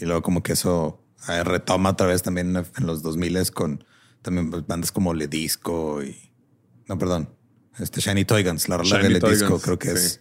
Y 0.00 0.06
luego 0.06 0.22
como 0.22 0.42
que 0.42 0.54
eso 0.54 1.04
eh, 1.28 1.44
retoma 1.44 1.90
otra 1.90 2.06
vez 2.06 2.22
también 2.22 2.56
en 2.56 2.86
los 2.86 3.02
2000 3.02 3.50
con 3.52 3.84
también 4.22 4.50
pues, 4.50 4.66
bandas 4.66 4.90
como 4.90 5.12
Le 5.12 5.28
Disco 5.28 6.02
y... 6.02 6.16
No, 6.88 6.96
perdón. 6.96 7.28
Este 7.78 8.00
Shiny 8.00 8.24
Toy 8.24 8.44
Guns, 8.44 8.68
la 8.68 8.76
rola 8.76 8.88
Shiny 8.88 9.02
de 9.04 9.10
Le 9.10 9.20
Toy 9.20 9.30
Disco 9.32 9.50
Guns, 9.50 9.62
creo 9.62 9.78
que 9.78 9.96
sí. 9.96 10.06
es 10.06 10.20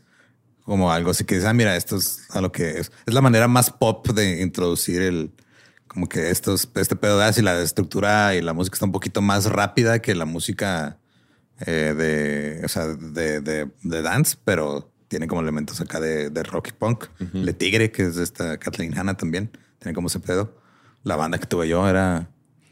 como 0.64 0.92
algo 0.92 1.12
así 1.12 1.26
que 1.26 1.36
dices, 1.36 1.50
ah, 1.50 1.54
mira, 1.54 1.76
esto 1.76 1.98
es 1.98 2.22
a 2.32 2.42
lo 2.42 2.52
que 2.52 2.80
es. 2.80 2.92
Es 3.06 3.14
la 3.14 3.22
manera 3.22 3.48
más 3.48 3.70
pop 3.70 4.08
de 4.10 4.42
introducir 4.42 5.02
el... 5.02 5.32
Como 5.88 6.10
que 6.10 6.32
estos, 6.32 6.70
este 6.76 6.96
pedo 6.96 7.20
de 7.20 7.26
así, 7.26 7.42
la 7.44 7.62
estructura 7.62 8.34
y 8.34 8.42
la 8.42 8.54
música 8.54 8.76
está 8.76 8.86
un 8.86 8.92
poquito 8.92 9.22
más 9.22 9.46
rápida 9.46 10.00
que 10.00 10.16
la 10.16 10.26
música 10.26 10.98
eh, 11.60 11.94
de, 11.96 12.66
o 12.66 12.68
sea, 12.68 12.88
de, 12.88 13.42
de, 13.42 13.70
de 13.84 14.02
dance, 14.02 14.36
pero 14.44 14.92
tiene 15.08 15.28
como 15.28 15.42
elementos 15.42 15.80
acá 15.82 16.00
de, 16.00 16.32
de 16.32 16.42
rock 16.42 16.70
y 16.70 16.72
punk. 16.72 17.06
Le 17.34 17.54
Tigre, 17.54 17.92
que 17.92 18.04
es 18.04 18.16
de 18.16 18.24
esta 18.24 18.58
Kathleen 18.58 18.98
Hanna 18.98 19.16
también, 19.16 19.52
tiene 19.78 19.94
como 19.94 20.08
ese 20.08 20.20
pedo. 20.20 20.58
La 21.04 21.16
banda 21.16 21.38
que 21.38 21.46
tuve 21.46 21.68
yo 21.68 21.88
era, 21.88 22.28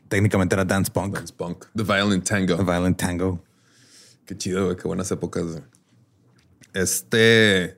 técnicamente 0.08 0.56
era 0.56 0.66
dance 0.66 0.92
punk, 0.92 1.14
Dance 1.14 1.34
punk. 1.38 1.66
The 1.76 1.84
Violent 1.84 2.28
Tango. 2.28 2.58
The 2.58 2.64
Violent 2.64 2.98
Tango. 2.98 3.44
Qué 4.32 4.38
chido, 4.38 4.64
güey. 4.64 4.78
Qué 4.78 4.88
buenas 4.88 5.12
épocas. 5.12 5.44
güey. 5.44 5.62
Este. 6.74 7.78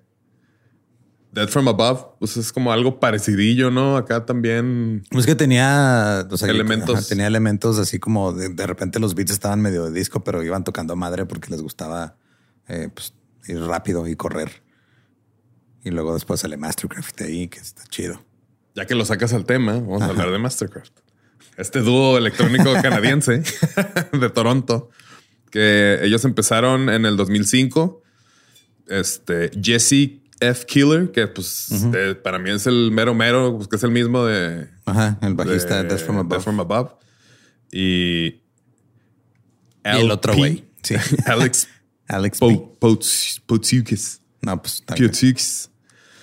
Dead 1.32 1.48
from 1.48 1.68
Above, 1.68 2.16
pues 2.20 2.38
es 2.38 2.54
como 2.54 2.72
algo 2.72 3.00
parecidillo, 3.00 3.72
¿no? 3.72 3.98
Acá 3.98 4.24
también. 4.24 5.04
Pues 5.10 5.26
que 5.26 5.34
tenía 5.34 6.28
o 6.30 6.38
sea, 6.38 6.48
Elementos. 6.50 6.96
ajá, 6.96 7.08
tenía 7.08 7.26
elementos 7.26 7.80
así 7.80 7.98
como 7.98 8.34
de, 8.34 8.50
de 8.50 8.68
repente 8.68 9.00
los 9.00 9.16
beats 9.16 9.32
estaban 9.32 9.62
medio 9.64 9.86
de 9.86 9.92
disco, 9.92 10.24
pero 10.24 10.44
iban 10.44 10.64
tocando 10.64 10.96
madre 10.96 11.26
porque 11.26 11.50
les 11.50 11.64
gustaba 11.64 12.18
eh, 12.68 12.90
pues, 12.94 13.16
ir 13.48 13.60
rápido 13.60 14.08
y 14.08 14.16
correr. 14.16 14.62
Y 15.84 15.90
luego 15.90 16.14
después 16.14 16.40
sale 16.40 16.56
Mastercraft 16.56 17.18
de 17.20 17.26
ahí, 17.26 17.48
que 17.48 17.58
está 17.58 17.84
chido. 17.86 18.24
Ya 18.76 18.86
que 18.86 18.94
lo 18.94 19.06
sacas 19.06 19.34
al 19.34 19.46
tema, 19.46 19.74
vamos 19.74 20.04
a 20.04 20.10
hablar 20.10 20.30
de 20.30 20.38
Mastercraft. 20.38 21.00
Este 21.58 21.80
dúo 21.82 22.16
electrónico 22.16 22.72
canadiense 22.84 23.42
de 24.12 24.30
Toronto, 24.30 24.92
que 25.54 26.00
ellos 26.02 26.26
empezaron 26.26 26.90
en 26.90 27.06
el 27.06 27.16
2005. 27.16 28.02
Este 28.88 29.52
Jesse 29.62 30.20
F. 30.40 30.66
Killer, 30.66 31.12
que 31.12 31.28
pues 31.28 31.68
eh, 31.94 32.16
para 32.16 32.40
mí 32.40 32.50
es 32.50 32.66
el 32.66 32.90
mero 32.92 33.14
mero, 33.14 33.56
pues 33.56 33.68
que 33.68 33.76
es 33.76 33.84
el 33.84 33.92
mismo 33.92 34.26
de, 34.26 34.68
Ajá, 34.86 35.20
el 35.22 35.36
bajista 35.36 35.78
de 35.78 35.84
de 35.84 35.90
Death 35.90 36.00
From 36.06 36.18
Above. 36.18 36.30
Death 36.32 36.42
from 36.44 36.60
Above. 36.60 36.92
Y, 37.72 38.26
Y 38.26 38.42
el 39.84 40.10
otro 40.12 40.36
güey. 40.36 40.66
Sí. 40.82 40.96
Alex 41.28 41.68
Alex 42.08 42.40
Po- 42.40 42.50
P. 42.50 42.80
Pots- 42.80 43.42
Potsukis. 43.46 44.20
No, 44.42 44.60
pues 44.62 44.84
también. 44.86 45.10
Potsukis. 45.12 45.70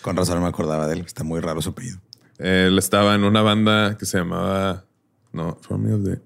con 0.03 0.17
razón 0.17 0.35
no 0.37 0.43
me 0.43 0.49
acordaba 0.49 0.87
de 0.89 0.95
él. 0.95 1.01
Está 1.07 1.23
muy 1.25 1.41
raro 1.41 1.63
su 1.63 1.71
apellido. 1.71 2.01
Él 2.39 2.79
estaba 2.79 3.15
en 3.15 3.23
una 3.25 3.43
banda 3.43 3.97
que 3.97 4.05
se 4.07 4.19
llamaba. 4.19 4.85
No, 5.33 5.57
For 5.63 5.79
Me 5.79 5.95
of 5.95 6.05
the. 6.05 6.21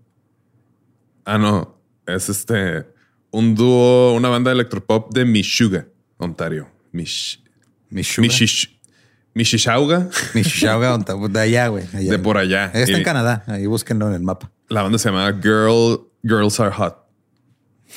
Ah, 1.26 1.38
no. 1.38 1.78
Es 2.06 2.28
este. 2.28 2.86
Un 3.34 3.56
dúo, 3.56 4.14
una 4.14 4.28
banda 4.28 4.50
de 4.50 4.54
electropop 4.54 5.12
de 5.12 5.24
Mishuga, 5.24 5.88
Ontario. 6.18 6.68
Mish, 6.92 7.42
Mishuga. 7.90 8.28
Mishish- 8.28 8.70
Mishishauga, 9.34 10.08
Mishishauga, 10.34 10.96
de 10.96 11.40
allá, 11.40 11.66
güey. 11.66 11.84
allá. 11.92 12.12
de 12.12 12.18
por 12.20 12.38
allá. 12.38 12.66
Está 12.66 12.92
Y 12.92 12.94
en 12.94 13.02
Canadá. 13.02 13.42
Ahí 13.48 13.66
búsquenlo 13.66 14.06
en 14.06 14.14
el 14.14 14.22
mapa. 14.22 14.52
La 14.68 14.82
banda 14.82 14.98
se 14.98 15.08
llamaba 15.08 15.32
Girl, 15.42 16.06
Girls 16.22 16.60
Are 16.60 16.70
Hot. 16.70 16.96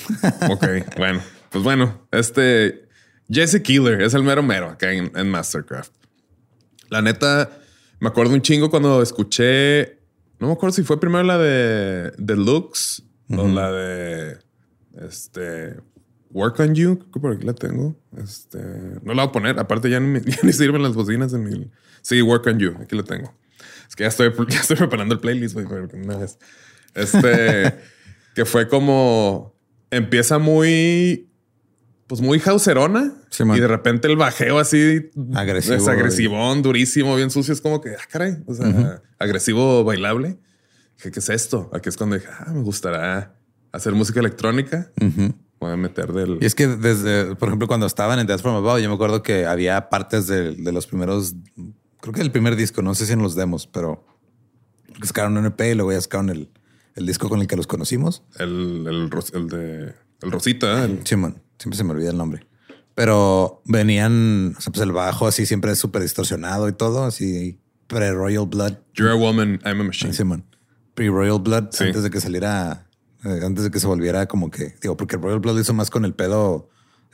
ok, 0.50 0.66
bueno. 0.98 1.22
Pues 1.52 1.64
bueno, 1.64 2.08
este. 2.12 2.88
Jesse 3.30 3.62
Killer 3.62 4.02
es 4.02 4.16
el 4.16 4.24
mero 4.24 4.42
mero 4.42 4.70
acá 4.70 4.92
en, 4.92 5.12
en 5.16 5.30
Mastercraft. 5.30 5.92
La 6.90 7.04
neta, 7.04 7.52
me 8.00 8.08
acuerdo 8.08 8.34
un 8.34 8.42
chingo 8.42 8.72
cuando 8.72 9.04
escuché. 9.04 10.00
No 10.40 10.48
me 10.48 10.54
acuerdo 10.54 10.74
si 10.74 10.82
fue 10.84 11.00
primero 11.00 11.24
la 11.24 11.38
de 11.38 12.14
Deluxe 12.18 13.04
o 13.30 13.48
la 13.48 13.72
de. 13.72 14.47
Este. 15.02 15.76
Work 16.32 16.60
on 16.60 16.76
You. 16.76 16.98
Creo 17.00 17.12
que 17.12 17.20
por 17.20 17.34
aquí 17.34 17.46
la 17.46 17.54
tengo. 17.54 17.96
Este. 18.18 18.60
No 19.04 19.14
la 19.14 19.24
voy 19.24 19.30
a 19.30 19.32
poner. 19.32 19.60
Aparte, 19.60 19.90
ya 19.90 20.00
ni, 20.00 20.20
ya 20.26 20.38
ni 20.44 20.54
sirven 20.54 20.84
las 20.84 20.96
bocinas 20.96 21.32
de 21.32 21.40
mi. 21.40 21.70
Sí, 22.02 22.22
Work 22.22 22.48
on 22.48 22.60
You. 22.60 22.76
Aquí 22.82 22.96
la 22.96 23.04
tengo. 23.04 23.34
Es 23.88 23.96
que 23.96 24.04
ya 24.04 24.10
estoy, 24.10 24.32
ya 24.50 24.60
estoy 24.60 24.78
preparando 24.78 25.14
el 25.14 25.20
playlist, 25.20 25.56
güey, 25.56 25.66
una 25.94 26.18
vez. 26.18 26.38
Este. 26.94 27.76
que 28.36 28.46
fue 28.46 28.68
como. 28.68 29.56
Empieza 29.90 30.38
muy 30.38 31.28
pues 32.08 32.22
muy 32.22 32.42
hauserona. 32.46 33.14
y 33.38 33.60
de 33.60 33.68
repente 33.68 34.08
el 34.08 34.16
bajeo 34.16 34.60
así 34.60 35.12
agresivo, 35.36 35.76
es 35.76 35.88
agresivón, 35.88 36.62
durísimo, 36.62 37.16
bien 37.16 37.30
sucio. 37.30 37.54
Es 37.54 37.62
como 37.62 37.82
que, 37.82 37.92
ah, 37.92 38.08
caray, 38.10 38.38
o 38.46 38.54
sea, 38.54 39.02
agresivo 39.20 39.84
bailable. 39.84 40.38
Dije, 40.96 41.12
¿qué 41.12 41.20
es 41.20 41.30
esto? 41.30 41.70
Aquí 41.74 41.90
es 41.90 41.98
cuando 41.98 42.16
dije, 42.16 42.30
ah, 42.32 42.52
me 42.54 42.62
gustará 42.62 43.37
hacer 43.78 43.94
música 43.94 44.20
electrónica. 44.20 44.92
Voy 45.60 45.72
a 45.72 45.78
meter 45.78 46.14
del. 46.14 46.38
Y 46.42 46.46
es 46.46 46.54
que 46.54 46.68
desde, 46.68 47.36
por 47.36 47.50
ejemplo, 47.50 47.68
cuando 47.68 47.86
estaban 47.86 48.20
en 48.20 48.28
Death 48.28 48.42
from 48.42 48.56
Above, 48.56 48.82
yo 48.82 48.90
me 48.90 48.96
acuerdo 48.96 49.24
que 49.24 49.46
había 49.46 49.90
partes 49.90 50.28
de, 50.28 50.56
los 50.72 50.86
primeros, 50.86 51.36
creo 52.02 52.14
que 52.14 52.22
el 52.22 52.32
primer 52.32 52.56
disco, 52.56 52.82
no 52.82 52.94
sé 52.94 53.06
si 53.06 53.14
en 53.14 53.22
los 53.22 53.36
demos, 53.36 53.66
pero 53.68 54.06
sacaron 55.04 55.38
un 55.38 55.46
EP 55.46 55.62
y 55.62 55.76
luego 55.76 55.92
ya 55.92 56.02
sacaron 56.02 56.30
el, 56.30 56.50
el 56.96 57.06
disco 57.06 57.30
con 57.30 57.42
el 57.42 57.48
que 57.48 57.56
los 57.56 57.68
conocimos. 57.68 58.24
El, 58.38 58.86
el, 58.88 59.10
el 59.34 59.48
de 59.48 59.94
el 60.22 60.32
Rosita. 60.32 60.84
El... 60.84 61.06
Simón. 61.06 61.42
Siempre 61.60 61.78
se 61.78 61.84
me 61.84 61.92
olvida 61.92 62.12
el 62.12 62.18
nombre. 62.18 62.46
Pero 62.96 63.62
venían, 63.66 64.56
o 64.58 64.62
sea, 64.62 64.72
pues 64.72 64.84
el 64.84 64.92
bajo 64.92 65.28
así 65.28 65.46
siempre 65.46 65.72
es 65.72 65.80
súper 65.80 66.02
distorsionado 66.02 66.68
y 66.68 66.74
todo, 66.74 67.06
así 67.06 67.60
pre-Royal 67.88 68.48
Blood. 68.48 68.74
You're 68.96 69.12
a 69.12 69.16
woman, 69.16 69.60
I'm 69.64 69.82
a 69.82 69.84
machine. 69.84 70.14
Simón. 70.14 70.44
Pre-Royal 70.96 71.40
Blood, 71.40 71.70
antes 71.80 72.04
de 72.04 72.10
que 72.10 72.20
saliera, 72.20 72.87
eh, 73.26 73.42
antes 73.44 73.64
de 73.64 73.72
que 73.72 73.80
se 73.80 73.88
volviera 73.88 74.28
como 74.28 74.50
que, 74.52 74.76
digo, 74.82 74.98
porque 74.98 75.18
Royal 75.18 75.40
Blood 75.40 75.56
lo 75.56 75.62
hizo 75.62 75.74
más 75.74 75.90
con 75.90 76.06
el 76.06 76.14
pedo 76.14 76.70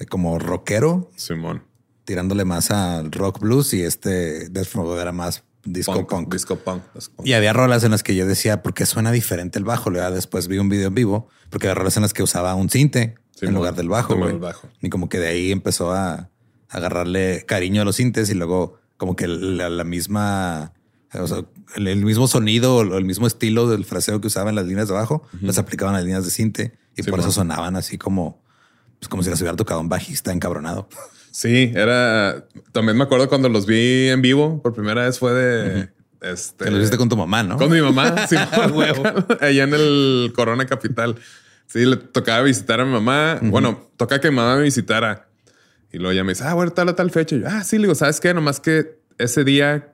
como 0.09 0.39
rockero. 0.39 1.11
Simón. 1.15 1.63
Tirándole 2.03 2.43
más 2.45 2.71
al 2.71 3.11
rock 3.11 3.39
blues 3.39 3.73
y 3.73 3.83
este 3.83 4.49
Death 4.49 4.75
era 4.99 5.11
más 5.13 5.43
disco 5.63 6.05
punk, 6.05 6.33
Disco 6.33 6.57
punk. 6.57 6.83
Y 7.23 7.33
había 7.33 7.53
rolas 7.53 7.83
en 7.83 7.91
las 7.91 8.03
que 8.03 8.15
yo 8.15 8.27
decía, 8.27 8.61
¿por 8.61 8.73
qué 8.73 8.85
suena 8.85 9.11
diferente 9.11 9.57
el 9.59 9.65
bajo? 9.65 9.89
Luego 9.89 10.11
después 10.11 10.47
vi 10.47 10.57
un 10.57 10.67
video 10.67 10.89
en 10.89 10.95
vivo, 10.95 11.29
porque 11.49 11.67
había 11.67 11.75
rolas 11.75 11.95
en 11.95 12.01
las 12.01 12.13
que 12.13 12.23
usaba 12.23 12.53
un 12.55 12.69
cinte 12.69 13.15
en 13.41 13.53
lugar 13.53 13.75
del 13.75 13.89
bajo, 13.89 14.17
Y 14.81 14.89
como 14.89 15.09
que 15.09 15.19
de 15.19 15.27
ahí 15.27 15.51
empezó 15.51 15.93
a, 15.93 16.29
agarrarle 16.73 17.45
cariño 17.45 17.83
a 17.83 17.85
los 17.85 17.97
sintes 17.97 18.29
y 18.29 18.33
luego 18.33 18.79
como 18.97 19.15
que 19.15 19.27
la, 19.27 19.83
misma, 19.83 20.73
o 21.19 21.27
sea, 21.27 21.45
el, 21.75 22.03
mismo 22.03 22.27
sonido 22.27 22.75
o 22.75 22.97
el 22.97 23.05
mismo 23.05 23.27
estilo 23.27 23.67
del 23.69 23.85
fraseo 23.85 24.21
que 24.21 24.27
usaba 24.27 24.49
en 24.49 24.55
las 24.55 24.65
líneas 24.65 24.87
de 24.87 24.93
bajo, 24.93 25.27
las 25.41 25.57
aplicaban 25.57 25.95
a 25.95 25.99
las 25.99 26.05
líneas 26.05 26.25
de 26.25 26.31
cinte 26.31 26.77
y 26.95 27.03
por 27.03 27.19
eso 27.19 27.31
sonaban 27.31 27.75
así 27.75 27.97
como, 27.97 28.41
pues 28.99 29.09
como 29.09 29.23
si 29.23 29.29
las 29.29 29.39
hubiera 29.41 29.55
tocado 29.55 29.79
un 29.79 29.89
bajista 29.89 30.31
encabronado. 30.31 30.87
Sí, 31.31 31.71
era. 31.73 32.45
También 32.71 32.95
me 32.95 33.03
acuerdo 33.03 33.27
cuando 33.27 33.49
los 33.49 33.65
vi 33.65 34.09
en 34.09 34.21
vivo 34.21 34.61
por 34.61 34.73
primera 34.73 35.03
vez 35.03 35.17
fue 35.17 35.33
de. 35.33 35.89
Este, 36.21 36.65
que 36.65 36.71
lo 36.71 36.77
viste 36.77 36.95
con 36.95 37.09
tu 37.09 37.17
mamá, 37.17 37.43
¿no? 37.43 37.57
Con 37.57 37.71
mi 37.71 37.81
mamá, 37.81 38.27
sí, 38.29 38.35
allá 39.41 39.63
en 39.63 39.73
el 39.73 40.31
Corona 40.35 40.65
Capital. 40.67 41.15
Sí, 41.65 41.85
le 41.85 41.97
tocaba 41.97 42.43
visitar 42.43 42.79
a 42.79 42.85
mi 42.85 42.91
mamá. 42.91 43.39
Bueno, 43.41 43.89
toca 43.97 44.21
que 44.21 44.29
mi 44.29 44.35
mamá 44.37 44.57
me 44.57 44.63
visitara. 44.63 45.27
Y 45.91 45.97
luego 45.97 46.11
ella 46.11 46.23
me 46.23 46.33
dice, 46.33 46.43
ah, 46.43 46.53
bueno, 46.53 46.71
tal, 46.71 46.93
tal 46.95 47.09
fecha. 47.09 47.35
Y 47.35 47.41
yo, 47.41 47.47
ah, 47.47 47.63
sí, 47.63 47.77
le 47.77 47.83
digo, 47.83 47.95
¿sabes 47.95 48.19
qué? 48.19 48.33
Nomás 48.33 48.59
que 48.59 48.99
ese 49.17 49.43
día, 49.43 49.92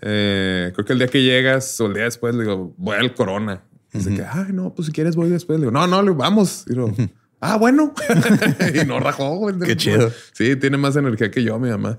eh, 0.00 0.72
creo 0.74 0.84
que 0.84 0.92
el 0.92 0.98
día 0.98 1.08
que 1.08 1.22
llegas 1.22 1.80
o 1.80 1.86
el 1.86 1.94
día 1.94 2.04
después, 2.04 2.34
le 2.34 2.42
digo, 2.42 2.74
voy 2.76 2.96
al 2.96 3.14
Corona. 3.14 3.62
Dice 3.92 4.14
que, 4.14 4.22
ay, 4.22 4.52
no, 4.52 4.74
pues 4.74 4.86
si 4.86 4.92
quieres 4.92 5.16
voy 5.16 5.30
después. 5.30 5.58
Le 5.58 5.66
digo, 5.66 5.72
no, 5.72 5.86
no, 5.86 6.02
le 6.02 6.12
vamos. 6.12 6.64
Y 6.68 6.74
digo, 6.74 6.92
ah, 7.40 7.56
bueno. 7.56 7.92
y 8.82 8.86
no 8.86 9.00
rajó. 9.00 9.48
Qué 9.64 9.76
chido. 9.76 10.12
Sí, 10.32 10.56
tiene 10.56 10.76
más 10.76 10.94
energía 10.96 11.30
que 11.30 11.42
yo, 11.42 11.58
mi 11.58 11.70
mamá. 11.70 11.98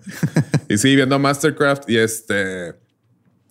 y 0.70 0.78
sí, 0.78 0.96
viendo 0.96 1.20
Mastercraft 1.20 1.90
y 1.90 1.98
este 1.98 2.76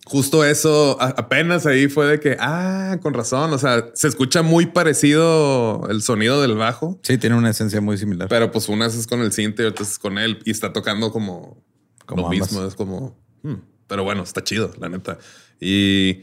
justo 0.05 0.43
eso 0.43 0.97
apenas 0.99 1.65
ahí 1.65 1.87
fue 1.87 2.05
de 2.05 2.19
que, 2.19 2.35
ah, 2.39 2.97
con 3.01 3.13
razón. 3.13 3.53
O 3.53 3.57
sea, 3.57 3.91
se 3.93 4.07
escucha 4.07 4.41
muy 4.41 4.65
parecido 4.65 5.87
el 5.89 6.01
sonido 6.01 6.41
del 6.41 6.55
bajo. 6.55 6.99
Sí, 7.03 7.17
tiene 7.17 7.35
una 7.35 7.49
esencia 7.49 7.81
muy 7.81 7.97
similar. 7.97 8.27
Pero 8.27 8.51
pues 8.51 8.69
una 8.69 8.87
es 8.87 9.07
con 9.07 9.21
el 9.21 9.31
synth 9.31 9.59
y 9.59 9.63
otra 9.63 9.85
es 9.85 9.97
con 9.97 10.17
él 10.17 10.39
y 10.45 10.51
está 10.51 10.73
tocando 10.73 11.11
como, 11.11 11.63
como 12.05 12.23
lo 12.23 12.29
mismo. 12.29 12.65
Es 12.65 12.75
como, 12.75 13.17
hmm, 13.43 13.53
pero 13.91 14.03
bueno, 14.05 14.23
está 14.23 14.41
chido, 14.41 14.73
la 14.79 14.87
neta. 14.87 15.17
Y 15.59 16.21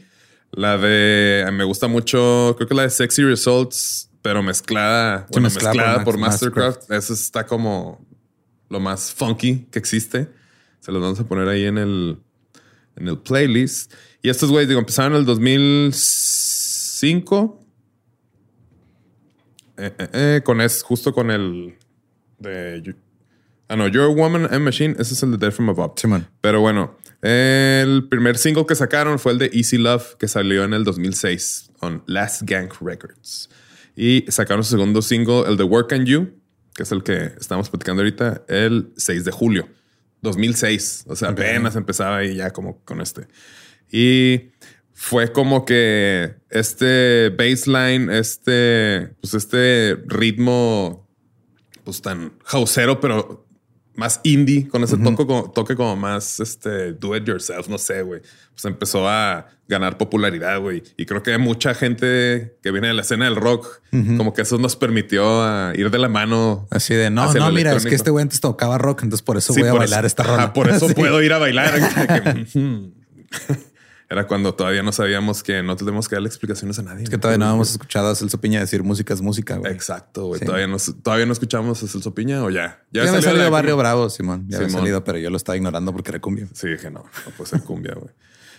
la 0.49 0.79
de, 0.79 1.47
me 1.53 1.63
gusta 1.63 1.87
mucho, 1.87 2.55
creo 2.57 2.67
que 2.67 2.73
la 2.73 2.81
de 2.81 2.89
Sexy 2.89 3.21
Results, 3.21 4.09
pero 4.23 4.41
mezclada, 4.41 5.27
bueno, 5.29 5.51
mezclada, 5.51 6.03
por, 6.03 6.17
Mastercraft. 6.17 6.91
Eso 6.91 7.13
está 7.13 7.45
como 7.45 8.03
lo 8.69 8.79
más 8.79 9.13
funky 9.13 9.67
que 9.69 9.77
existe. 9.77 10.31
Se 10.79 10.91
los 10.91 10.99
vamos 10.99 11.19
a 11.19 11.27
poner 11.27 11.47
ahí 11.47 11.65
en 11.65 11.77
el 11.77 12.17
en 12.95 13.07
el 13.07 13.19
playlist. 13.19 13.93
Y 14.23 14.29
estos 14.29 14.49
güeyes, 14.49 14.67
digo, 14.67 14.79
empezaron 14.79 15.13
en 15.13 15.19
el 15.19 15.25
2005. 15.25 17.59
Eh, 19.77 19.93
eh, 19.95 20.09
eh, 20.13 20.41
con 20.43 20.59
es 20.59 20.81
justo 20.81 21.13
con 21.13 21.29
el 21.29 21.77
de 22.39 22.95
Ah, 23.71 23.75
no, 23.75 23.87
You're 23.87 24.05
a 24.05 24.09
Woman 24.09 24.51
and 24.51 24.65
Machine. 24.65 24.95
Ese 24.97 25.13
es 25.13 25.21
el 25.21 25.29
de 25.29 25.37
Death 25.37 25.53
from 25.53 25.69
Above. 25.69 25.93
Sí, 25.95 26.07
man. 26.07 26.27
Pero 26.41 26.59
bueno, 26.59 26.97
el 27.21 28.07
primer 28.09 28.37
single 28.37 28.65
que 28.65 28.75
sacaron 28.75 29.19
fue 29.19 29.33
el 29.33 29.39
de 29.39 29.49
Easy 29.53 29.77
Love, 29.77 30.15
que 30.15 30.27
salió 30.27 30.63
en 30.63 30.73
el 30.73 30.83
2006 30.83 31.71
con 31.77 32.03
Last 32.05 32.43
Gang 32.43 32.71
Records. 32.81 33.49
Y 33.95 34.25
sacaron 34.29 34.63
su 34.63 34.71
segundo 34.71 35.01
single, 35.01 35.43
el 35.47 35.57
de 35.57 35.63
Work 35.63 35.91
and 35.93 36.05
You, 36.07 36.33
que 36.73 36.83
es 36.83 36.91
el 36.91 37.03
que 37.03 37.33
estamos 37.39 37.69
platicando 37.69 38.01
ahorita, 38.01 38.43
el 38.47 38.93
6 38.95 39.25
de 39.25 39.31
julio. 39.31 39.67
2006. 40.21 41.05
O 41.07 41.15
sea, 41.15 41.29
apenas 41.29 41.75
empezaba 41.75 42.17
ahí 42.17 42.35
ya 42.35 42.51
como 42.51 42.83
con 42.83 43.01
este. 43.01 43.27
Y 43.91 44.51
fue 44.93 45.31
como 45.31 45.65
que 45.65 46.35
este 46.49 47.29
baseline, 47.29 48.09
este, 48.09 49.13
pues 49.21 49.33
este 49.33 49.97
ritmo, 50.07 51.07
pues 51.83 52.01
tan 52.01 52.33
houseero, 52.43 52.99
pero 52.99 53.48
más 53.99 54.21
indie, 54.23 54.67
con 54.67 54.83
ese 54.83 54.97
toque, 54.97 55.27
como, 55.27 55.51
toque 55.51 55.75
como 55.75 55.95
más 55.95 56.39
este 56.39 56.93
do 56.93 57.15
it 57.15 57.25
yourself, 57.25 57.67
no 57.67 57.77
sé, 57.77 58.01
güey. 58.01 58.21
Pues 58.51 58.65
empezó 58.65 59.07
a 59.07 59.47
ganar 59.67 59.97
popularidad, 59.97 60.59
güey. 60.59 60.81
Y 60.97 61.05
creo 61.05 61.21
que 61.21 61.33
hay 61.33 61.37
mucha 61.37 61.75
gente 61.75 62.57
que 62.63 62.71
viene 62.71 62.87
de 62.87 62.93
la 62.95 63.03
escena 63.03 63.25
del 63.25 63.35
rock, 63.35 63.81
como 64.17 64.33
que 64.33 64.41
eso 64.41 64.57
nos 64.57 64.75
permitió 64.75 65.73
ir 65.75 65.91
de 65.91 65.99
la 65.99 66.09
mano. 66.09 66.67
Así 66.71 66.95
de 66.95 67.09
no, 67.09 67.31
no, 67.33 67.51
mira, 67.51 67.75
es 67.75 67.85
que 67.85 67.95
este 67.95 68.09
güey 68.09 68.23
antes 68.23 68.39
tocaba 68.39 68.77
rock, 68.77 69.03
entonces 69.03 69.21
por 69.21 69.37
eso 69.37 69.53
voy 69.53 69.67
a 69.67 69.73
bailar 69.73 70.05
esta 70.05 70.23
rola. 70.23 70.53
por 70.53 70.69
eso 70.69 70.87
puedo 70.95 71.21
ir 71.21 71.33
a 71.33 71.37
bailar. 71.37 71.73
Era 74.11 74.25
cuando 74.25 74.55
todavía 74.55 74.81
no 74.81 74.91
sabíamos 74.91 75.43
que 75.43 75.61
no 75.61 75.75
tenemos 75.75 76.09
que 76.09 76.15
darle 76.15 76.29
explicaciones 76.29 76.79
a 76.79 76.81
nadie. 76.83 77.03
Es 77.03 77.11
que 77.11 77.19
todavía 77.19 77.37
no 77.37 77.45
habíamos 77.45 77.69
escuchado 77.69 78.09
a 78.09 78.15
Celso 78.15 78.41
Piña 78.41 78.59
decir 78.59 78.81
música 78.81 79.13
es 79.13 79.21
música. 79.21 79.57
Güey. 79.57 79.71
Exacto, 79.71 80.25
güey. 80.25 80.41
Todavía, 80.41 80.65
no, 80.65 80.77
todavía 81.03 81.27
no 81.27 81.33
escuchamos 81.33 81.83
a 81.83 81.87
Celso 81.87 82.15
Piña 82.15 82.43
o 82.43 82.49
ya. 82.49 82.83
Ya, 82.91 83.05
ya 83.05 83.21
salido 83.21 83.51
Barrio 83.51 83.77
Bravo, 83.77 84.09
Simón. 84.09 84.45
Ya 84.47 84.57
había 84.57 84.69
salido, 84.69 85.03
pero 85.03 85.19
yo 85.19 85.29
lo 85.29 85.37
estaba 85.37 85.57
ignorando 85.57 85.91
porque 85.91 86.09
era 86.09 86.19
cumbia. 86.19 86.47
Sí, 86.53 86.69
dije 86.69 86.89
no, 86.89 87.03
no 87.03 87.31
puede 87.37 87.51
ser 87.51 87.61
cumbia, 87.61 87.93
güey. 87.93 88.11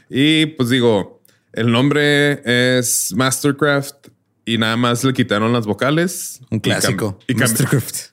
Y 0.09 0.46
pues 0.46 0.68
digo, 0.68 1.20
el 1.53 1.72
nombre 1.72 2.42
es 2.78 3.12
Mastercraft 3.16 4.09
y 4.44 4.57
nada 4.57 4.76
más 4.76 5.03
le 5.03 5.12
quitaron 5.12 5.53
las 5.53 5.66
vocales. 5.66 6.40
Un 6.51 6.61
clásico. 6.61 7.18
Y, 7.26 7.34
Mastercraft. 7.34 8.11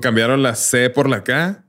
Cambiaron 0.00 0.42
la 0.42 0.54
C 0.54 0.88
por 0.88 1.10
la 1.10 1.24
K 1.24 1.62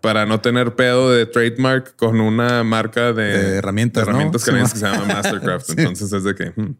para 0.00 0.26
no 0.26 0.40
tener 0.40 0.74
pedo 0.74 1.12
de 1.12 1.26
trademark 1.26 1.94
con 1.94 2.20
una 2.20 2.64
marca 2.64 3.12
de, 3.12 3.56
herramientas, 3.56 4.02
herramientas 4.02 4.44
que 4.44 4.66
se 4.66 4.78
llama 4.84 5.04
Mastercraft. 5.06 5.70
Entonces 5.78 6.12
es 6.12 6.24
de 6.24 6.34
que. 6.34 6.52
Hmm. 6.56 6.74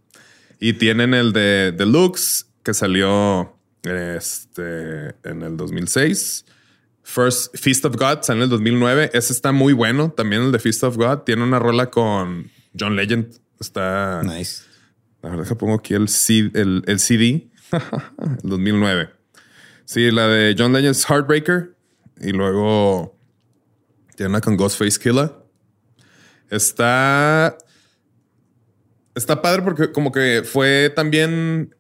Y 0.59 0.73
tienen 0.75 1.15
el 1.15 1.33
de 1.33 1.73
Deluxe 1.73 2.47
que 2.65 2.75
salió 2.75 3.57
este, 3.85 5.15
en 5.23 5.43
el 5.43 5.57
2006. 5.57 6.47
First 7.05 7.57
Feast 7.57 7.85
of 7.85 7.97
God 7.97 8.23
salió 8.23 8.43
en 8.43 8.45
el 8.45 8.51
2009. 8.51 9.11
Ese 9.13 9.33
está 9.33 9.53
muy 9.53 9.73
bueno. 9.73 10.11
También 10.11 10.43
el 10.43 10.53
de 10.53 10.59
Feast 10.59 10.83
of 10.83 10.97
God 10.97 11.19
tiene 11.19 11.45
una 11.45 11.59
rola 11.59 11.91
con 11.91 12.51
John 12.79 12.97
Legend. 12.97 13.33
Está 13.61 14.23
nice. 14.25 14.65
La 15.23 15.31
verdad 15.31 15.47
que 15.47 15.55
pongo 15.55 15.75
aquí 15.75 15.95
el, 15.95 16.09
CD, 16.09 16.51
el, 16.61 16.83
el 16.87 16.99
CD. 16.99 17.49
el 17.73 18.51
2009. 18.51 19.22
Sí, 19.85 20.11
la 20.11 20.27
de 20.29 20.55
John 20.59 20.73
Legend's 20.73 21.05
Heartbreaker. 21.09 21.75
Y 22.21 22.33
luego 22.33 23.17
tiene 24.17 24.31
una 24.31 24.41
con 24.41 24.57
Ghostface 24.57 24.99
Killer. 24.99 25.33
Está. 26.51 27.57
Está 29.15 29.43
padre 29.43 29.63
porque, 29.63 29.93
como 29.93 30.13
que 30.13 30.43
fue 30.45 30.91
también. 30.95 31.75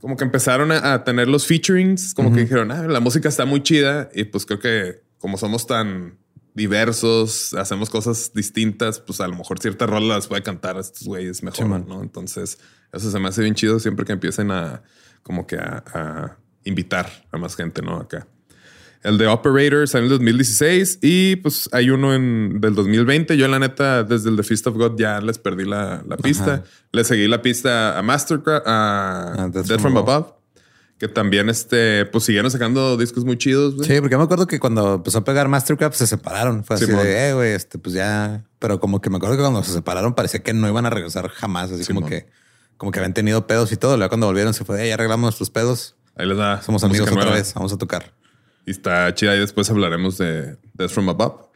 Como 0.00 0.16
que 0.16 0.24
empezaron 0.24 0.70
a, 0.70 1.02
tener 1.04 1.28
los 1.28 1.46
featurings. 1.46 2.14
Como 2.14 2.32
que 2.32 2.42
dijeron, 2.42 2.70
ah, 2.70 2.86
la 2.86 3.00
música 3.00 3.28
está 3.28 3.44
muy 3.44 3.62
chida. 3.62 4.08
Y 4.14 4.24
pues 4.24 4.46
creo 4.46 4.60
que, 4.60 5.02
como 5.18 5.36
somos 5.38 5.66
tan 5.66 6.18
diversos, 6.54 7.54
hacemos 7.54 7.90
cosas 7.90 8.32
distintas, 8.32 9.00
pues 9.00 9.20
a 9.20 9.28
lo 9.28 9.36
mejor 9.36 9.58
ciertas 9.58 9.88
rolas 9.90 10.08
las 10.08 10.26
puede 10.28 10.42
cantar 10.42 10.76
a 10.76 10.80
estos 10.80 11.06
güeyes 11.06 11.42
mejor, 11.42 11.66
¿no? 11.86 12.02
Entonces, 12.02 12.58
eso 12.92 13.10
se 13.10 13.18
me 13.18 13.28
hace 13.28 13.42
bien 13.42 13.54
chido 13.54 13.80
siempre 13.80 14.04
que 14.04 14.12
empiecen 14.12 14.50
a. 14.50 14.82
Como 15.22 15.46
que 15.46 15.56
a 15.56 16.38
invitar 16.68 17.10
a 17.32 17.38
más 17.38 17.56
gente, 17.56 17.82
¿no? 17.82 17.96
Acá. 17.96 18.26
El 19.02 19.16
de 19.16 19.28
Operators 19.28 19.94
en 19.94 20.04
el 20.04 20.08
2016 20.08 20.98
y 21.02 21.36
pues 21.36 21.68
hay 21.72 21.90
uno 21.90 22.14
en 22.14 22.60
del 22.60 22.74
2020. 22.74 23.36
Yo 23.36 23.46
la 23.46 23.58
neta 23.58 24.02
desde 24.02 24.28
el 24.28 24.36
de 24.36 24.42
Feast 24.42 24.66
of 24.66 24.76
God 24.76 24.98
ya 24.98 25.20
les 25.20 25.38
perdí 25.38 25.64
la, 25.64 26.02
pista. 26.22 26.64
Le 26.90 27.04
seguí 27.04 27.28
la 27.28 27.40
pista 27.40 27.96
a 27.96 28.02
Mastercraft, 28.02 28.64
a, 28.66 29.50
Death, 29.52 29.80
from, 29.80 29.96
Above. 29.96 30.32
que 30.98 31.06
también 31.06 31.48
este, 31.48 32.06
pues 32.06 32.24
siguieron 32.24 32.50
sacando 32.50 32.96
discos 32.96 33.24
muy 33.24 33.38
chidos. 33.38 33.74
Sí, 33.86 34.00
porque 34.00 34.16
me 34.16 34.24
acuerdo 34.24 34.48
que 34.48 34.58
cuando 34.58 34.94
empezó 34.94 35.18
a 35.18 35.24
pegar 35.24 35.46
Mastercraft 35.46 35.94
se 35.94 36.08
separaron. 36.08 36.64
Fue 36.64 36.74
así 36.74 36.86
Simón. 36.86 37.04
de, 37.04 37.28
eh, 37.28 37.34
güey, 37.34 37.52
este, 37.52 37.78
pues 37.78 37.94
ya. 37.94 38.44
Pero 38.58 38.80
como 38.80 39.00
que 39.00 39.10
me 39.10 39.18
acuerdo 39.18 39.36
que 39.36 39.42
cuando 39.42 39.62
se 39.62 39.72
separaron 39.72 40.14
parecía 40.14 40.42
que 40.42 40.52
no 40.52 40.66
iban 40.66 40.86
a 40.86 40.90
regresar 40.90 41.28
jamás. 41.28 41.70
Así 41.70 41.84
como 41.86 42.04
que, 42.04 42.26
como 42.76 42.90
que 42.90 42.98
habían 42.98 43.14
tenido 43.14 43.46
pedos 43.46 43.70
y 43.70 43.76
todo. 43.76 43.96
Luego 43.96 44.10
cuando 44.10 44.26
volvieron 44.26 44.54
se 44.54 44.64
fue, 44.64 44.82
eh, 44.82 44.88
ya 44.88 44.94
arreglamos 44.94 45.22
nuestros 45.22 45.50
pedos. 45.50 45.94
Ahí 46.18 46.26
les 46.28 46.36
da. 46.36 46.60
Somos 46.62 46.84
amigos 46.84 47.08
otra 47.08 47.22
nueva. 47.22 47.36
vez. 47.36 47.54
Vamos 47.54 47.72
a 47.72 47.78
tocar. 47.78 48.12
Y 48.66 48.70
está 48.72 49.14
chida. 49.14 49.34
Y 49.36 49.38
después 49.40 49.70
hablaremos 49.70 50.18
de 50.18 50.56
Death 50.74 50.90
from 50.90 51.08
Above. 51.08 51.46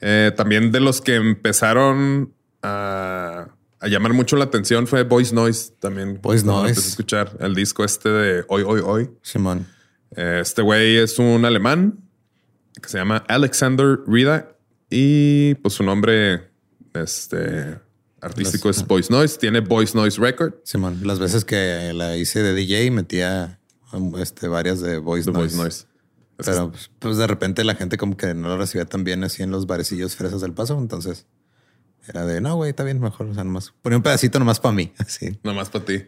Eh, 0.00 0.32
también 0.36 0.72
de 0.72 0.80
los 0.80 1.00
que 1.00 1.16
empezaron 1.16 2.34
a, 2.62 3.48
a 3.78 3.88
llamar 3.88 4.12
mucho 4.14 4.36
la 4.36 4.44
atención 4.44 4.86
fue 4.86 5.02
Voice 5.04 5.34
Noise 5.34 5.74
también. 5.78 6.18
Voice 6.22 6.44
Noise. 6.44 6.80
escuchar 6.80 7.36
el 7.40 7.54
disco 7.54 7.84
este 7.84 8.08
de 8.08 8.44
Hoy, 8.48 8.62
Hoy, 8.66 8.80
Hoy. 8.84 9.10
Simón. 9.22 9.66
Eh, 10.16 10.38
Este 10.42 10.62
güey 10.62 10.96
es 10.96 11.18
un 11.18 11.44
alemán 11.44 11.98
que 12.82 12.88
se 12.88 12.98
llama 12.98 13.24
Alexander 13.28 13.98
Rida 14.06 14.56
y 14.88 15.54
pues 15.56 15.74
su 15.74 15.84
nombre 15.84 16.50
este, 16.94 17.78
artístico 18.22 18.68
Las- 18.68 18.78
es 18.78 18.86
Voice 18.86 19.12
Noise. 19.12 19.38
Tiene 19.38 19.60
Voice 19.60 19.96
Noise 19.96 20.18
Record. 20.20 20.54
Simón. 20.64 21.00
Las 21.04 21.18
veces 21.18 21.44
que 21.44 21.92
la 21.94 22.16
hice 22.16 22.42
de 22.42 22.54
DJ 22.54 22.90
metía 22.90 23.59
este, 24.18 24.48
varias 24.48 24.80
de 24.80 24.98
Voice 24.98 25.30
The 25.30 25.32
Noise. 25.32 25.56
Voice 25.56 25.62
Noise. 25.62 25.86
Es 26.38 26.46
Pero 26.46 26.70
pues, 26.70 26.90
pues, 26.98 27.16
de 27.18 27.26
repente 27.26 27.64
la 27.64 27.74
gente 27.74 27.98
como 27.98 28.16
que 28.16 28.34
no 28.34 28.48
lo 28.48 28.56
recibía 28.56 28.86
tan 28.86 29.04
bien 29.04 29.24
así 29.24 29.42
en 29.42 29.50
los 29.50 29.66
barecillos 29.66 30.16
fresas 30.16 30.40
del 30.40 30.52
paso. 30.52 30.78
Entonces 30.78 31.26
era 32.06 32.24
de 32.24 32.40
no, 32.40 32.56
güey, 32.56 32.70
está 32.70 32.84
bien, 32.84 33.00
mejor. 33.00 33.26
O 33.26 33.34
sea, 33.34 33.44
nomás 33.44 33.72
ponía 33.82 33.98
un 33.98 34.02
pedacito 34.02 34.38
nomás 34.38 34.60
para 34.60 34.74
mí. 34.74 34.92
Así. 34.98 35.38
Nomás 35.42 35.68
para 35.70 35.84
ti. 35.84 36.02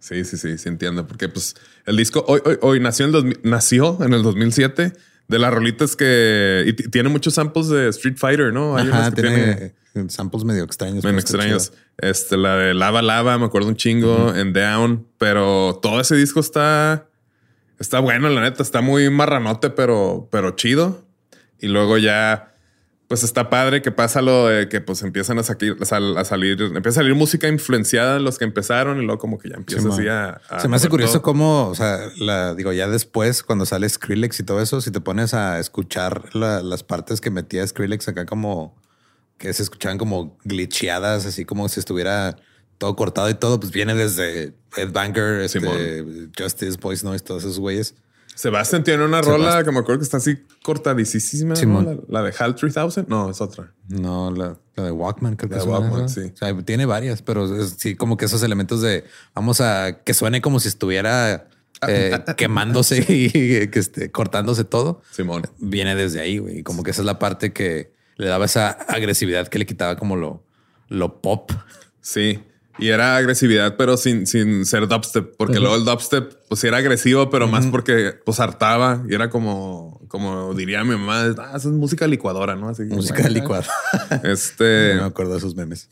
Sí, 0.00 0.24
sí, 0.24 0.36
sí, 0.36 0.58
sí 0.58 0.68
entiendo. 0.68 1.06
Porque 1.06 1.28
pues 1.28 1.54
el 1.86 1.96
disco 1.96 2.24
hoy, 2.26 2.40
hoy, 2.44 2.58
hoy 2.60 2.80
nació, 2.80 3.06
en 3.06 3.08
el 3.08 3.12
2000 3.12 3.40
nació 3.44 3.98
en 4.02 4.12
el 4.12 4.22
2007 4.22 4.92
de 5.28 5.38
las 5.38 5.54
rolitas 5.54 5.96
que 5.96 6.64
y 6.66 6.72
tiene 6.74 7.08
muchos 7.08 7.34
samples 7.34 7.68
de 7.68 7.88
Street 7.88 8.16
Fighter, 8.18 8.52
¿no? 8.52 8.76
Hay 8.76 8.88
Ajá, 8.88 9.10
que 9.10 9.22
tiene 9.22 9.74
samples 10.08 10.44
medio 10.44 10.64
extraños. 10.64 11.04
Está 11.04 11.10
extraños. 11.18 11.72
Este, 11.98 12.36
la 12.36 12.56
de 12.56 12.74
Lava 12.74 13.02
Lava, 13.02 13.38
me 13.38 13.44
acuerdo 13.46 13.68
un 13.68 13.76
chingo, 13.76 14.34
en 14.34 14.52
Down, 14.52 15.06
pero 15.18 15.78
todo 15.82 16.00
ese 16.00 16.16
disco 16.16 16.40
está, 16.40 17.06
está 17.78 18.00
bueno, 18.00 18.28
la 18.28 18.40
neta, 18.42 18.62
está 18.62 18.80
muy 18.80 19.08
marranote, 19.10 19.70
pero, 19.70 20.28
pero 20.30 20.52
chido. 20.52 21.04
Y 21.60 21.68
luego 21.68 21.96
ya, 21.98 22.54
pues 23.08 23.22
está 23.22 23.48
padre 23.48 23.80
que 23.80 23.92
pasa 23.92 24.20
lo 24.22 24.48
de 24.48 24.68
que 24.68 24.80
pues 24.80 25.02
empiezan 25.02 25.38
a, 25.38 25.42
salir, 25.44 25.76
a, 25.80 25.84
sal- 25.84 26.16
a 26.18 26.24
salir, 26.24 26.60
empieza 26.60 26.88
a 27.00 27.02
salir 27.02 27.14
música 27.14 27.46
influenciada 27.48 28.14
de 28.14 28.20
los 28.20 28.38
que 28.38 28.44
empezaron 28.44 29.00
y 29.00 29.04
luego 29.06 29.18
como 29.18 29.38
que 29.38 29.50
ya 29.50 29.56
empieza 29.56 29.82
Sí, 29.82 29.88
así 29.92 30.08
a, 30.08 30.40
a 30.50 30.60
Se 30.60 30.68
me 30.68 30.76
hace 30.76 30.88
curioso 30.88 31.14
todo. 31.14 31.22
cómo, 31.22 31.68
o 31.68 31.74
sea, 31.74 32.00
la, 32.18 32.54
digo, 32.54 32.72
ya 32.72 32.88
después, 32.88 33.42
cuando 33.44 33.66
sale 33.66 33.88
Skrillex 33.88 34.40
y 34.40 34.42
todo 34.42 34.60
eso, 34.60 34.80
si 34.80 34.90
te 34.90 35.00
pones 35.00 35.32
a 35.34 35.58
escuchar 35.60 36.34
la- 36.34 36.62
las 36.62 36.82
partes 36.82 37.20
que 37.20 37.30
metía 37.30 37.64
Skrillex 37.66 38.08
acá 38.08 38.26
como 38.26 38.74
que 39.38 39.52
se 39.52 39.62
escuchaban 39.62 39.98
como 39.98 40.36
glitcheadas, 40.44 41.26
así 41.26 41.44
como 41.44 41.68
si 41.68 41.80
estuviera 41.80 42.36
todo 42.78 42.96
cortado 42.96 43.30
y 43.30 43.34
todo, 43.34 43.60
pues 43.60 43.72
viene 43.72 43.94
desde 43.94 44.54
Ed 44.76 44.92
Banger, 44.92 45.40
este. 45.40 45.60
Justice, 46.36 46.78
Voice 46.80 47.04
Noise, 47.06 47.24
todos 47.24 47.42
esos 47.44 47.58
güeyes. 47.58 47.94
Sebastián 48.34 48.82
tiene 48.82 49.04
una 49.04 49.22
rola 49.22 49.62
que 49.62 49.70
me 49.70 49.78
acuerdo 49.78 50.00
que 50.00 50.04
está 50.04 50.16
así 50.16 50.38
cortadísima, 50.64 51.50
¿no? 51.50 51.56
Simón. 51.56 52.02
La, 52.08 52.20
la 52.22 52.28
de 52.28 52.34
HAL 52.36 52.56
3000. 52.56 53.04
No, 53.06 53.30
es 53.30 53.40
otra. 53.40 53.72
No, 53.88 54.32
la, 54.32 54.58
la 54.74 54.82
de 54.84 54.90
Walkman, 54.90 55.36
creo 55.36 55.48
que 55.50 55.54
La 55.54 55.60
es 55.60 55.66
de 55.66 55.72
Walkman, 55.72 56.08
sí. 56.08 56.32
O 56.34 56.36
sea, 56.36 56.56
tiene 56.64 56.84
varias, 56.84 57.22
pero 57.22 57.44
es- 57.62 57.76
sí, 57.78 57.94
como 57.94 58.16
que 58.16 58.24
esos 58.24 58.42
elementos 58.42 58.80
de 58.82 59.04
vamos 59.36 59.60
a 59.60 60.00
que 60.02 60.14
suene 60.14 60.40
como 60.42 60.58
si 60.58 60.66
estuviera 60.66 61.48
eh, 61.86 62.18
quemándose 62.36 63.04
y 63.08 63.30
que 63.68 63.78
esté 63.78 64.10
cortándose 64.10 64.64
todo. 64.64 65.00
Simón. 65.12 65.42
Viene 65.58 65.94
desde 65.94 66.20
ahí, 66.20 66.38
güey. 66.38 66.58
Y 66.58 66.62
Como 66.64 66.82
que 66.82 66.90
esa 66.90 67.02
es 67.02 67.06
la 67.06 67.20
parte 67.20 67.52
que 67.52 67.93
le 68.16 68.26
daba 68.26 68.44
esa 68.44 68.70
agresividad 68.70 69.48
que 69.48 69.58
le 69.58 69.66
quitaba 69.66 69.96
como 69.96 70.16
lo, 70.16 70.44
lo 70.88 71.20
pop. 71.20 71.50
Sí. 72.00 72.42
Y 72.78 72.88
era 72.88 73.16
agresividad, 73.16 73.76
pero 73.76 73.96
sin, 73.96 74.26
sin 74.26 74.66
ser 74.66 74.88
dubstep, 74.88 75.36
porque 75.36 75.60
luego 75.60 75.76
el 75.76 75.84
dubstep, 75.84 76.34
pues 76.48 76.60
sí 76.60 76.66
era 76.66 76.78
agresivo, 76.78 77.30
pero 77.30 77.46
más 77.46 77.66
porque 77.66 78.18
pues 78.24 78.40
hartaba 78.40 79.04
y 79.08 79.14
era 79.14 79.30
como, 79.30 80.00
como 80.08 80.54
diría 80.54 80.82
mi 80.82 80.90
mamá, 80.90 81.34
ah, 81.38 81.52
eso 81.56 81.68
es 81.68 81.74
música 81.74 82.08
licuadora, 82.08 82.56
¿no? 82.56 82.68
Así 82.68 82.82
Música 82.84 83.28
licuada. 83.28 83.66
Este, 84.24 84.94
No 84.96 85.02
me 85.02 85.06
acuerdo 85.06 85.32
de 85.32 85.38
esos 85.38 85.54
memes. 85.54 85.88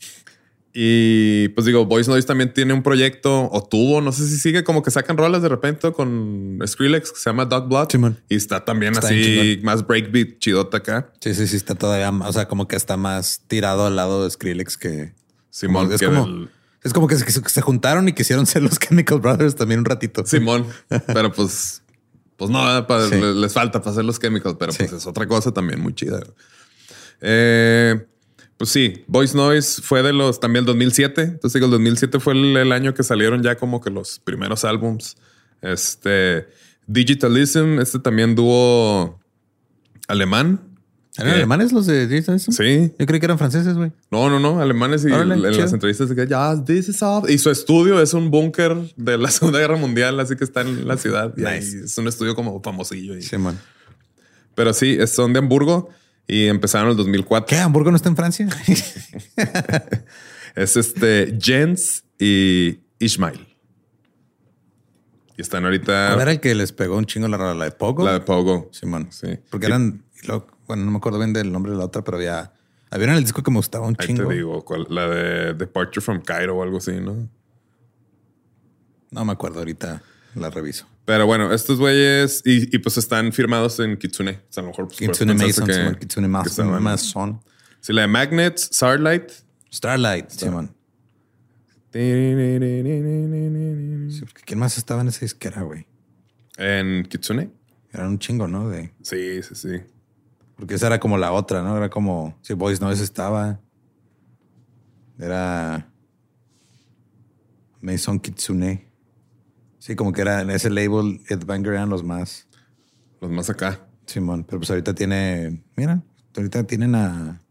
Y 0.75 1.49
pues 1.49 1.65
digo, 1.67 1.85
Voice 1.85 2.09
Noise 2.09 2.25
también 2.25 2.51
tiene 2.51 2.73
un 2.73 2.81
proyecto 2.81 3.47
o 3.51 3.63
tuvo, 3.63 4.01
no 4.01 4.11
sé 4.11 4.27
si 4.27 4.37
sigue, 4.37 4.63
como 4.63 4.81
que 4.81 4.89
sacan 4.89 5.17
rolas 5.17 5.41
de 5.43 5.49
repente 5.49 5.91
con 5.91 6.57
Skrillex 6.65 7.11
que 7.11 7.19
se 7.19 7.29
llama 7.29 7.45
Dog 7.45 7.67
Blood 7.69 7.89
Simón. 7.91 8.17
y 8.27 8.35
está 8.35 8.65
también 8.65 8.93
Está 8.93 9.07
así 9.07 9.59
más 9.63 9.85
breakbeat 9.85 10.39
chidota 10.39 10.77
acá. 10.77 11.11
Sí, 11.21 11.35
sí, 11.35 11.45
sí, 11.47 11.55
está 11.57 11.75
todavía, 11.75 12.11
más- 12.11 12.29
o 12.29 12.33
sea, 12.33 12.47
como 12.47 12.67
que 12.67 12.75
está 12.75 12.97
más 12.97 13.41
tirado 13.47 13.85
al 13.85 13.95
lado 13.95 14.23
de 14.23 14.31
Skrillex 14.31 14.77
que 14.77 15.13
Simón, 15.51 15.91
es 15.93 15.99
que 15.99 16.07
como, 16.07 16.47
es 16.83 16.91
como 16.93 17.07
que 17.07 17.17
se, 17.17 17.61
juntaron 17.61 18.09
y 18.09 18.13
quisieron 18.13 18.45
ser 18.47 18.63
los 18.63 18.79
Chemical 18.79 19.19
Brothers 19.19 19.55
también 19.55 19.81
un 19.81 19.85
ratito. 19.85 20.25
Simón, 20.25 20.65
pero 21.13 21.31
pues, 21.31 21.83
pues 22.35 22.49
no, 22.49 22.59
Sí. 23.09 23.15
le- 23.21 23.35
les 23.35 23.53
falta 23.53 23.79
para 23.79 23.91
hacer 23.91 24.05
los 24.05 24.19
chemicals, 24.19 24.55
pero 24.59 24.71
Sí. 24.71 24.79
pues 24.79 24.93
es 24.93 25.05
otra 25.05 25.27
cosa 25.27 25.51
también 25.51 25.79
muy 25.81 25.93
chida. 25.93 26.19
Eh, 27.21 28.07
pues 28.57 28.69
sí, 28.69 29.03
Voice 29.07 29.35
Noise 29.35 29.81
fue 29.81 30.03
de 30.03 30.13
los 30.13 30.39
también 30.39 30.63
el 30.63 30.67
2007. 30.67 31.21
Entonces 31.21 31.53
digo, 31.53 31.65
el 31.65 31.71
2007 31.71 32.19
fue 32.19 32.33
el, 32.33 32.55
el 32.57 32.71
año 32.71 32.93
que 32.93 33.03
salieron 33.03 33.41
ya 33.43 33.55
como 33.55 33.81
que 33.81 33.89
los 33.89 34.19
primeros 34.19 34.63
álbums. 34.65 35.17
Este 35.61 36.47
Digitalism, 36.87 37.79
este 37.79 37.99
también 37.99 38.35
dúo 38.35 39.19
alemán. 40.07 40.59
¿Eran 41.15 41.29
¿Qué? 41.31 41.35
alemanes 41.37 41.71
los 41.71 41.85
de 41.85 42.07
Digitalism? 42.07 42.51
Sí, 42.51 42.91
Yo 42.97 43.05
creí 43.05 43.19
que 43.19 43.25
eran 43.27 43.37
franceses, 43.37 43.75
güey. 43.75 43.91
no, 44.09 44.29
no, 44.31 44.39
no, 44.39 44.59
alemanes 44.59 45.05
y 45.05 45.11
Órale, 45.11 45.35
en 45.35 45.57
las 45.59 45.71
entrevistas 45.71 46.09
de 46.09 46.15
que 46.15 46.27
ya, 46.27 46.55
this 46.65 46.89
is 46.89 47.03
all. 47.03 47.29
Y 47.29 47.37
su 47.37 47.51
estudio 47.51 48.01
es 48.01 48.13
un 48.15 48.31
búnker 48.31 48.75
de 48.97 49.17
la 49.19 49.29
Segunda 49.31 49.59
Guerra 49.59 49.75
Mundial, 49.77 50.19
así 50.19 50.35
que 50.35 50.43
está 50.43 50.61
en 50.61 50.87
la 50.87 50.97
ciudad. 50.97 51.31
Y 51.37 51.41
Nice. 51.41 51.85
es 51.85 51.97
un 51.99 52.07
estudio 52.07 52.33
como 52.35 52.59
famosillo. 52.63 53.15
y- 53.15 53.21
Simón. 53.21 53.59
Pero 54.55 54.73
sí, 54.73 54.97
son 55.07 55.33
de 55.33 55.39
Hamburgo 55.39 55.89
y 56.27 56.47
empezaron 56.47 56.87
en 56.87 56.91
el 56.91 56.97
2004. 56.97 57.45
¿Qué? 57.47 57.57
¿Hamburgo 57.57 57.91
no 57.91 57.97
está 57.97 58.09
en 58.09 58.15
Francia? 58.15 58.47
Es 60.55 60.77
este 60.77 61.37
Jens 61.41 62.03
y 62.19 62.79
Ishmael. 62.99 63.47
Y 65.35 65.41
están 65.41 65.65
ahorita 65.65 66.09
¿Cuál 66.09 66.21
era 66.21 66.31
el 66.31 66.39
que 66.39 66.53
les 66.53 66.71
pegó 66.71 66.95
un 66.95 67.05
chingo 67.07 67.27
la 67.27 67.37
rola? 67.37 67.55
¿La 67.55 67.65
de 67.65 67.71
Pogo? 67.71 68.05
la 68.05 68.13
de 68.13 68.19
Pogo. 68.19 68.69
Simón. 68.71 69.07
Sí. 69.11 69.39
Porque 69.49 69.65
Y- 69.65 69.69
eran... 69.69 70.03
bueno, 70.67 70.85
no 70.85 70.91
me 70.91 70.97
acuerdo 70.97 71.17
bien 71.17 71.33
del 71.33 71.51
nombre 71.51 71.71
de 71.71 71.77
la 71.79 71.85
otra, 71.85 72.03
pero 72.03 72.17
había... 72.17 72.53
Había 72.91 73.07
en 73.07 73.13
el 73.15 73.23
disco 73.23 73.41
que 73.41 73.49
me 73.49 73.57
gustaba 73.57 73.87
un 73.87 73.95
Ahí 73.97 74.05
chingo. 74.05 74.27
te 74.27 74.35
digo, 74.35 74.63
cuál- 74.63 74.85
la 74.89 75.07
de 75.07 75.53
Departure 75.55 76.01
from 76.01 76.21
Cairo 76.21 76.55
o 76.57 76.61
algo 76.61 76.77
así, 76.77 76.91
¿no? 76.99 77.27
No 79.09 79.25
me 79.25 79.31
acuerdo 79.31 79.57
ahorita. 79.59 80.03
La 80.35 80.51
reviso. 80.51 80.85
Pero 81.05 81.25
bueno, 81.25 81.51
estos 81.53 81.79
güeyes 81.79 82.41
y, 82.45 82.73
y 82.73 82.79
pues 82.79 82.97
están 82.97 83.33
firmados 83.33 83.79
en 83.79 83.97
Kitsune. 83.97 84.31
O 84.31 84.53
sea, 84.53 84.61
a 84.61 84.63
lo 84.63 84.69
mejor 84.69 84.87
pues, 84.87 84.99
Kitsune 84.99 85.33
Mason. 85.33 85.67
que-. 85.67 85.99
Kitsune 85.99 86.27
Mason. 86.27 86.81
Mason. 86.81 87.41
Sí, 87.81 87.91
la 87.91 88.01
de 88.03 88.07
Magnets, 88.07 88.69
Starlight. 88.73 89.29
Starlight. 89.71 90.29
Simón. 90.29 90.73
Sí, 91.91 91.99
¿Quién 94.45 94.59
más 94.59 94.77
estaba 94.77 95.01
en 95.01 95.09
esa 95.09 95.19
disquera, 95.21 95.61
güey? 95.61 95.85
En 96.57 97.03
Kitsune. 97.03 97.51
Era 97.91 98.07
un 98.07 98.17
chingo, 98.17 98.47
¿no? 98.47 98.69
De... 98.69 98.93
Sí, 99.01 99.43
sí, 99.43 99.53
sí. 99.53 99.81
Porque 100.55 100.75
esa 100.75 100.87
era 100.87 100.99
como 100.99 101.17
la 101.17 101.31
otra, 101.33 101.61
¿no? 101.61 101.77
Era 101.77 101.89
como... 101.89 102.37
Si 102.41 102.53
Boys 102.53 102.81
Noise 102.81 103.03
estaba... 103.03 103.59
Era... 105.19 105.87
Mason 107.81 108.19
Kitsune. 108.19 108.87
Sí, 109.83 109.97
como 109.97 110.13
que 110.13 110.21
era 110.21 110.39
en 110.39 110.49
ese 110.49 110.69
label, 110.69 111.19
Ed 111.27 111.43
Banger 111.45 111.73
eran 111.73 111.89
los 111.89 112.05
más... 112.05 112.47
Los 113.19 113.29
más 113.29 113.49
acá. 113.49 113.85
Simón, 114.05 114.45
pero 114.45 114.59
pues 114.59 114.69
ahorita 114.69 114.95
tiene... 114.95 115.61
Mira, 115.75 116.01
ahorita 116.37 116.63
tienen 116.63 116.95
a... 116.95 117.41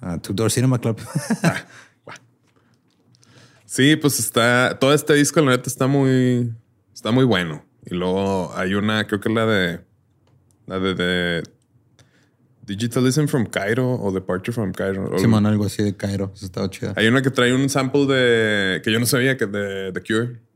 A 0.00 0.18
Two 0.18 0.32
Door 0.34 0.52
Cinema 0.52 0.78
Club. 0.78 1.00
Sí, 3.66 3.96
pues 3.96 4.20
está. 4.20 4.78
Todo 4.78 4.94
este 4.94 5.14
disco, 5.14 5.40
la 5.40 5.50
neta, 5.50 5.68
está 5.68 5.88
muy. 5.88 6.54
Está 6.94 7.10
muy 7.10 7.24
bueno. 7.24 7.64
Y 7.86 7.96
luego 7.96 8.56
hay 8.56 8.74
una, 8.74 9.04
creo 9.08 9.18
que 9.18 9.30
es 9.30 9.34
la 9.34 9.46
de. 9.46 9.80
La 10.68 10.78
de, 10.78 10.94
de 10.94 11.42
Digitalism 12.66 13.26
from 13.26 13.46
Cairo 13.46 13.94
o 13.94 14.12
Departure 14.12 14.52
from 14.52 14.70
Cairo. 14.70 15.18
Simón, 15.18 15.44
algo 15.44 15.64
así 15.64 15.82
de 15.82 15.96
Cairo. 15.96 16.30
Eso 16.36 16.46
estaba 16.46 16.70
chido. 16.70 16.92
Hay 16.94 17.08
una 17.08 17.20
que 17.20 17.30
trae 17.30 17.52
un 17.52 17.68
sample 17.68 18.06
de. 18.06 18.80
que 18.82 18.92
yo 18.92 19.00
no 19.00 19.06
sabía 19.06 19.36
que 19.36 19.46
de 19.46 19.90
The 19.92 20.02
Cure. 20.02 20.49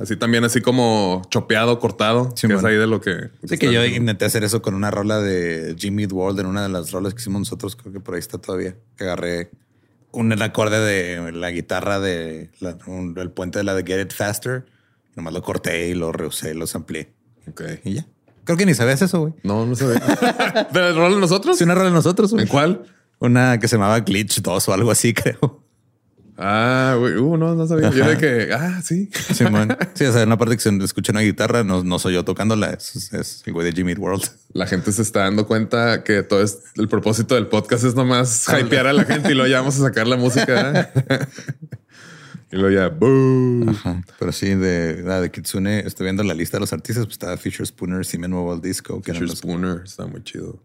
Así 0.00 0.16
también, 0.16 0.44
así 0.44 0.60
como 0.60 1.22
chopeado, 1.30 1.78
cortado. 1.78 2.32
Sí, 2.36 2.46
que 2.46 2.54
es 2.54 2.64
ahí 2.64 2.76
de 2.76 2.86
lo 2.86 3.00
que. 3.00 3.30
Sí, 3.48 3.58
que 3.58 3.72
yo 3.72 3.84
intenté 3.84 4.24
hacer 4.24 4.44
eso 4.44 4.62
con 4.62 4.74
una 4.74 4.90
rola 4.90 5.18
de 5.20 5.74
Jimmy 5.78 6.06
World 6.06 6.40
en 6.40 6.46
una 6.46 6.62
de 6.62 6.68
las 6.68 6.90
rolas 6.92 7.14
que 7.14 7.20
hicimos 7.20 7.40
nosotros. 7.40 7.74
Creo 7.76 7.92
que 7.92 8.00
por 8.00 8.14
ahí 8.14 8.20
está 8.20 8.38
todavía. 8.38 8.76
Que 8.96 9.04
agarré 9.04 9.50
un 10.12 10.30
acorde 10.42 10.78
de 10.80 11.32
la 11.32 11.50
guitarra 11.50 12.00
de 12.00 12.50
la- 12.60 12.76
un- 12.86 13.16
el 13.18 13.30
puente 13.30 13.58
de 13.58 13.64
la 13.64 13.74
de 13.74 13.84
Get 13.84 14.00
It 14.06 14.12
Faster 14.12 14.66
Nomás 15.16 15.32
lo 15.34 15.42
corté 15.42 15.88
y 15.88 15.94
lo 15.94 16.12
reusé, 16.12 16.54
los 16.54 16.74
amplié. 16.76 17.12
Ok. 17.48 17.62
Y 17.84 17.94
ya. 17.94 18.06
Creo 18.44 18.56
que 18.56 18.64
ni 18.64 18.74
sabías 18.74 19.02
eso, 19.02 19.20
güey. 19.20 19.32
No, 19.42 19.66
no 19.66 19.74
sabía. 19.74 19.98
¿De 20.72 20.88
el 20.88 20.94
rol 20.96 21.14
de 21.14 21.20
nosotros? 21.20 21.58
Sí, 21.58 21.64
una 21.64 21.74
rola 21.74 21.86
de 21.88 21.94
nosotros, 21.94 22.30
güey. 22.30 22.44
¿En 22.44 22.48
cuál? 22.48 22.84
Una 23.18 23.58
que 23.58 23.66
se 23.68 23.76
llamaba 23.76 23.98
Glitch 24.00 24.40
2 24.40 24.68
o 24.68 24.72
algo 24.72 24.90
así, 24.92 25.12
creo. 25.14 25.59
Ah, 26.42 26.96
güey. 26.98 27.16
Uh, 27.16 27.36
no, 27.36 27.54
no 27.54 27.66
sabía. 27.66 27.90
Yo 27.90 28.06
de 28.06 28.16
que, 28.16 28.50
ah, 28.54 28.80
sí. 28.82 29.10
Simón. 29.34 29.76
Sí, 29.92 30.06
o 30.06 30.12
sea, 30.12 30.24
una 30.24 30.38
parte 30.38 30.56
que 30.56 30.62
se 30.62 30.74
escucha 30.82 31.12
una 31.12 31.20
guitarra, 31.20 31.64
no, 31.64 31.84
no 31.84 31.98
soy 31.98 32.14
yo 32.14 32.24
tocándola, 32.24 32.70
es, 32.70 33.12
es 33.12 33.42
el 33.44 33.52
güey 33.52 33.66
de 33.66 33.72
Jimmy 33.72 33.92
World. 33.92 34.24
La 34.54 34.66
gente 34.66 34.90
se 34.90 35.02
está 35.02 35.20
dando 35.20 35.46
cuenta 35.46 36.02
que 36.02 36.22
todo 36.22 36.42
es 36.42 36.60
el 36.76 36.88
propósito 36.88 37.34
del 37.34 37.48
podcast 37.48 37.84
es 37.84 37.94
nomás 37.94 38.46
hypear 38.58 38.86
a 38.86 38.94
la 38.94 39.04
gente 39.04 39.32
y 39.32 39.34
luego 39.34 39.50
ya 39.50 39.58
vamos 39.58 39.78
a 39.78 39.82
sacar 39.82 40.06
la 40.06 40.16
música. 40.16 40.90
y 42.50 42.56
luego 42.56 42.70
ya, 42.70 42.88
¡boo! 42.88 43.68
Ajá. 43.68 44.02
Pero 44.18 44.32
sí, 44.32 44.54
de 44.54 45.02
la 45.02 45.20
de 45.20 45.30
Kitsune, 45.30 45.80
estoy 45.80 46.04
viendo 46.04 46.22
la 46.22 46.32
lista 46.32 46.56
de 46.56 46.60
los 46.62 46.72
artistas, 46.72 47.04
pues 47.04 47.16
estaba 47.16 47.36
Fisher 47.36 47.66
Spooner, 47.66 48.06
Simon 48.06 48.30
Mobile 48.30 48.66
Disco, 48.66 49.02
que 49.02 49.12
Fisher 49.12 49.28
los, 49.28 49.38
Spooner 49.40 49.82
está 49.84 50.06
muy 50.06 50.24
chido. 50.24 50.58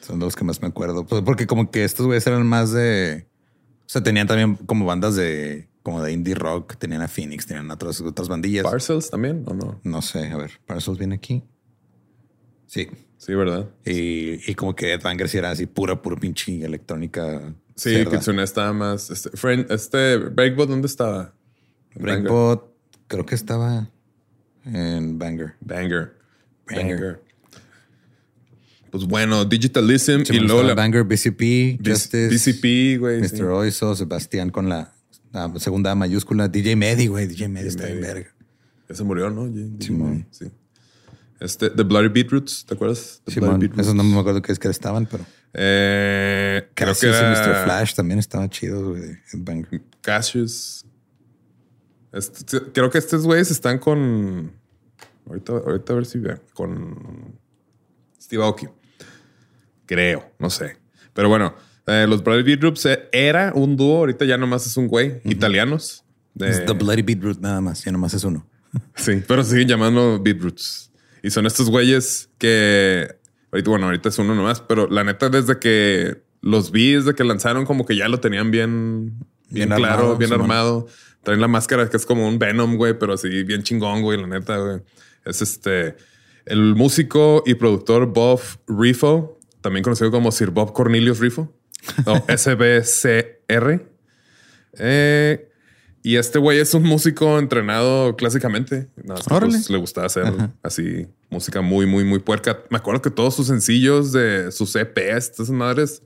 son 0.00 0.18
los 0.18 0.34
que 0.34 0.42
más 0.42 0.60
me 0.60 0.66
acuerdo. 0.66 1.06
Pues 1.06 1.22
porque 1.22 1.46
como 1.46 1.70
que 1.70 1.84
estos 1.84 2.06
güeyes 2.06 2.26
eran 2.26 2.44
más 2.48 2.72
de... 2.72 3.29
O 3.90 3.92
sea, 3.92 4.04
tenían 4.04 4.28
también 4.28 4.54
como 4.54 4.84
bandas 4.84 5.16
de... 5.16 5.68
Como 5.82 6.00
de 6.00 6.12
indie 6.12 6.36
rock, 6.36 6.76
tenían 6.76 7.02
a 7.02 7.08
Phoenix, 7.08 7.44
tenían 7.44 7.68
otras, 7.72 8.00
otras 8.02 8.28
bandillas. 8.28 8.62
¿Parcels 8.62 9.10
también 9.10 9.42
o 9.46 9.54
no? 9.54 9.80
no 9.82 10.00
sé, 10.00 10.28
a 10.28 10.36
ver, 10.36 10.52
Parcels 10.64 10.96
viene 10.96 11.16
aquí. 11.16 11.42
Sí. 12.66 12.86
Sí, 13.16 13.34
¿verdad? 13.34 13.68
Y, 13.84 14.48
y 14.48 14.54
como 14.54 14.76
que 14.76 14.92
Ed 14.92 15.02
Banger 15.02 15.28
sí 15.28 15.38
era 15.38 15.50
así 15.50 15.66
pura, 15.66 16.00
pura 16.00 16.14
pinche 16.16 16.64
electrónica. 16.64 17.52
Sí, 17.74 17.94
cerda. 17.94 18.12
Kitsune 18.12 18.44
estaba 18.44 18.72
más. 18.72 19.10
Este, 19.10 19.30
friend, 19.30 19.72
este 19.72 20.18
Breakbot, 20.18 20.68
¿dónde 20.68 20.86
estaba? 20.86 21.34
Breakbot 21.96 22.72
creo 23.08 23.26
que 23.26 23.34
estaba 23.34 23.90
en 24.66 25.18
Banger. 25.18 25.54
Banger. 25.60 26.12
Banger. 26.68 26.86
Banger. 26.86 27.22
Pues 28.90 29.04
bueno, 29.04 29.44
Digitalism 29.44 30.24
Sí, 30.24 30.36
y 30.36 30.40
luego 30.40 30.62
la 30.62 30.74
Banger, 30.74 31.04
BCP, 31.04 31.78
Justice, 31.86 32.28
BCP, 32.28 32.98
güey. 32.98 33.20
Mr. 33.20 33.28
sí. 33.28 33.42
Oizo, 33.42 33.94
Sebastián 33.94 34.50
con 34.50 34.68
la, 34.68 34.92
la 35.32 35.52
segunda 35.58 35.94
mayúscula, 35.94 36.48
DJ 36.48 36.74
Medi, 36.76 37.06
güey. 37.06 37.26
DJ 37.26 37.48
Medi 37.48 37.68
está 37.68 37.88
en 37.88 38.00
verga. 38.00 38.34
Ya 38.88 38.94
se 38.96 39.04
murió, 39.04 39.30
¿no? 39.30 39.48
Simón. 39.78 40.26
Sí. 40.30 40.46
Este, 41.38 41.70
The 41.70 41.84
Bloody 41.84 42.08
Beetroots, 42.08 42.66
¿te 42.66 42.74
acuerdas? 42.74 43.22
The 43.24 43.32
Simón, 43.32 43.58
Bloody 43.60 43.80
esos 43.80 43.94
no 43.94 44.02
me 44.02 44.18
acuerdo 44.18 44.42
qué 44.42 44.52
es 44.52 44.58
que 44.58 44.68
estaban, 44.68 45.06
pero 45.06 45.24
Eh, 45.54 46.68
creo 46.74 46.94
que 46.94 47.06
era 47.06 47.30
Mr. 47.30 47.64
Flash 47.64 47.94
también 47.94 48.18
estaba 48.18 48.48
chido, 48.48 48.90
güey. 48.90 49.16
Banger. 49.34 49.82
Cassius. 50.00 50.84
Este- 52.12 52.60
creo 52.72 52.90
que 52.90 52.98
estos 52.98 53.24
güeyes 53.24 53.50
están 53.50 53.78
con. 53.78 54.52
Ahorita, 55.26 55.52
ahorita 55.52 55.92
a 55.92 55.96
ver 55.96 56.06
si 56.06 56.18
vean. 56.18 56.40
Con 56.54 57.34
Steve 58.20 58.42
Aoki. 58.42 58.66
Creo, 59.90 60.32
no 60.38 60.50
sé. 60.50 60.76
Pero 61.14 61.28
bueno, 61.28 61.52
eh, 61.88 62.06
los 62.08 62.22
Bloody 62.22 62.44
Beetroots 62.44 62.86
eh, 62.86 63.08
era 63.10 63.50
un 63.52 63.76
dúo, 63.76 63.96
ahorita 63.96 64.24
ya 64.24 64.38
nomás 64.38 64.64
es 64.64 64.76
un 64.76 64.86
güey, 64.86 65.20
italianos. 65.24 66.04
Es 66.38 66.64
The 66.64 66.74
Bloody 66.74 67.02
Beetroot 67.02 67.40
nada 67.40 67.60
más, 67.60 67.84
ya 67.84 67.90
nomás 67.90 68.14
es 68.14 68.22
uno. 68.22 68.46
Sí, 68.94 69.20
pero 69.26 69.42
siguen 69.42 69.66
llamando 69.66 70.20
Beetroots. 70.22 70.92
Y 71.24 71.30
son 71.30 71.44
estos 71.44 71.68
güeyes 71.70 72.30
que 72.38 73.16
ahorita, 73.50 73.68
bueno, 73.68 73.86
ahorita 73.86 74.10
es 74.10 74.18
uno 74.20 74.36
nomás, 74.36 74.60
pero 74.60 74.86
la 74.88 75.02
neta, 75.02 75.28
desde 75.28 75.58
que 75.58 76.22
los 76.40 76.70
vi, 76.70 76.92
desde 76.92 77.16
que 77.16 77.24
lanzaron, 77.24 77.66
como 77.66 77.84
que 77.84 77.96
ya 77.96 78.06
lo 78.06 78.20
tenían 78.20 78.52
bien, 78.52 79.18
bien, 79.48 79.70
Bien 79.70 79.76
claro, 79.76 79.94
armado, 79.94 80.16
bien 80.18 80.32
armado. 80.32 80.86
Traen 81.24 81.40
la 81.40 81.48
máscara 81.48 81.90
que 81.90 81.96
es 81.96 82.06
como 82.06 82.28
un 82.28 82.38
Venom, 82.38 82.76
güey, 82.76 82.96
pero 82.96 83.14
así 83.14 83.42
bien 83.42 83.64
chingón, 83.64 84.02
güey, 84.02 84.20
la 84.20 84.28
neta, 84.28 84.56
güey. 84.56 84.82
Es 85.24 85.42
este 85.42 85.96
el 86.46 86.76
músico 86.76 87.42
y 87.44 87.54
productor 87.54 88.06
Bob 88.06 88.40
Rifo, 88.68 89.39
también 89.60 89.84
conocido 89.84 90.10
como 90.10 90.32
Sir 90.32 90.50
Bob 90.50 90.72
Cornelius 90.72 91.18
Rifo, 91.18 91.52
o 92.06 92.16
SBCR. 92.36 93.86
Eh, 94.78 95.50
y 96.02 96.14
este 96.14 96.38
güey 96.38 96.60
es 96.60 96.72
un 96.74 96.84
músico 96.84 97.40
entrenado 97.40 98.14
clásicamente. 98.14 98.88
Nada 98.96 99.14
más 99.14 99.26
que, 99.26 99.34
Órale. 99.34 99.52
pues, 99.52 99.68
le 99.68 99.78
gustaba 99.78 100.06
hacer 100.06 100.32
así 100.62 101.08
música 101.28 101.60
muy, 101.60 101.86
muy, 101.86 102.04
muy 102.04 102.20
puerca. 102.20 102.62
Me 102.70 102.78
acuerdo 102.78 103.02
que 103.02 103.10
todos 103.10 103.34
sus 103.34 103.48
sencillos 103.48 104.12
de 104.12 104.52
sus 104.52 104.76
EPs, 104.76 105.30
estas 105.30 105.50
madres, 105.50 106.02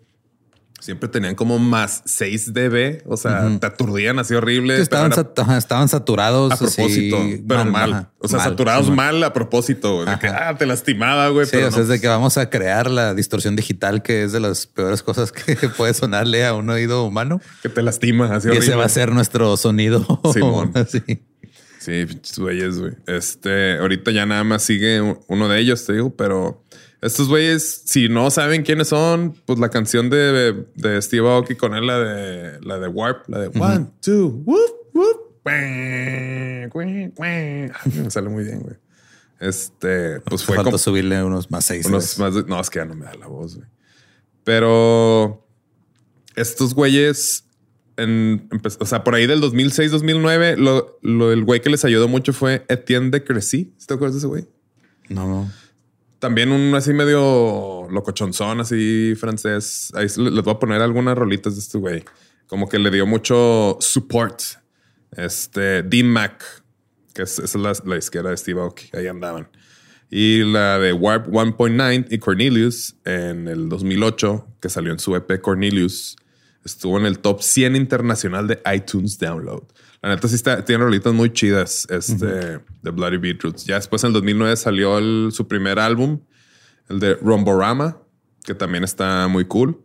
siempre 0.84 1.08
tenían 1.08 1.34
como 1.34 1.58
más 1.58 2.02
6 2.04 2.52
dB. 2.52 3.02
O 3.06 3.16
sea, 3.16 3.48
te 3.58 3.66
aturdían 3.66 4.18
así 4.18 4.34
horrible. 4.34 4.74
pero 4.74 4.82
estaban, 4.82 5.12
era 5.12 5.16
sat- 5.22 5.38
ajá, 5.38 5.56
estaban 5.56 5.88
saturados. 5.88 6.52
a 6.52 6.56
propósito, 6.58 7.16
así, 7.16 7.44
pero 7.48 7.64
mal. 7.64 7.92
ajá, 7.92 8.10
o 8.18 8.28
sea, 8.28 8.38
mal, 8.38 8.48
saturados 8.50 8.90
mal 8.90 9.24
a 9.24 9.32
propósito. 9.32 9.94
güey, 9.96 10.06
de 10.06 10.18
que 10.18 10.28
ah, 10.28 10.54
te 10.58 10.66
lastimaba, 10.66 11.28
güey. 11.30 11.46
Sí, 11.46 11.52
pero 11.54 11.68
o 11.68 11.70
sea, 11.70 11.78
no, 11.78 11.82
es 11.84 11.88
de 11.88 12.00
que 12.00 12.08
vamos 12.08 12.36
a 12.36 12.50
crear 12.50 12.90
la 12.90 13.14
distorsión 13.14 13.56
digital, 13.56 14.02
que 14.02 14.24
es 14.24 14.32
de 14.32 14.40
las 14.40 14.66
peores 14.66 15.02
cosas 15.02 15.32
que 15.32 15.56
puede 15.76 15.94
sonarle 15.94 16.44
a 16.44 16.52
un 16.52 16.68
oído 16.68 17.06
humano. 17.06 17.40
que 17.62 17.70
te 17.70 17.82
lastima. 17.82 18.34
Así 18.34 18.48
Y 18.52 18.56
ese 18.56 18.74
va 18.74 18.84
a 18.84 18.88
ser 18.90 19.10
nuestro 19.12 19.56
sonido. 19.56 20.20
Simón. 20.34 20.72
Así. 20.74 21.00
Sí, 21.84 22.06
güeyes, 22.38 22.78
güey. 22.78 22.92
Este, 23.06 23.76
ahorita 23.76 24.10
ya 24.10 24.24
nada 24.24 24.42
más 24.42 24.62
sigue 24.62 25.02
uno 25.26 25.48
de 25.48 25.60
ellos, 25.60 25.84
te 25.84 25.92
digo, 25.92 26.16
pero 26.16 26.64
estos 27.06 27.28
güeyes, 27.28 27.82
si 27.84 28.08
no 28.08 28.30
saben 28.30 28.62
quiénes 28.62 28.88
son, 28.88 29.34
pues 29.46 29.58
la 29.58 29.68
canción 29.68 30.10
de, 30.10 30.64
de 30.74 31.02
Steve 31.02 31.28
Aoki 31.28 31.54
con 31.54 31.74
él, 31.74 31.86
la 31.86 31.98
de 31.98 32.60
la 32.62 32.78
de 32.78 32.88
Warp, 32.88 33.28
la 33.28 33.38
de 33.40 33.48
One, 33.58 33.86
Two, 34.00 34.42
cuin. 36.70 37.12
Ay, 37.74 37.92
Me 38.02 38.10
sale 38.10 38.28
muy 38.28 38.44
bien, 38.44 38.60
güey. 38.60 38.76
Este, 39.40 40.20
pues 40.20 40.44
fue 40.44 40.56
Falta 40.56 40.68
como 40.70 40.78
subirle 40.78 41.22
unos 41.22 41.50
más 41.50 41.64
seis. 41.64 41.84
unos 41.86 42.18
más 42.18 42.34
no, 42.46 42.60
es 42.60 42.70
que 42.70 42.78
ya 42.78 42.84
no 42.84 42.94
me 42.94 43.04
da 43.04 43.14
la 43.14 43.26
voz, 43.26 43.56
güey. 43.56 43.68
Pero 44.44 45.46
estos 46.36 46.74
güeyes, 46.74 47.44
en, 47.96 48.48
o 48.78 48.86
sea, 48.86 49.04
por 49.04 49.14
ahí 49.14 49.26
del 49.26 49.40
2006, 49.40 49.90
2009, 49.90 50.56
lo, 50.56 50.98
lo- 51.02 51.32
el 51.32 51.44
güey 51.44 51.60
que 51.60 51.70
les 51.70 51.84
ayudó 51.84 52.08
mucho 52.08 52.32
fue 52.32 52.64
Etienne 52.68 53.10
de 53.10 53.24
Crecy. 53.24 53.74
¿Sí 53.76 53.86
¿Te 53.86 53.94
acuerdas 53.94 54.14
de 54.14 54.18
ese 54.18 54.26
güey? 54.26 54.46
No, 55.08 55.26
no. 55.28 55.50
También 56.24 56.52
un 56.52 56.74
así 56.74 56.94
medio 56.94 57.86
locochonzón, 57.90 58.58
así 58.58 59.12
francés. 59.14 59.92
Ahí 59.94 60.06
les 60.06 60.42
voy 60.42 60.54
a 60.54 60.58
poner 60.58 60.80
algunas 60.80 61.18
rolitas 61.18 61.52
de 61.52 61.60
este 61.60 61.76
güey. 61.76 62.02
Como 62.46 62.66
que 62.66 62.78
le 62.78 62.90
dio 62.90 63.04
mucho 63.04 63.76
support. 63.78 64.40
Este, 65.14 65.82
D-Mac, 65.82 66.42
que 67.12 67.24
es, 67.24 67.38
es 67.38 67.54
la, 67.56 67.74
la 67.84 67.98
izquierda 67.98 68.30
de 68.30 68.38
Steve 68.38 68.58
Aoki. 68.58 68.86
Ahí 68.96 69.06
andaban. 69.06 69.50
Y 70.08 70.44
la 70.44 70.78
de 70.78 70.94
Warp 70.94 71.26
1.9 71.26 72.06
y 72.08 72.16
Cornelius 72.16 72.96
en 73.04 73.46
el 73.46 73.68
2008, 73.68 74.46
que 74.62 74.70
salió 74.70 74.92
en 74.92 75.00
su 75.00 75.14
EP 75.14 75.42
Cornelius, 75.42 76.16
estuvo 76.64 76.98
en 76.98 77.04
el 77.04 77.18
top 77.18 77.42
100 77.42 77.76
internacional 77.76 78.46
de 78.46 78.62
iTunes 78.74 79.18
Download. 79.18 79.64
La 80.04 80.14
neta 80.16 80.28
sí 80.28 80.34
está, 80.34 80.64
tiene 80.64 80.84
rolitas 80.84 81.12
muy 81.14 81.32
chidas, 81.32 81.86
este, 81.90 82.26
de 82.26 82.90
Bloody 82.92 83.16
Beetroots. 83.16 83.64
Ya 83.64 83.76
después 83.76 84.02
en 84.04 84.08
el 84.08 84.12
2009 84.14 84.56
salió 84.56 84.98
el- 84.98 85.30
su 85.32 85.48
primer 85.48 85.78
álbum, 85.78 86.20
el 86.90 87.00
de 87.00 87.14
Romborama, 87.14 87.96
que 88.44 88.54
también 88.54 88.84
está 88.84 89.26
muy 89.28 89.46
cool. 89.46 89.82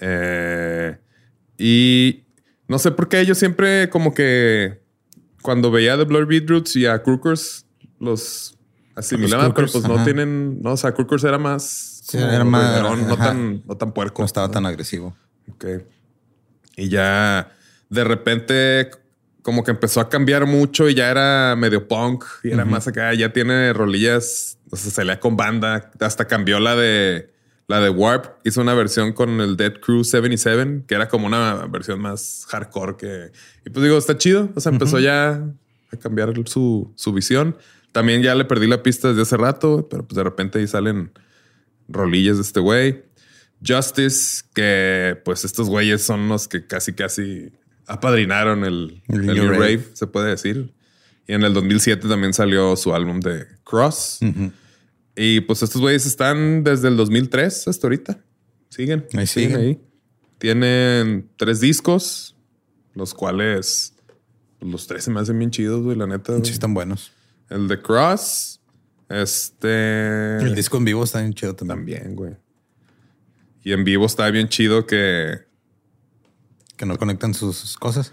Eh, 0.00 0.96
y 1.58 2.24
no 2.68 2.78
sé 2.78 2.90
por 2.92 3.08
qué 3.08 3.24
yo 3.26 3.34
siempre 3.34 3.88
como 3.90 4.14
que 4.14 4.80
cuando 5.42 5.70
veía 5.70 5.96
The 5.96 6.04
Bloody 6.04 6.26
Beetroots 6.26 6.76
y 6.76 6.86
a 6.86 7.02
Crookers 7.02 7.66
los 8.00 8.56
asimilaba, 8.94 9.42
pero 9.44 9.54
Crookers, 9.54 9.72
pues 9.72 9.84
no 9.88 10.04
tienen, 10.04 10.60
no, 10.62 10.72
o 10.72 10.76
sea, 10.76 10.92
Crookers 10.92 11.24
era 11.24 11.38
más, 11.38 12.02
Sí, 12.06 12.18
era 12.18 12.44
más- 12.44 12.80
no 13.06 13.16
tan, 13.16 13.62
no 13.66 13.76
tan 13.76 13.92
puerco. 13.92 14.22
No 14.22 14.26
estaba 14.26 14.50
tan 14.50 14.64
agresivo. 14.66 15.16
Ok. 15.50 15.64
Y 16.76 16.88
ya 16.88 17.52
de 17.90 18.04
repente 18.04 18.90
como 19.46 19.62
que 19.62 19.70
empezó 19.70 20.00
a 20.00 20.08
cambiar 20.08 20.44
mucho 20.44 20.88
y 20.88 20.94
ya 20.96 21.08
era 21.08 21.54
medio 21.54 21.86
punk. 21.86 22.24
Y 22.42 22.50
era 22.50 22.64
más 22.64 22.88
acá, 22.88 23.14
ya 23.14 23.32
tiene 23.32 23.72
rolillas, 23.72 24.58
o 24.72 24.76
sea, 24.76 24.90
salía 24.90 25.20
con 25.20 25.36
banda, 25.36 25.92
hasta 26.00 26.26
cambió 26.26 26.58
la 26.58 26.74
de 26.74 27.30
la 27.68 27.78
de 27.78 27.88
Warp, 27.88 28.44
hizo 28.44 28.60
una 28.60 28.74
versión 28.74 29.12
con 29.12 29.40
el 29.40 29.56
Dead 29.56 29.74
Crew 29.74 30.02
77, 30.02 30.82
que 30.88 30.96
era 30.96 31.06
como 31.06 31.28
una 31.28 31.64
versión 31.66 32.00
más 32.00 32.44
hardcore 32.48 32.96
que 32.96 33.30
y 33.64 33.70
pues 33.70 33.84
digo, 33.84 33.96
está 33.96 34.18
chido, 34.18 34.50
o 34.56 34.60
sea, 34.60 34.72
empezó 34.72 34.98
ya 34.98 35.44
a 35.92 35.96
cambiar 35.96 36.32
su, 36.46 36.92
su 36.96 37.12
visión. 37.12 37.56
También 37.92 38.22
ya 38.22 38.34
le 38.34 38.46
perdí 38.46 38.66
la 38.66 38.82
pista 38.82 39.10
desde 39.10 39.22
hace 39.22 39.36
rato, 39.36 39.86
pero 39.88 40.04
pues 40.04 40.16
de 40.16 40.24
repente 40.24 40.58
ahí 40.58 40.66
salen 40.66 41.12
rolillas 41.86 42.34
de 42.34 42.42
este 42.42 42.58
güey. 42.58 43.04
Justice, 43.64 44.42
que 44.54 45.20
pues 45.24 45.44
estos 45.44 45.68
güeyes 45.68 46.02
son 46.02 46.28
los 46.28 46.48
que 46.48 46.66
casi, 46.66 46.94
casi 46.94 47.52
apadrinaron 47.86 48.64
el, 48.64 49.02
El 49.08 49.20
el 49.20 49.26
New 49.26 49.48
Rave. 49.48 49.58
Rave, 49.58 49.84
se 49.94 50.06
puede 50.06 50.30
decir. 50.30 50.72
Y 51.26 51.32
en 51.32 51.42
el 51.42 51.52
2007 51.54 52.08
también 52.08 52.32
salió 52.32 52.76
su 52.76 52.94
álbum 52.94 53.20
de 53.20 53.46
Cross. 53.64 54.20
Y 55.16 55.40
pues 55.40 55.62
estos 55.62 55.80
güeyes 55.80 56.06
están 56.06 56.62
desde 56.62 56.88
el 56.88 56.96
2003 56.96 57.68
hasta 57.68 57.86
ahorita. 57.86 58.18
Siguen. 58.68 59.06
Ahí 59.14 59.26
siguen. 59.26 59.56
ahí. 59.56 59.80
Tienen 60.38 61.30
tres 61.36 61.60
discos, 61.60 62.36
los 62.94 63.14
cuales 63.14 63.94
pues, 64.58 64.70
los 64.70 64.86
tres 64.86 65.04
se 65.04 65.10
me 65.10 65.20
hacen 65.20 65.38
bien 65.38 65.50
chidos, 65.50 65.82
güey, 65.82 65.96
la 65.96 66.06
neta. 66.06 66.36
Sí, 66.44 66.52
están 66.52 66.74
buenos. 66.74 67.12
El 67.48 67.68
de 67.68 67.80
Cross. 67.80 68.60
Este. 69.08 70.38
El 70.38 70.54
disco 70.54 70.76
en 70.76 70.84
vivo 70.84 71.04
está 71.04 71.20
bien 71.20 71.32
chido 71.32 71.54
también. 71.54 71.78
También, 71.78 72.16
güey. 72.16 72.34
Y 73.62 73.72
en 73.72 73.84
vivo 73.84 74.06
está 74.06 74.30
bien 74.30 74.48
chido 74.48 74.86
que. 74.86 75.46
Que 76.76 76.86
no 76.86 76.98
conectan 76.98 77.34
sus 77.34 77.76
cosas. 77.78 78.12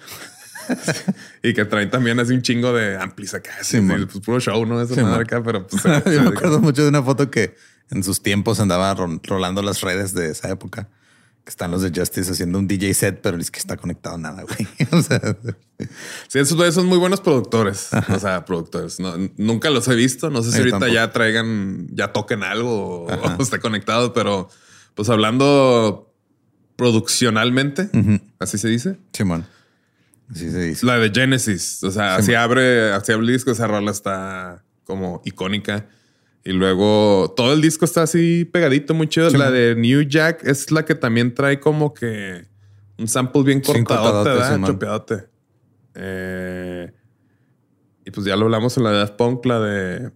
y 1.43 1.53
que 1.53 1.65
traen 1.65 1.89
también 1.89 2.19
así 2.19 2.33
un 2.33 2.41
chingo 2.41 2.73
de 2.73 2.97
amplis 2.97 3.33
acá. 3.33 3.51
Sí, 3.61 3.79
pues 3.81 4.19
puro 4.19 4.39
show, 4.39 4.65
¿no? 4.65 4.81
Eso 4.81 5.05
acá, 5.07 5.43
pero 5.43 5.67
pues. 5.67 5.83
Yo 6.05 6.21
me 6.21 6.29
acuerdo 6.29 6.59
mucho 6.59 6.83
de 6.83 6.89
una 6.89 7.03
foto 7.03 7.29
que 7.29 7.55
en 7.89 8.03
sus 8.03 8.21
tiempos 8.21 8.59
andaba 8.59 8.95
rolando 9.23 9.61
las 9.61 9.81
redes 9.81 10.13
de 10.13 10.31
esa 10.31 10.49
época. 10.49 10.89
Que 11.43 11.49
están 11.49 11.71
los 11.71 11.81
de 11.81 11.91
Justice 11.93 12.31
haciendo 12.31 12.57
un 12.57 12.69
DJ 12.69 12.93
set, 12.93 13.19
pero 13.21 13.37
es 13.37 13.51
que 13.51 13.59
está 13.59 13.75
conectado 13.75 14.17
nada, 14.17 14.43
güey. 14.43 14.65
o 14.91 15.01
sea, 15.01 15.19
sí, 16.29 16.39
esos 16.39 16.73
son 16.73 16.85
muy 16.85 16.97
buenos 16.97 17.19
productores. 17.19 17.89
O 18.09 18.19
sea, 18.19 18.45
productores. 18.45 18.97
nunca 19.35 19.69
los 19.69 19.87
he 19.89 19.95
visto. 19.95 20.29
No 20.29 20.41
sé 20.41 20.53
si 20.53 20.59
ahorita 20.59 20.87
ya 20.87 21.11
traigan, 21.11 21.87
ya 21.91 22.13
toquen 22.13 22.43
algo 22.43 23.07
o, 23.07 23.41
esté 23.41 23.59
conectado, 23.59 24.13
pero 24.13 24.47
pues 24.95 25.09
hablando 25.09 26.12
produccionalmente, 26.75 27.89
así 28.39 28.57
se 28.57 28.67
dice. 28.67 28.97
Simón. 29.11 29.45
así 30.29 30.49
se 30.51 30.61
dice. 30.61 30.85
La 30.85 30.97
de 30.97 31.11
Genesis. 31.11 31.83
O 31.83 31.91
sea, 31.91 32.15
así 32.15 32.33
abre, 32.33 32.91
así 32.91 33.11
abre 33.11 33.25
el 33.25 33.33
disco. 33.33 33.51
Esa 33.51 33.67
rola 33.67 33.91
está 33.91 34.63
como 34.83 35.21
icónica. 35.25 35.87
Y 36.45 36.51
luego 36.51 37.33
todo 37.37 37.53
el 37.53 37.61
disco 37.61 37.85
está 37.85 38.03
así 38.03 38.43
pegadito, 38.45 38.93
muy 38.93 39.07
chido. 39.07 39.29
la 39.29 39.49
de 39.49 39.75
New 39.75 40.01
Jack 40.01 40.45
es 40.45 40.71
la 40.71 40.83
que 40.83 40.93
también 40.93 41.33
trae 41.33 41.59
como 41.59 41.93
que 41.93 42.45
un 42.97 43.07
sample 43.07 43.43
bien 43.43 43.61
cortado, 43.61 44.23
¿verdad? 44.23 45.29
Eh, 45.95 46.91
y 48.05 48.11
pues 48.11 48.25
ya 48.25 48.35
lo 48.35 48.45
hablamos 48.45 48.75
en 48.77 48.83
la 48.83 48.91
de 48.91 48.97
Daft 48.97 49.15
Punk, 49.15 49.45
la 49.45 49.59
de. 49.59 50.11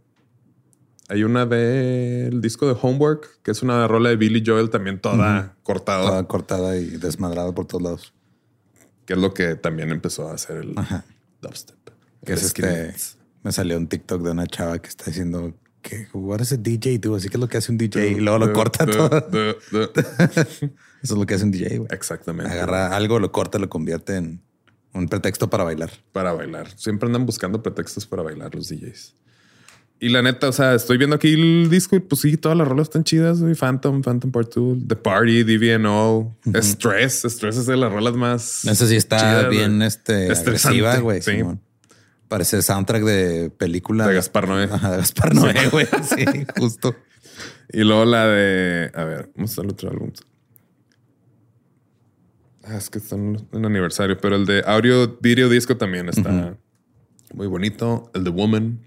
Hay 1.09 1.23
una 1.23 1.45
del 1.45 2.41
disco 2.41 2.67
de 2.67 2.77
Homework, 2.81 3.41
que 3.41 3.51
es 3.51 3.61
una 3.63 3.87
rola 3.87 4.09
de 4.09 4.17
Billy 4.17 4.43
Joel 4.45 4.69
también 4.69 4.99
toda 4.99 5.55
cortada. 5.63 6.07
Toda 6.07 6.27
cortada 6.27 6.77
y 6.77 6.85
desmadrada 6.85 7.53
por 7.53 7.65
todos 7.65 7.81
lados. 7.81 8.13
Que 9.05 9.13
es 9.13 9.19
lo 9.19 9.33
que 9.33 9.55
también 9.55 9.91
empezó 9.91 10.29
a 10.29 10.33
hacer 10.33 10.57
el 10.57 10.75
dubstep. 11.41 11.77
Que 12.25 12.33
es 12.33 12.43
este. 12.43 12.93
Me 13.43 13.53
salió 13.53 13.77
un 13.77 13.87
TikTok 13.87 14.21
de 14.21 14.31
una 14.31 14.47
chava 14.47 14.79
que 14.79 14.89
está 14.89 15.05
diciendo 15.05 15.53
que 15.81 16.07
what 16.11 16.39
does 16.39 16.51
a 16.51 16.57
DJ 16.57 16.99
do? 16.99 17.15
Así 17.15 17.29
que 17.29 17.37
es 17.37 17.39
lo 17.39 17.47
que 17.47 17.57
hace 17.57 17.71
un 17.71 17.77
DJ 17.77 18.09
y 18.09 18.19
luego 18.19 18.39
lo 18.39 18.51
corta 18.51 18.85
todo. 18.85 19.09
Eso 19.31 20.69
es 21.01 21.11
lo 21.11 21.25
que 21.25 21.35
hace 21.35 21.45
un 21.45 21.51
DJ, 21.51 21.77
güey. 21.77 21.89
Exactamente. 21.91 22.51
Agarra 22.51 22.95
algo, 22.95 23.19
lo 23.19 23.31
corta, 23.31 23.59
lo 23.59 23.69
convierte 23.69 24.17
en 24.17 24.41
un 24.93 25.07
pretexto 25.07 25.49
para 25.49 25.63
bailar. 25.63 25.91
Para 26.11 26.33
bailar. 26.33 26.67
Siempre 26.77 27.07
andan 27.07 27.25
buscando 27.25 27.63
pretextos 27.63 28.05
para 28.05 28.23
bailar 28.23 28.53
los 28.55 28.67
DJs. 28.67 29.15
Y 29.99 30.09
la 30.09 30.21
neta, 30.21 30.49
o 30.49 30.51
sea, 30.51 30.75
estoy 30.75 30.97
viendo 30.97 31.15
aquí 31.15 31.33
el 31.33 31.69
disco 31.71 31.95
y 31.95 31.99
pues 31.99 32.21
sí, 32.21 32.37
todas 32.37 32.55
las 32.55 32.67
rolas 32.67 32.87
están 32.87 33.03
chidas. 33.03 33.39
Phantom, 33.59 34.03
Phantom 34.03 34.31
Part 34.31 34.53
2, 34.53 34.87
The 34.87 34.95
Party, 34.95 35.43
DVNO, 35.43 36.37
Stress. 36.53 37.23
Stress 37.25 37.57
es 37.57 37.65
de 37.65 37.77
las 37.77 37.91
rolas 37.91 38.15
más. 38.15 38.65
Esa 38.65 38.85
sí 38.85 38.95
está 38.95 39.49
bien 39.49 39.81
este, 39.81 40.31
agresiva, 40.31 40.97
güey. 40.97 41.21
Sí. 41.23 41.41
Parece 42.27 42.61
soundtrack 42.61 43.03
de 43.03 43.49
película. 43.49 44.07
De 44.07 44.13
Gaspar 44.13 44.47
Noé. 44.47 44.65
Ajá, 44.65 44.91
de 44.91 44.97
Gaspar 44.97 45.33
Noé, 45.33 45.69
güey. 45.71 45.87
Sí, 46.03 46.25
justo. 46.59 46.95
Y 47.71 47.83
luego 47.83 48.05
la 48.05 48.27
de. 48.27 48.91
A 48.93 49.03
ver, 49.03 49.31
vamos 49.35 49.57
a 49.57 49.61
el 49.61 49.69
otro 49.69 49.89
álbum. 49.89 50.11
Ah, 52.65 52.75
es 52.77 52.89
que 52.89 52.99
están 52.99 53.47
en 53.51 53.65
aniversario, 53.65 54.17
pero 54.19 54.35
el 54.35 54.45
de 54.45 54.61
audio 54.65 55.17
video 55.21 55.49
disco 55.49 55.77
también 55.77 56.09
está 56.09 56.57
muy 57.33 57.47
bonito. 57.47 58.11
El 58.13 58.25
de 58.25 58.29
Woman. 58.29 58.86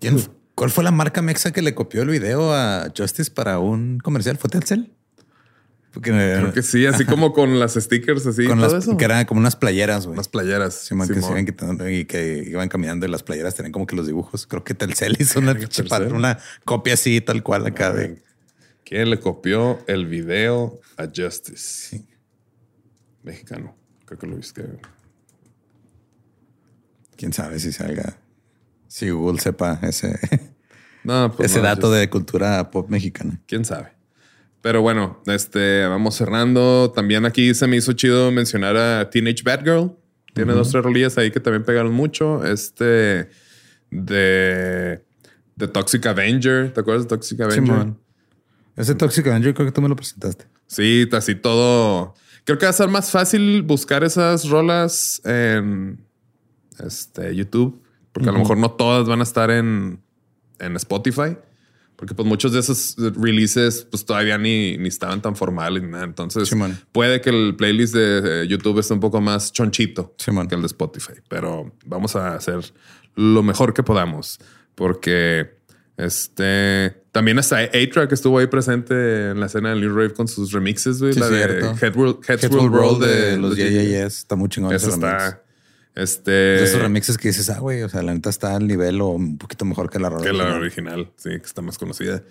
¿Quién, 0.00 0.18
¿Cuál 0.54 0.70
fue 0.70 0.82
la 0.82 0.90
marca 0.90 1.22
mexa 1.22 1.52
que 1.52 1.62
le 1.62 1.74
copió 1.74 2.02
el 2.02 2.08
video 2.08 2.52
a 2.52 2.92
Justice 2.96 3.30
para 3.30 3.58
un 3.60 3.98
comercial? 3.98 4.38
¿Fue 4.38 4.50
Telcel? 4.50 4.92
Creo 6.00 6.52
que 6.52 6.62
sí, 6.62 6.86
así 6.86 7.04
como 7.04 7.32
con 7.32 7.58
las 7.58 7.74
stickers, 7.74 8.26
así. 8.26 8.46
Con 8.46 8.60
las, 8.60 8.86
Que 8.86 9.04
eran 9.04 9.24
como 9.24 9.40
unas 9.40 9.56
playeras, 9.56 10.06
güey. 10.06 10.14
Unas 10.14 10.28
playeras. 10.28 10.74
Sí, 10.74 10.94
man, 10.94 11.08
que 11.08 11.20
se 11.20 11.30
iban 11.30 11.46
quitando 11.46 11.88
y 11.88 12.04
que 12.04 12.44
iban 12.46 12.68
caminando 12.68 13.06
y 13.06 13.08
las 13.08 13.22
playeras 13.22 13.54
tenían 13.54 13.72
como 13.72 13.86
que 13.86 13.96
los 13.96 14.06
dibujos. 14.06 14.46
Creo 14.46 14.64
que 14.64 14.74
Telcel 14.74 15.16
hizo 15.18 15.38
una, 15.38 15.56
una 16.12 16.38
copia 16.64 16.94
así, 16.94 17.20
tal 17.20 17.42
cual 17.42 17.66
acá 17.66 17.92
de. 17.92 18.22
¿Quién 18.84 19.10
le 19.10 19.20
copió 19.20 19.78
el 19.86 20.06
video 20.06 20.80
a 20.96 21.06
Justice? 21.14 22.04
Mexicano. 23.22 23.76
Creo 24.06 24.18
que 24.18 24.26
lo 24.26 24.36
viste. 24.36 24.64
Quién 27.16 27.32
sabe 27.32 27.58
si 27.58 27.72
salga. 27.72 28.18
Si 28.88 29.10
Google 29.10 29.38
sepa 29.38 29.78
ese, 29.82 30.18
no, 31.04 31.32
pues 31.36 31.52
ese 31.52 31.60
dato 31.60 31.90
de 31.92 32.10
cultura 32.10 32.70
pop 32.70 32.88
mexicana. 32.88 33.40
Quién 33.46 33.64
sabe. 33.64 33.92
Pero 34.60 34.82
bueno, 34.82 35.22
este, 35.26 35.86
vamos 35.86 36.16
cerrando. 36.16 36.90
También 36.90 37.24
aquí 37.24 37.54
se 37.54 37.66
me 37.66 37.76
hizo 37.76 37.92
chido 37.92 38.32
mencionar 38.32 38.76
a 38.76 39.08
Teenage 39.08 39.42
Bad 39.44 39.60
Girl. 39.62 39.96
Tiene 40.34 40.52
dos, 40.52 40.70
tres 40.70 40.82
rolillas 40.84 41.16
ahí 41.18 41.30
que 41.30 41.40
también 41.40 41.64
pegaron 41.64 41.92
mucho. 41.92 42.44
Este 42.44 43.30
de, 43.90 45.04
de 45.56 45.68
Toxic 45.68 46.04
Avenger. 46.06 46.72
¿Te 46.72 46.80
acuerdas 46.80 47.04
de 47.04 47.08
Toxic 47.08 47.40
Avenger? 47.40 47.94
Ese 48.76 48.94
Toxic 48.94 49.26
Avenger 49.26 49.54
creo 49.54 49.66
que 49.66 49.72
tú 49.72 49.80
me 49.80 49.88
lo 49.88 49.96
presentaste. 49.96 50.46
Sí, 50.66 51.08
así 51.12 51.34
todo. 51.34 52.14
Creo 52.44 52.58
que 52.58 52.66
va 52.66 52.70
a 52.70 52.74
ser 52.74 52.88
más 52.88 53.10
fácil 53.10 53.62
buscar 53.62 54.04
esas 54.04 54.48
rolas 54.48 55.20
en 55.24 56.04
este, 56.84 57.34
YouTube, 57.34 57.82
porque 58.18 58.30
a 58.30 58.32
lo 58.32 58.40
mejor 58.40 58.58
no 58.58 58.72
todas 58.72 59.06
van 59.06 59.20
a 59.20 59.22
estar 59.22 59.48
en, 59.52 60.02
en 60.58 60.74
Spotify. 60.74 61.36
Porque 61.94 62.14
pues 62.14 62.26
muchos 62.26 62.52
de 62.52 62.60
esos 62.60 62.96
releases 63.16 63.86
pues 63.88 64.04
todavía 64.04 64.38
ni, 64.38 64.76
ni 64.76 64.88
estaban 64.88 65.22
tan 65.22 65.36
formales 65.36 65.82
ni 65.82 65.90
nada. 65.90 66.04
Entonces 66.04 66.50
puede 66.90 67.20
que 67.20 67.30
el 67.30 67.54
playlist 67.56 67.94
de 67.94 68.46
YouTube 68.48 68.80
esté 68.80 68.94
un 68.94 69.00
poco 69.00 69.20
más 69.20 69.52
chonchito 69.52 70.14
que 70.16 70.54
el 70.54 70.60
de 70.60 70.66
Spotify. 70.66 71.14
Pero 71.28 71.72
vamos 71.86 72.16
a 72.16 72.34
hacer 72.34 72.60
lo 73.14 73.44
mejor 73.44 73.72
que 73.72 73.84
podamos. 73.84 74.38
Porque 74.74 75.58
este 75.96 77.02
también 77.12 77.38
está 77.38 77.58
A-Track 77.58 78.12
estuvo 78.12 78.38
ahí 78.38 78.46
presente 78.46 79.30
en 79.30 79.40
la 79.40 79.46
escena 79.46 79.70
del 79.70 79.80
New 79.80 79.94
Rave 79.94 80.12
con 80.12 80.26
sus 80.26 80.52
remixes, 80.52 81.00
güey. 81.00 81.14
la 81.14 81.28
de 81.28 81.76
Headworld, 81.80 82.72
Roll 82.72 83.00
de, 83.00 83.36
los 83.38 83.56
Yeah, 83.56 84.06
Está 84.06 84.36
muy 84.36 84.48
chingón. 84.48 84.72
Eso 84.72 84.90
está 84.90 85.42
este. 85.94 86.30
De 86.30 86.64
esos 86.64 86.80
remixes 86.80 87.18
que 87.18 87.28
dices, 87.28 87.50
ah, 87.50 87.58
güey, 87.58 87.82
o 87.82 87.88
sea, 87.88 88.02
la 88.02 88.14
neta 88.14 88.30
está 88.30 88.56
al 88.56 88.66
nivel 88.66 89.00
o 89.00 89.08
un 89.08 89.38
poquito 89.38 89.64
mejor 89.64 89.90
que 89.90 89.98
la 89.98 90.14
Que 90.16 90.32
la 90.32 90.56
original, 90.56 91.10
sí, 91.16 91.30
que 91.30 91.46
está 91.46 91.62
más 91.62 91.78
conocida. 91.78 92.22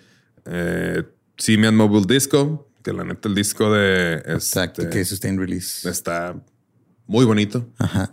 Eh, 0.46 1.02
Simian 1.36 1.76
Mobile 1.76 2.06
Disco, 2.06 2.70
que 2.82 2.92
la 2.92 3.04
neta 3.04 3.28
el 3.28 3.34
disco 3.34 3.72
de. 3.72 4.14
Exacto, 4.26 4.82
este, 4.82 4.98
que 4.98 5.04
Sustain 5.04 5.38
Release. 5.38 5.88
Está 5.88 6.40
muy 7.06 7.24
bonito. 7.24 7.66
Ajá. 7.78 8.10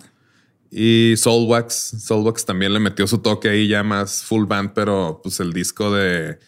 Y 0.71 1.13
Soulwax, 1.17 2.03
Soulwax 2.03 2.45
también 2.45 2.73
le 2.73 2.79
metió 2.79 3.07
su 3.07 3.19
toque 3.19 3.49
ahí 3.49 3.67
ya 3.67 3.83
más 3.83 4.23
full 4.23 4.45
band, 4.45 4.71
pero 4.73 5.21
pues 5.23 5.39
el 5.39 5.53
disco 5.53 5.93
de 5.93 6.39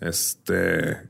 este 0.00 1.08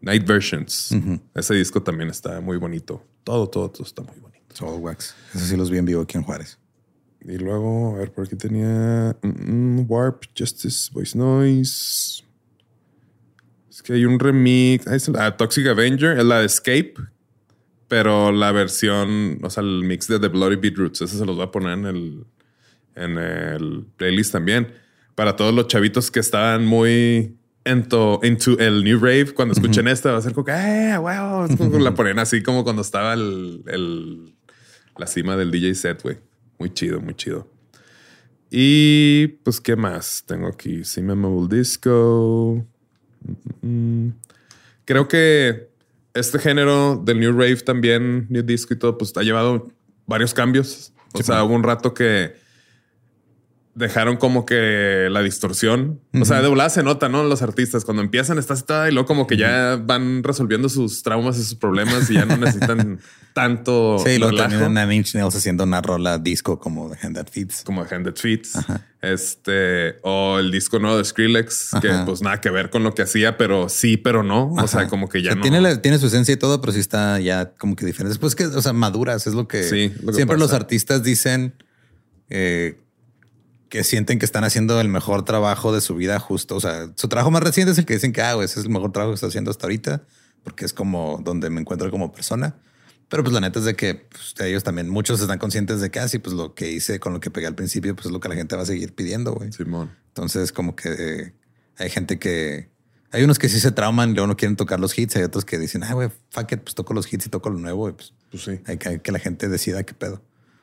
Night 0.00 0.26
Versions. 0.26 0.94
Ese 1.34 1.54
disco 1.54 1.82
también 1.82 2.10
está 2.10 2.40
muy 2.40 2.58
bonito. 2.58 3.02
Todo, 3.24 3.48
todo, 3.48 3.70
todo 3.70 3.84
está 3.84 4.02
muy 4.02 4.18
bonito. 4.20 4.33
Soul 4.54 4.80
Wax. 4.80 5.14
Eso 5.34 5.44
sí 5.44 5.56
los 5.56 5.70
vi 5.70 5.78
en 5.78 5.84
vivo 5.84 6.02
aquí 6.02 6.16
en 6.16 6.24
Juárez. 6.24 6.58
Y 7.26 7.38
luego, 7.38 7.94
a 7.94 7.98
ver, 7.98 8.12
por 8.12 8.26
aquí 8.26 8.36
tenía 8.36 9.16
mm, 9.22 9.80
mm, 9.80 9.86
Warp, 9.88 10.24
Justice, 10.38 10.90
Voice 10.92 11.16
Noise. 11.16 12.22
Es 13.70 13.82
que 13.82 13.94
hay 13.94 14.04
un 14.04 14.18
remix. 14.18 14.86
Ah, 15.18 15.36
Toxic 15.36 15.66
Avenger, 15.66 16.18
es 16.18 16.24
la 16.24 16.40
de 16.40 16.46
Escape, 16.46 16.94
pero 17.88 18.30
la 18.30 18.52
versión, 18.52 19.38
o 19.42 19.50
sea, 19.50 19.62
el 19.62 19.84
mix 19.84 20.06
de 20.06 20.18
The 20.20 20.28
Bloody 20.28 20.56
Beetroots. 20.56 21.00
Ese 21.00 21.16
se 21.16 21.24
los 21.24 21.36
voy 21.36 21.46
a 21.46 21.50
poner 21.50 21.78
en 21.78 21.86
el, 21.86 22.26
en 22.94 23.18
el 23.18 23.86
playlist 23.96 24.32
también. 24.32 24.72
Para 25.14 25.34
todos 25.34 25.54
los 25.54 25.66
chavitos 25.68 26.10
que 26.10 26.20
estaban 26.20 26.66
muy 26.66 27.38
into, 27.64 28.20
into 28.22 28.58
el 28.58 28.84
New 28.84 28.98
Rave, 28.98 29.32
cuando 29.32 29.54
escuchen 29.54 29.88
esta, 29.88 30.12
va 30.12 30.18
a 30.18 30.22
ser 30.22 30.34
como 30.34 30.44
que, 30.44 30.52
¡eh, 30.52 30.98
wow! 30.98 31.48
la 31.80 31.94
ponen 31.94 32.18
así 32.18 32.42
como 32.42 32.64
cuando 32.64 32.82
estaba 32.82 33.14
el, 33.14 33.62
el 33.66 34.33
la 34.98 35.06
cima 35.06 35.36
del 35.36 35.50
DJ 35.50 35.74
set, 35.74 36.02
güey. 36.02 36.18
Muy 36.58 36.72
chido, 36.72 37.00
muy 37.00 37.14
chido. 37.14 37.48
Y 38.50 39.28
pues, 39.42 39.60
¿qué 39.60 39.76
más? 39.76 40.22
Tengo 40.26 40.46
aquí 40.46 40.82
Mobile 40.96 41.56
Disco. 41.56 42.64
Creo 44.84 45.08
que 45.08 45.70
este 46.14 46.38
género 46.38 46.96
del 46.96 47.18
New 47.18 47.32
Rave 47.32 47.56
también, 47.56 48.26
New 48.30 48.42
Disco 48.42 48.74
y 48.74 48.78
todo, 48.78 48.96
pues 48.96 49.12
ha 49.16 49.22
llevado 49.22 49.72
varios 50.06 50.32
cambios. 50.32 50.92
O 51.12 51.22
sea, 51.22 51.42
hubo 51.44 51.54
un 51.54 51.62
rato 51.62 51.94
que 51.94 52.36
dejaron 53.74 54.16
como 54.16 54.46
que 54.46 55.08
la 55.10 55.22
distorsión. 55.22 56.00
O 56.12 56.24
sea, 56.24 56.40
de 56.40 56.48
volada 56.48 56.70
se 56.70 56.82
nota, 56.82 57.08
¿no? 57.08 57.24
Los 57.24 57.42
artistas 57.42 57.84
cuando 57.84 58.02
empiezan 58.02 58.38
está 58.38 58.88
y 58.88 58.92
luego 58.92 59.06
como 59.06 59.26
que 59.26 59.36
ya 59.36 59.76
van 59.82 60.22
resolviendo 60.22 60.68
sus 60.68 61.02
traumas 61.02 61.36
y 61.38 61.42
sus 61.42 61.56
problemas 61.56 62.08
y 62.10 62.14
ya 62.14 62.24
no 62.24 62.36
necesitan 62.36 63.00
tanto. 63.34 63.98
Sí, 64.04 64.18
luego 64.18 64.36
también 64.36 64.72
Nine 64.72 64.94
Inch 64.94 65.14
Nails 65.14 65.34
haciendo 65.34 65.64
una 65.64 65.80
rola 65.82 66.18
disco 66.18 66.58
como 66.58 66.88
de 66.88 66.96
Hand 67.02 67.16
That 67.16 67.28
Feeds. 67.30 67.62
Como 67.64 67.84
de 67.84 67.94
Hand 67.94 68.06
That 68.06 68.16
Feeds. 68.16 68.58
Este, 69.02 69.96
o 70.02 70.38
el 70.38 70.50
disco 70.50 70.78
nuevo 70.78 70.96
de 70.96 71.04
Skrillex, 71.04 71.70
que 71.82 71.90
pues 72.06 72.22
nada 72.22 72.40
que 72.40 72.50
ver 72.50 72.70
con 72.70 72.84
lo 72.84 72.94
que 72.94 73.02
hacía, 73.02 73.36
pero 73.36 73.68
sí, 73.68 73.96
pero 73.96 74.22
no. 74.22 74.52
O 74.52 74.68
sea, 74.68 74.88
como 74.88 75.08
que 75.08 75.20
ya 75.20 75.34
no. 75.34 75.42
Tiene, 75.42 75.76
tiene 75.78 75.98
su 75.98 76.06
esencia 76.06 76.32
y 76.32 76.36
todo, 76.36 76.60
pero 76.60 76.72
sí 76.72 76.80
está 76.80 77.18
ya 77.18 77.50
como 77.58 77.76
que 77.76 77.84
diferente. 77.84 78.10
Después 78.10 78.34
que, 78.34 78.46
o 78.46 78.62
sea, 78.62 78.72
maduras 78.72 79.26
es 79.26 79.34
lo 79.34 79.48
que, 79.48 79.64
siempre 79.64 80.38
los 80.38 80.52
artistas 80.52 81.02
dicen. 81.02 81.54
Eh, 82.30 82.78
que 83.68 83.84
sienten 83.84 84.18
que 84.18 84.24
están 84.24 84.44
haciendo 84.44 84.80
el 84.80 84.88
mejor 84.88 85.24
trabajo 85.24 85.74
de 85.74 85.80
su 85.80 85.94
vida 85.94 86.18
justo. 86.18 86.56
O 86.56 86.60
sea, 86.60 86.92
su 86.96 87.08
trabajo 87.08 87.30
más 87.30 87.42
reciente 87.42 87.72
es 87.72 87.78
el 87.78 87.86
que 87.86 87.94
dicen 87.94 88.12
que 88.12 88.22
ah, 88.22 88.34
ese 88.42 88.60
es 88.60 88.66
el 88.66 88.70
mejor 88.70 88.92
trabajo 88.92 89.12
que 89.12 89.16
está 89.16 89.26
haciendo 89.26 89.50
hasta 89.50 89.66
ahorita, 89.66 90.02
porque 90.42 90.64
es 90.64 90.72
como 90.72 91.20
donde 91.22 91.50
me 91.50 91.60
encuentro 91.60 91.90
como 91.90 92.12
persona. 92.12 92.56
Pero 93.08 93.22
pues 93.22 93.34
la 93.34 93.40
neta 93.40 93.58
es 93.58 93.64
de 93.64 93.74
que 93.74 93.94
pues, 93.94 94.34
ellos 94.40 94.64
también, 94.64 94.88
muchos 94.88 95.20
están 95.20 95.38
conscientes 95.38 95.80
de 95.80 95.90
que 95.90 96.00
así, 96.00 96.16
ah, 96.16 96.20
pues 96.22 96.34
lo 96.34 96.54
que 96.54 96.70
hice 96.70 97.00
con 97.00 97.12
lo 97.12 97.20
que 97.20 97.30
pegué 97.30 97.46
al 97.46 97.54
principio, 97.54 97.94
pues 97.94 98.06
es 98.06 98.12
lo 98.12 98.20
que 98.20 98.28
la 98.28 98.34
gente 98.34 98.56
va 98.56 98.62
a 98.62 98.66
seguir 98.66 98.94
pidiendo, 98.94 99.34
güey. 99.34 99.52
Simón. 99.52 99.90
Entonces, 100.08 100.52
como 100.52 100.74
que 100.74 100.92
eh, 100.92 101.34
hay 101.78 101.90
gente 101.90 102.18
que 102.18 102.70
hay 103.14 103.22
unos 103.22 103.38
que 103.38 103.48
sí 103.48 103.60
se 103.60 103.70
trauman 103.70 104.10
y 104.10 104.14
luego 104.14 104.26
no 104.26 104.36
quieren 104.36 104.56
tocar 104.56 104.80
los 104.80 104.98
hits. 104.98 105.14
Hay 105.14 105.22
otros 105.22 105.44
que 105.44 105.56
dicen, 105.56 105.84
ah, 105.84 105.94
güey, 105.94 106.10
fuck 106.30 106.50
it, 106.50 106.60
pues 106.62 106.74
toco 106.74 106.94
los 106.94 107.12
hits 107.12 107.26
y 107.26 107.28
toco 107.28 107.48
lo 107.48 107.60
nuevo. 107.60 107.88
Y 107.88 107.92
pues, 107.92 108.12
pues 108.28 108.42
sí. 108.42 108.60
Hay 108.66 108.76
que, 108.76 108.88
hay 108.88 108.98
que 108.98 109.12
la 109.12 109.20
gente 109.20 109.48
decida 109.48 109.84
qué 109.84 109.94
pedo. 109.94 110.20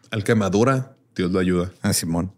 Al 0.10 0.26
que 0.26 0.36
madura, 0.36 0.98
Dios 1.16 1.32
lo 1.32 1.40
ayuda. 1.40 1.72
Ah, 1.82 1.94
Simón. 1.94 2.34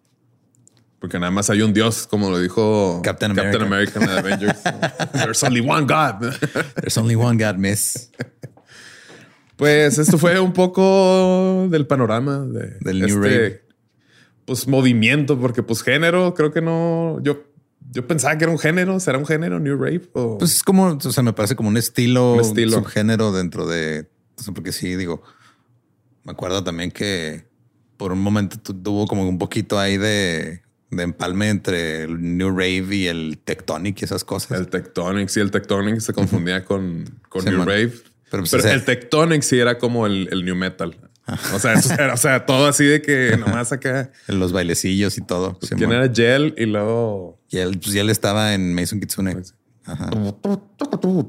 Porque 1.03 1.19
nada 1.19 1.31
más 1.31 1.49
hay 1.49 1.61
un 1.61 1.73
Dios, 1.73 2.07
como 2.07 2.29
lo 2.29 2.39
dijo 2.39 3.01
Captain 3.03 3.31
America, 3.31 3.59
Captain 3.59 3.73
America 3.73 3.99
en 4.01 4.09
Avengers. 4.09 4.63
There's 5.11 5.43
only 5.43 5.59
one 5.59 5.81
God. 5.81 6.33
There's 6.75 6.97
only 6.97 7.15
one 7.15 7.37
God, 7.37 7.57
miss. 7.57 8.09
Pues 9.57 9.97
esto 9.97 10.17
fue 10.17 10.39
un 10.39 10.53
poco 10.53 11.67
del 11.69 11.87
panorama 11.87 12.45
de 12.45 12.77
del 12.79 13.01
New 13.01 13.21
este, 13.21 13.37
Rave. 13.37 13.65
Pues 14.45 14.65
movimiento, 14.65 15.37
porque 15.37 15.61
pues 15.61 15.83
género, 15.83 16.33
creo 16.35 16.53
que 16.53 16.61
no. 16.61 17.19
Yo, 17.21 17.51
yo 17.91 18.07
pensaba 18.07 18.37
que 18.37 18.45
era 18.45 18.53
un 18.53 18.59
género. 18.59 18.97
¿Será 19.01 19.17
un 19.17 19.25
género 19.25 19.59
New 19.59 19.75
Rave? 19.75 20.09
O... 20.13 20.37
Pues 20.37 20.55
es 20.55 20.63
como, 20.63 20.85
o 20.85 21.11
sea, 21.11 21.21
me 21.21 21.33
parece 21.33 21.57
como 21.57 21.67
un 21.67 21.75
estilo, 21.75 22.35
un 22.35 22.39
estilo. 22.39 22.77
subgénero 22.77 23.33
dentro 23.33 23.67
de. 23.67 24.09
porque 24.55 24.71
sí, 24.71 24.95
digo, 24.95 25.21
me 26.23 26.31
acuerdo 26.31 26.63
también 26.63 26.91
que 26.91 27.45
por 27.97 28.13
un 28.13 28.21
momento 28.21 28.57
tuvo 28.73 29.05
como 29.05 29.27
un 29.27 29.37
poquito 29.37 29.77
ahí 29.77 29.97
de 29.97 30.62
de 30.95 31.03
empalme 31.03 31.49
entre 31.49 32.03
el 32.03 32.37
New 32.37 32.49
Rave 32.51 32.95
y 32.95 33.07
el 33.07 33.39
Tectonic 33.43 34.01
y 34.01 34.05
esas 34.05 34.23
cosas. 34.23 34.59
El 34.59 34.67
Tectonic, 34.67 35.29
sí, 35.29 35.39
el 35.39 35.51
Tectonic 35.51 35.99
se 35.99 36.13
confundía 36.13 36.63
con, 36.65 37.05
con 37.29 37.45
New 37.45 37.63
Rave. 37.63 37.93
Pero, 38.29 38.43
pues, 38.43 38.65
el 38.65 38.83
Tectonic 38.83 39.41
sí 39.43 39.59
era 39.59 39.77
como 39.77 40.07
el, 40.07 40.27
el 40.31 40.43
New 40.45 40.55
Metal. 40.55 40.95
O 41.53 41.59
sea, 41.59 41.75
o 42.13 42.17
sea, 42.17 42.45
todo 42.45 42.67
así 42.67 42.83
de 42.85 43.01
que 43.01 43.37
nomás 43.39 43.71
acá. 43.71 44.11
En 44.27 44.39
los 44.39 44.51
bailecillos 44.51 45.17
y 45.17 45.21
todo. 45.21 45.57
Pues, 45.57 45.71
¿Quién 45.75 45.91
era 45.91 46.11
Gel? 46.13 46.53
Y 46.57 46.65
luego. 46.65 47.39
Y 47.49 47.57
él, 47.57 47.79
pues, 47.79 47.95
él 47.95 48.09
estaba 48.09 48.53
en 48.53 48.73
Mason 48.73 48.99
Kitsune. 48.99 49.33
Pues, 49.33 49.55
Ajá. 49.85 50.09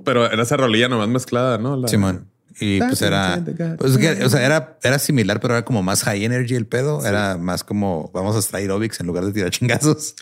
Pero 0.04 0.30
era 0.30 0.42
esa 0.42 0.56
rolilla 0.56 0.88
nomás 0.88 1.08
mezclada, 1.08 1.58
¿no? 1.58 1.76
La... 1.76 1.88
Simón. 1.88 2.28
Y 2.60 2.78
pues 2.78 3.02
era, 3.02 3.42
pues, 3.78 3.96
o 3.96 4.28
sea, 4.28 4.44
era, 4.44 4.78
era 4.82 4.98
similar, 4.98 5.40
pero 5.40 5.54
era 5.54 5.64
como 5.64 5.82
más 5.82 6.04
high 6.04 6.24
energy 6.24 6.54
el 6.54 6.66
pedo. 6.66 7.04
Era 7.04 7.36
más 7.36 7.64
como 7.64 8.10
vamos 8.14 8.36
a 8.36 8.38
extraer 8.38 8.70
Obix 8.70 9.00
en 9.00 9.06
lugar 9.06 9.24
de 9.24 9.32
tirar 9.32 9.50
chingazos. 9.50 10.14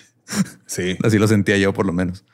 Sí. 0.67 0.97
Así 1.03 1.19
lo 1.19 1.29
sentía 1.29 1.59
yo, 1.59 1.73
por 1.73 1.87
lo 1.87 1.93
menos. 1.93 2.25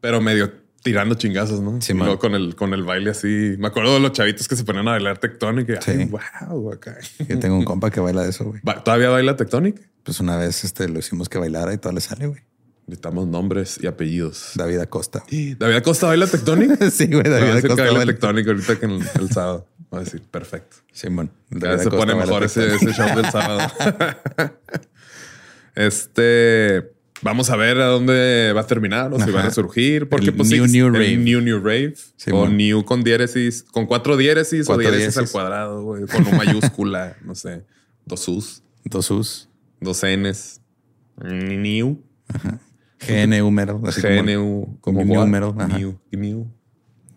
Pero 0.00 0.20
medio 0.20 0.52
tirando 0.84 1.14
chingazos, 1.14 1.60
¿no? 1.62 1.80
Sí, 1.80 1.94
con 2.20 2.34
el, 2.34 2.54
con 2.54 2.74
el 2.74 2.84
baile 2.84 3.10
así. 3.10 3.56
Me 3.58 3.68
acuerdo 3.68 3.94
de 3.94 4.00
los 4.00 4.12
chavitos 4.12 4.46
que 4.46 4.54
se 4.54 4.64
ponían 4.64 4.86
a 4.86 4.92
bailar 4.92 5.18
Tectonic. 5.18 5.70
Y, 5.70 5.82
sí. 5.82 6.04
wow, 6.04 6.72
acá. 6.72 6.96
Yo 7.26 7.38
tengo 7.38 7.56
un 7.56 7.64
compa 7.64 7.90
que 7.90 8.00
baila 8.00 8.22
de 8.22 8.30
eso, 8.30 8.44
güey. 8.44 8.60
¿Todavía 8.84 9.08
baila 9.08 9.34
Tectonic? 9.34 9.80
Pues 10.02 10.20
una 10.20 10.36
vez 10.36 10.62
este, 10.62 10.88
lo 10.88 10.98
hicimos 10.98 11.30
que 11.30 11.38
bailara 11.38 11.72
y 11.72 11.78
todo 11.78 11.92
le 11.94 12.02
sale, 12.02 12.26
güey. 12.26 12.42
Necesitamos 12.86 13.26
nombres 13.26 13.78
y 13.82 13.86
apellidos. 13.86 14.52
David 14.56 14.78
Acosta. 14.78 15.24
¿David 15.58 15.76
Acosta 15.76 16.06
baila 16.06 16.26
Tectonic? 16.26 16.82
sí, 16.90 17.06
güey. 17.06 17.24
David 17.24 17.64
Acosta 17.64 17.82
baila 17.84 18.06
Tectonic 18.06 18.46
ahorita 18.46 18.78
que 18.78 18.86
el, 18.86 19.30
sábado. 19.30 19.66
Voy 19.90 20.00
a 20.00 20.04
decir, 20.04 20.22
perfecto. 20.22 20.76
Sí, 20.92 21.08
bueno. 21.08 21.30
se 21.50 21.90
pone 21.90 22.14
mejor 22.14 22.44
ese, 22.44 22.74
ese, 22.74 22.92
show 22.92 23.06
del 23.16 23.30
sábado. 23.30 23.72
este... 25.74 26.94
Vamos 27.22 27.48
a 27.48 27.56
ver 27.56 27.80
a 27.80 27.86
dónde 27.86 28.52
va 28.54 28.62
a 28.62 28.66
terminar 28.66 29.10
o 29.14 29.18
si 29.18 29.30
van 29.30 29.46
a 29.46 29.50
surgir. 29.50 30.10
Porque 30.10 30.26
el 30.26 30.34
pues, 30.34 30.50
New, 30.50 30.66
new 30.66 30.90
Rave. 30.90 31.16
New 31.16 31.40
New 31.40 31.58
Rave. 31.58 31.94
o 32.32 32.48
New 32.48 32.84
con 32.84 33.02
diéresis, 33.02 33.62
con 33.62 33.86
cuatro 33.86 34.18
diéresis 34.18 34.68
o 34.68 34.76
diéresis, 34.76 35.16
al 35.16 35.30
cuadrado, 35.30 35.82
güey, 35.82 36.04
con 36.04 36.26
una 36.26 36.36
mayúscula, 36.36 37.16
no 37.24 37.34
sé. 37.34 37.64
Dos 38.04 38.28
U's. 38.28 38.62
Dos 38.84 39.10
U's. 39.10 39.48
Dos 39.80 40.02
N's. 40.04 40.60
New. 41.22 42.02
Ajá. 42.28 42.60
GNU 43.06 43.50
mero. 43.50 43.78
GNU, 43.80 44.78
como, 44.80 45.04
número. 45.04 45.54
New, 46.12 46.48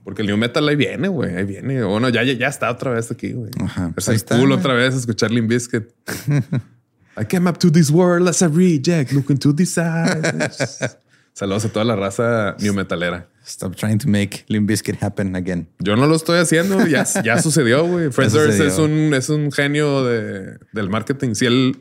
Porque 0.03 0.21
el 0.21 0.27
New 0.27 0.37
Metal 0.37 0.67
ahí 0.67 0.75
viene, 0.75 1.07
güey. 1.07 1.35
Ahí 1.35 1.43
viene. 1.43 1.83
Bueno, 1.83 2.09
ya, 2.09 2.23
ya, 2.23 2.47
está 2.47 2.71
otra 2.71 2.91
vez 2.91 3.11
aquí, 3.11 3.33
güey. 3.33 3.51
Ajá. 3.61 3.93
Es 3.95 4.23
cool 4.23 4.51
otra 4.51 4.73
vez 4.73 4.95
escuchar 4.95 5.31
Limp 5.31 5.49
Bizkit. 5.49 5.85
I 7.19 7.25
came 7.25 7.49
up 7.49 7.57
to 7.57 7.71
this 7.71 7.89
world 7.89 8.27
as 8.27 8.41
a 8.43 8.47
reject, 8.47 9.11
looking 9.11 9.37
to 9.39 9.51
this 9.51 9.77
eyes. 9.77 10.97
Saludos 11.33 11.65
a 11.65 11.69
toda 11.69 11.85
la 11.85 11.95
raza 11.95 12.55
new 12.59 12.73
metalera. 12.73 13.27
Stop 13.45 13.75
trying 13.75 13.97
to 13.97 14.07
make 14.07 14.43
Limp 14.49 14.69
Bizkit 14.69 15.01
happen 15.01 15.35
again. 15.35 15.67
Yo 15.79 15.95
no 15.95 16.05
lo 16.05 16.15
estoy 16.15 16.39
haciendo. 16.39 16.85
Ya, 16.85 17.05
ya 17.23 17.41
sucedió, 17.41 17.85
güey. 17.85 18.09
Fred 18.11 18.35
es 18.61 18.77
un, 18.77 19.13
es 19.13 19.29
un 19.29 19.51
genio 19.51 20.03
de, 20.03 20.57
del 20.73 20.89
marketing. 20.89 21.33
Si 21.33 21.45
él 21.45 21.77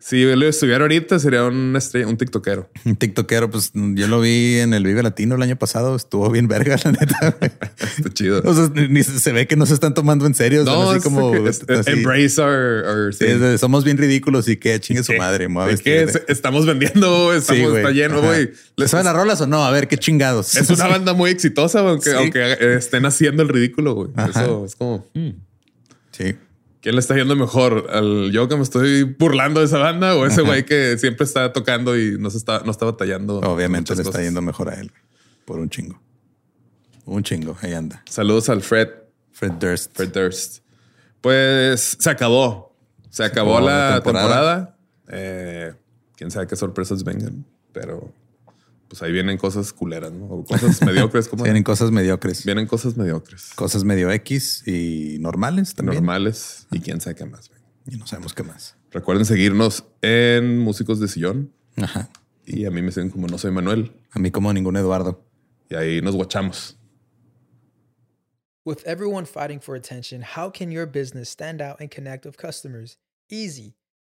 si 0.00 0.22
él 0.22 0.42
estuviera 0.44 0.80
ahorita, 0.80 1.18
sería 1.18 1.44
un, 1.44 1.76
estrella, 1.76 2.06
un 2.06 2.16
tiktokero. 2.16 2.70
Un 2.86 2.96
tiktokero, 2.96 3.50
pues 3.50 3.70
yo 3.74 4.08
lo 4.08 4.20
vi 4.20 4.58
en 4.58 4.72
el 4.72 4.82
Vive 4.82 5.02
Latino 5.02 5.34
el 5.34 5.42
año 5.42 5.56
pasado. 5.56 5.94
Estuvo 5.94 6.30
bien 6.30 6.48
verga, 6.48 6.76
la 6.82 6.92
neta. 6.92 7.36
Está 7.78 8.10
chido. 8.12 8.42
O 8.44 8.54
sea, 8.54 8.70
ni 8.74 9.02
se 9.02 9.32
ve 9.32 9.46
que 9.46 9.56
no 9.56 9.66
se 9.66 9.74
están 9.74 9.92
tomando 9.92 10.24
en 10.24 10.34
serio. 10.34 10.64
No, 10.64 10.90
así 10.90 11.00
como 11.00 11.34
embrace 11.34 12.40
our, 12.40 13.14
somos 13.58 13.84
bien 13.84 13.98
ridículos 13.98 14.48
y 14.48 14.56
que 14.56 14.80
chingue 14.80 15.02
su 15.02 15.12
madre. 15.12 15.48
Es 15.68 15.82
que 15.82 16.06
estamos 16.28 16.64
vendiendo, 16.64 17.34
estamos, 17.34 17.76
está 17.76 17.90
lleno, 17.90 18.22
güey. 18.22 18.52
¿Les 18.76 18.90
saben 18.90 19.04
las 19.04 19.14
rolas 19.14 19.40
o 19.42 19.46
no? 19.46 19.64
A 19.64 19.70
ver 19.70 19.86
qué 19.86 19.98
chingados. 19.98 20.56
Es 20.56 20.70
una 20.70 20.86
banda 20.86 21.12
muy 21.12 21.30
exitosa, 21.30 21.80
aunque, 21.80 22.12
aunque 22.12 22.74
estén 22.74 23.04
haciendo 23.04 23.42
el 23.42 23.50
ridículo, 23.50 23.94
güey. 23.94 24.10
Eso 24.30 24.64
es 24.64 24.76
como. 24.76 25.06
Hmm. 25.14 25.32
Sí. 26.12 26.34
¿Quién 26.80 26.94
le 26.94 27.00
está 27.00 27.14
yendo 27.14 27.36
mejor? 27.36 27.88
¿Al 27.90 28.30
yo 28.32 28.48
que 28.48 28.56
me 28.56 28.62
estoy 28.62 29.02
burlando 29.02 29.60
de 29.60 29.66
esa 29.66 29.78
banda 29.78 30.16
o 30.16 30.24
ese 30.24 30.40
güey 30.40 30.64
que 30.64 30.96
siempre 30.96 31.24
está 31.24 31.52
tocando 31.52 31.98
y 31.98 32.16
no, 32.18 32.28
está, 32.28 32.60
no 32.64 32.70
está 32.70 32.86
batallando? 32.86 33.40
Obviamente 33.40 33.94
le 33.94 34.02
está 34.02 34.22
yendo 34.22 34.40
mejor 34.40 34.70
a 34.70 34.80
él 34.80 34.90
por 35.44 35.58
un 35.58 35.68
chingo. 35.68 36.00
Un 37.04 37.22
chingo. 37.22 37.56
Ahí 37.60 37.74
anda. 37.74 38.02
Saludos 38.08 38.48
al 38.48 38.62
Fred. 38.62 38.88
Fred 39.32 39.52
Durst. 39.52 39.94
Fred 39.94 40.10
Durst. 40.10 40.62
Pues 41.20 41.96
se 41.98 42.08
acabó. 42.08 42.74
Se 43.10 43.24
acabó, 43.24 43.60
la, 43.60 44.00
temporada. 44.02 44.76
Eh, 45.08 45.74
quién 46.16 46.30
sabe 46.30 46.46
qué 46.46 46.56
sorpresas 46.56 47.02
vengan, 47.02 47.44
pero 47.72 48.12
pues 48.90 49.02
ahí 49.02 49.12
vienen 49.12 49.38
cosas 49.38 49.72
culeras, 49.72 50.10
¿no? 50.10 50.26
O 50.26 50.44
cosas 50.44 50.82
mediocres. 50.82 51.28
como 51.28 51.44
vienen 51.44 51.62
cosas 51.62 51.92
mediocres. 51.92 52.44
Vienen 52.44 52.66
cosas 52.66 52.96
mediocres. 52.96 53.52
Cosas 53.54 53.84
medio 53.84 54.10
X 54.10 54.66
y 54.66 55.18
normales 55.20 55.76
también. 55.76 55.94
Normales 55.94 56.66
y 56.72 56.80
quién 56.80 57.00
sabe 57.00 57.14
qué 57.14 57.24
más. 57.24 57.52
Y 57.86 57.96
no 57.98 58.08
sabemos 58.08 58.34
qué 58.34 58.42
más. 58.42 58.76
Recuerden 58.90 59.24
seguirnos 59.24 59.84
en 60.02 60.58
Músicos 60.58 60.98
de 60.98 61.06
Sillón. 61.06 61.52
Ajá. 61.76 62.10
Y 62.44 62.64
a 62.64 62.72
mí 62.72 62.82
me 62.82 62.90
siguen 62.90 63.10
como 63.10 63.28
No 63.28 63.38
Soy 63.38 63.52
Manuel. 63.52 63.92
A 64.10 64.18
mí 64.18 64.32
como 64.32 64.52
ningún 64.52 64.76
Eduardo. 64.76 65.24
Y 65.68 65.76
ahí 65.76 66.02
nos 66.02 66.16
guachamos. 66.16 66.76
With 68.64 68.78
everyone 68.84 69.24
fighting 69.24 69.60
for 69.60 69.76
attention, 69.76 70.22
how 70.36 70.50
can 70.50 70.72
your 70.72 70.86
business 70.86 71.28
stand 71.30 71.62
out 71.62 71.80
and 71.80 71.88
connect 71.94 72.26
with 72.26 72.36
customers? 72.36 72.98
Easy. 73.30 73.76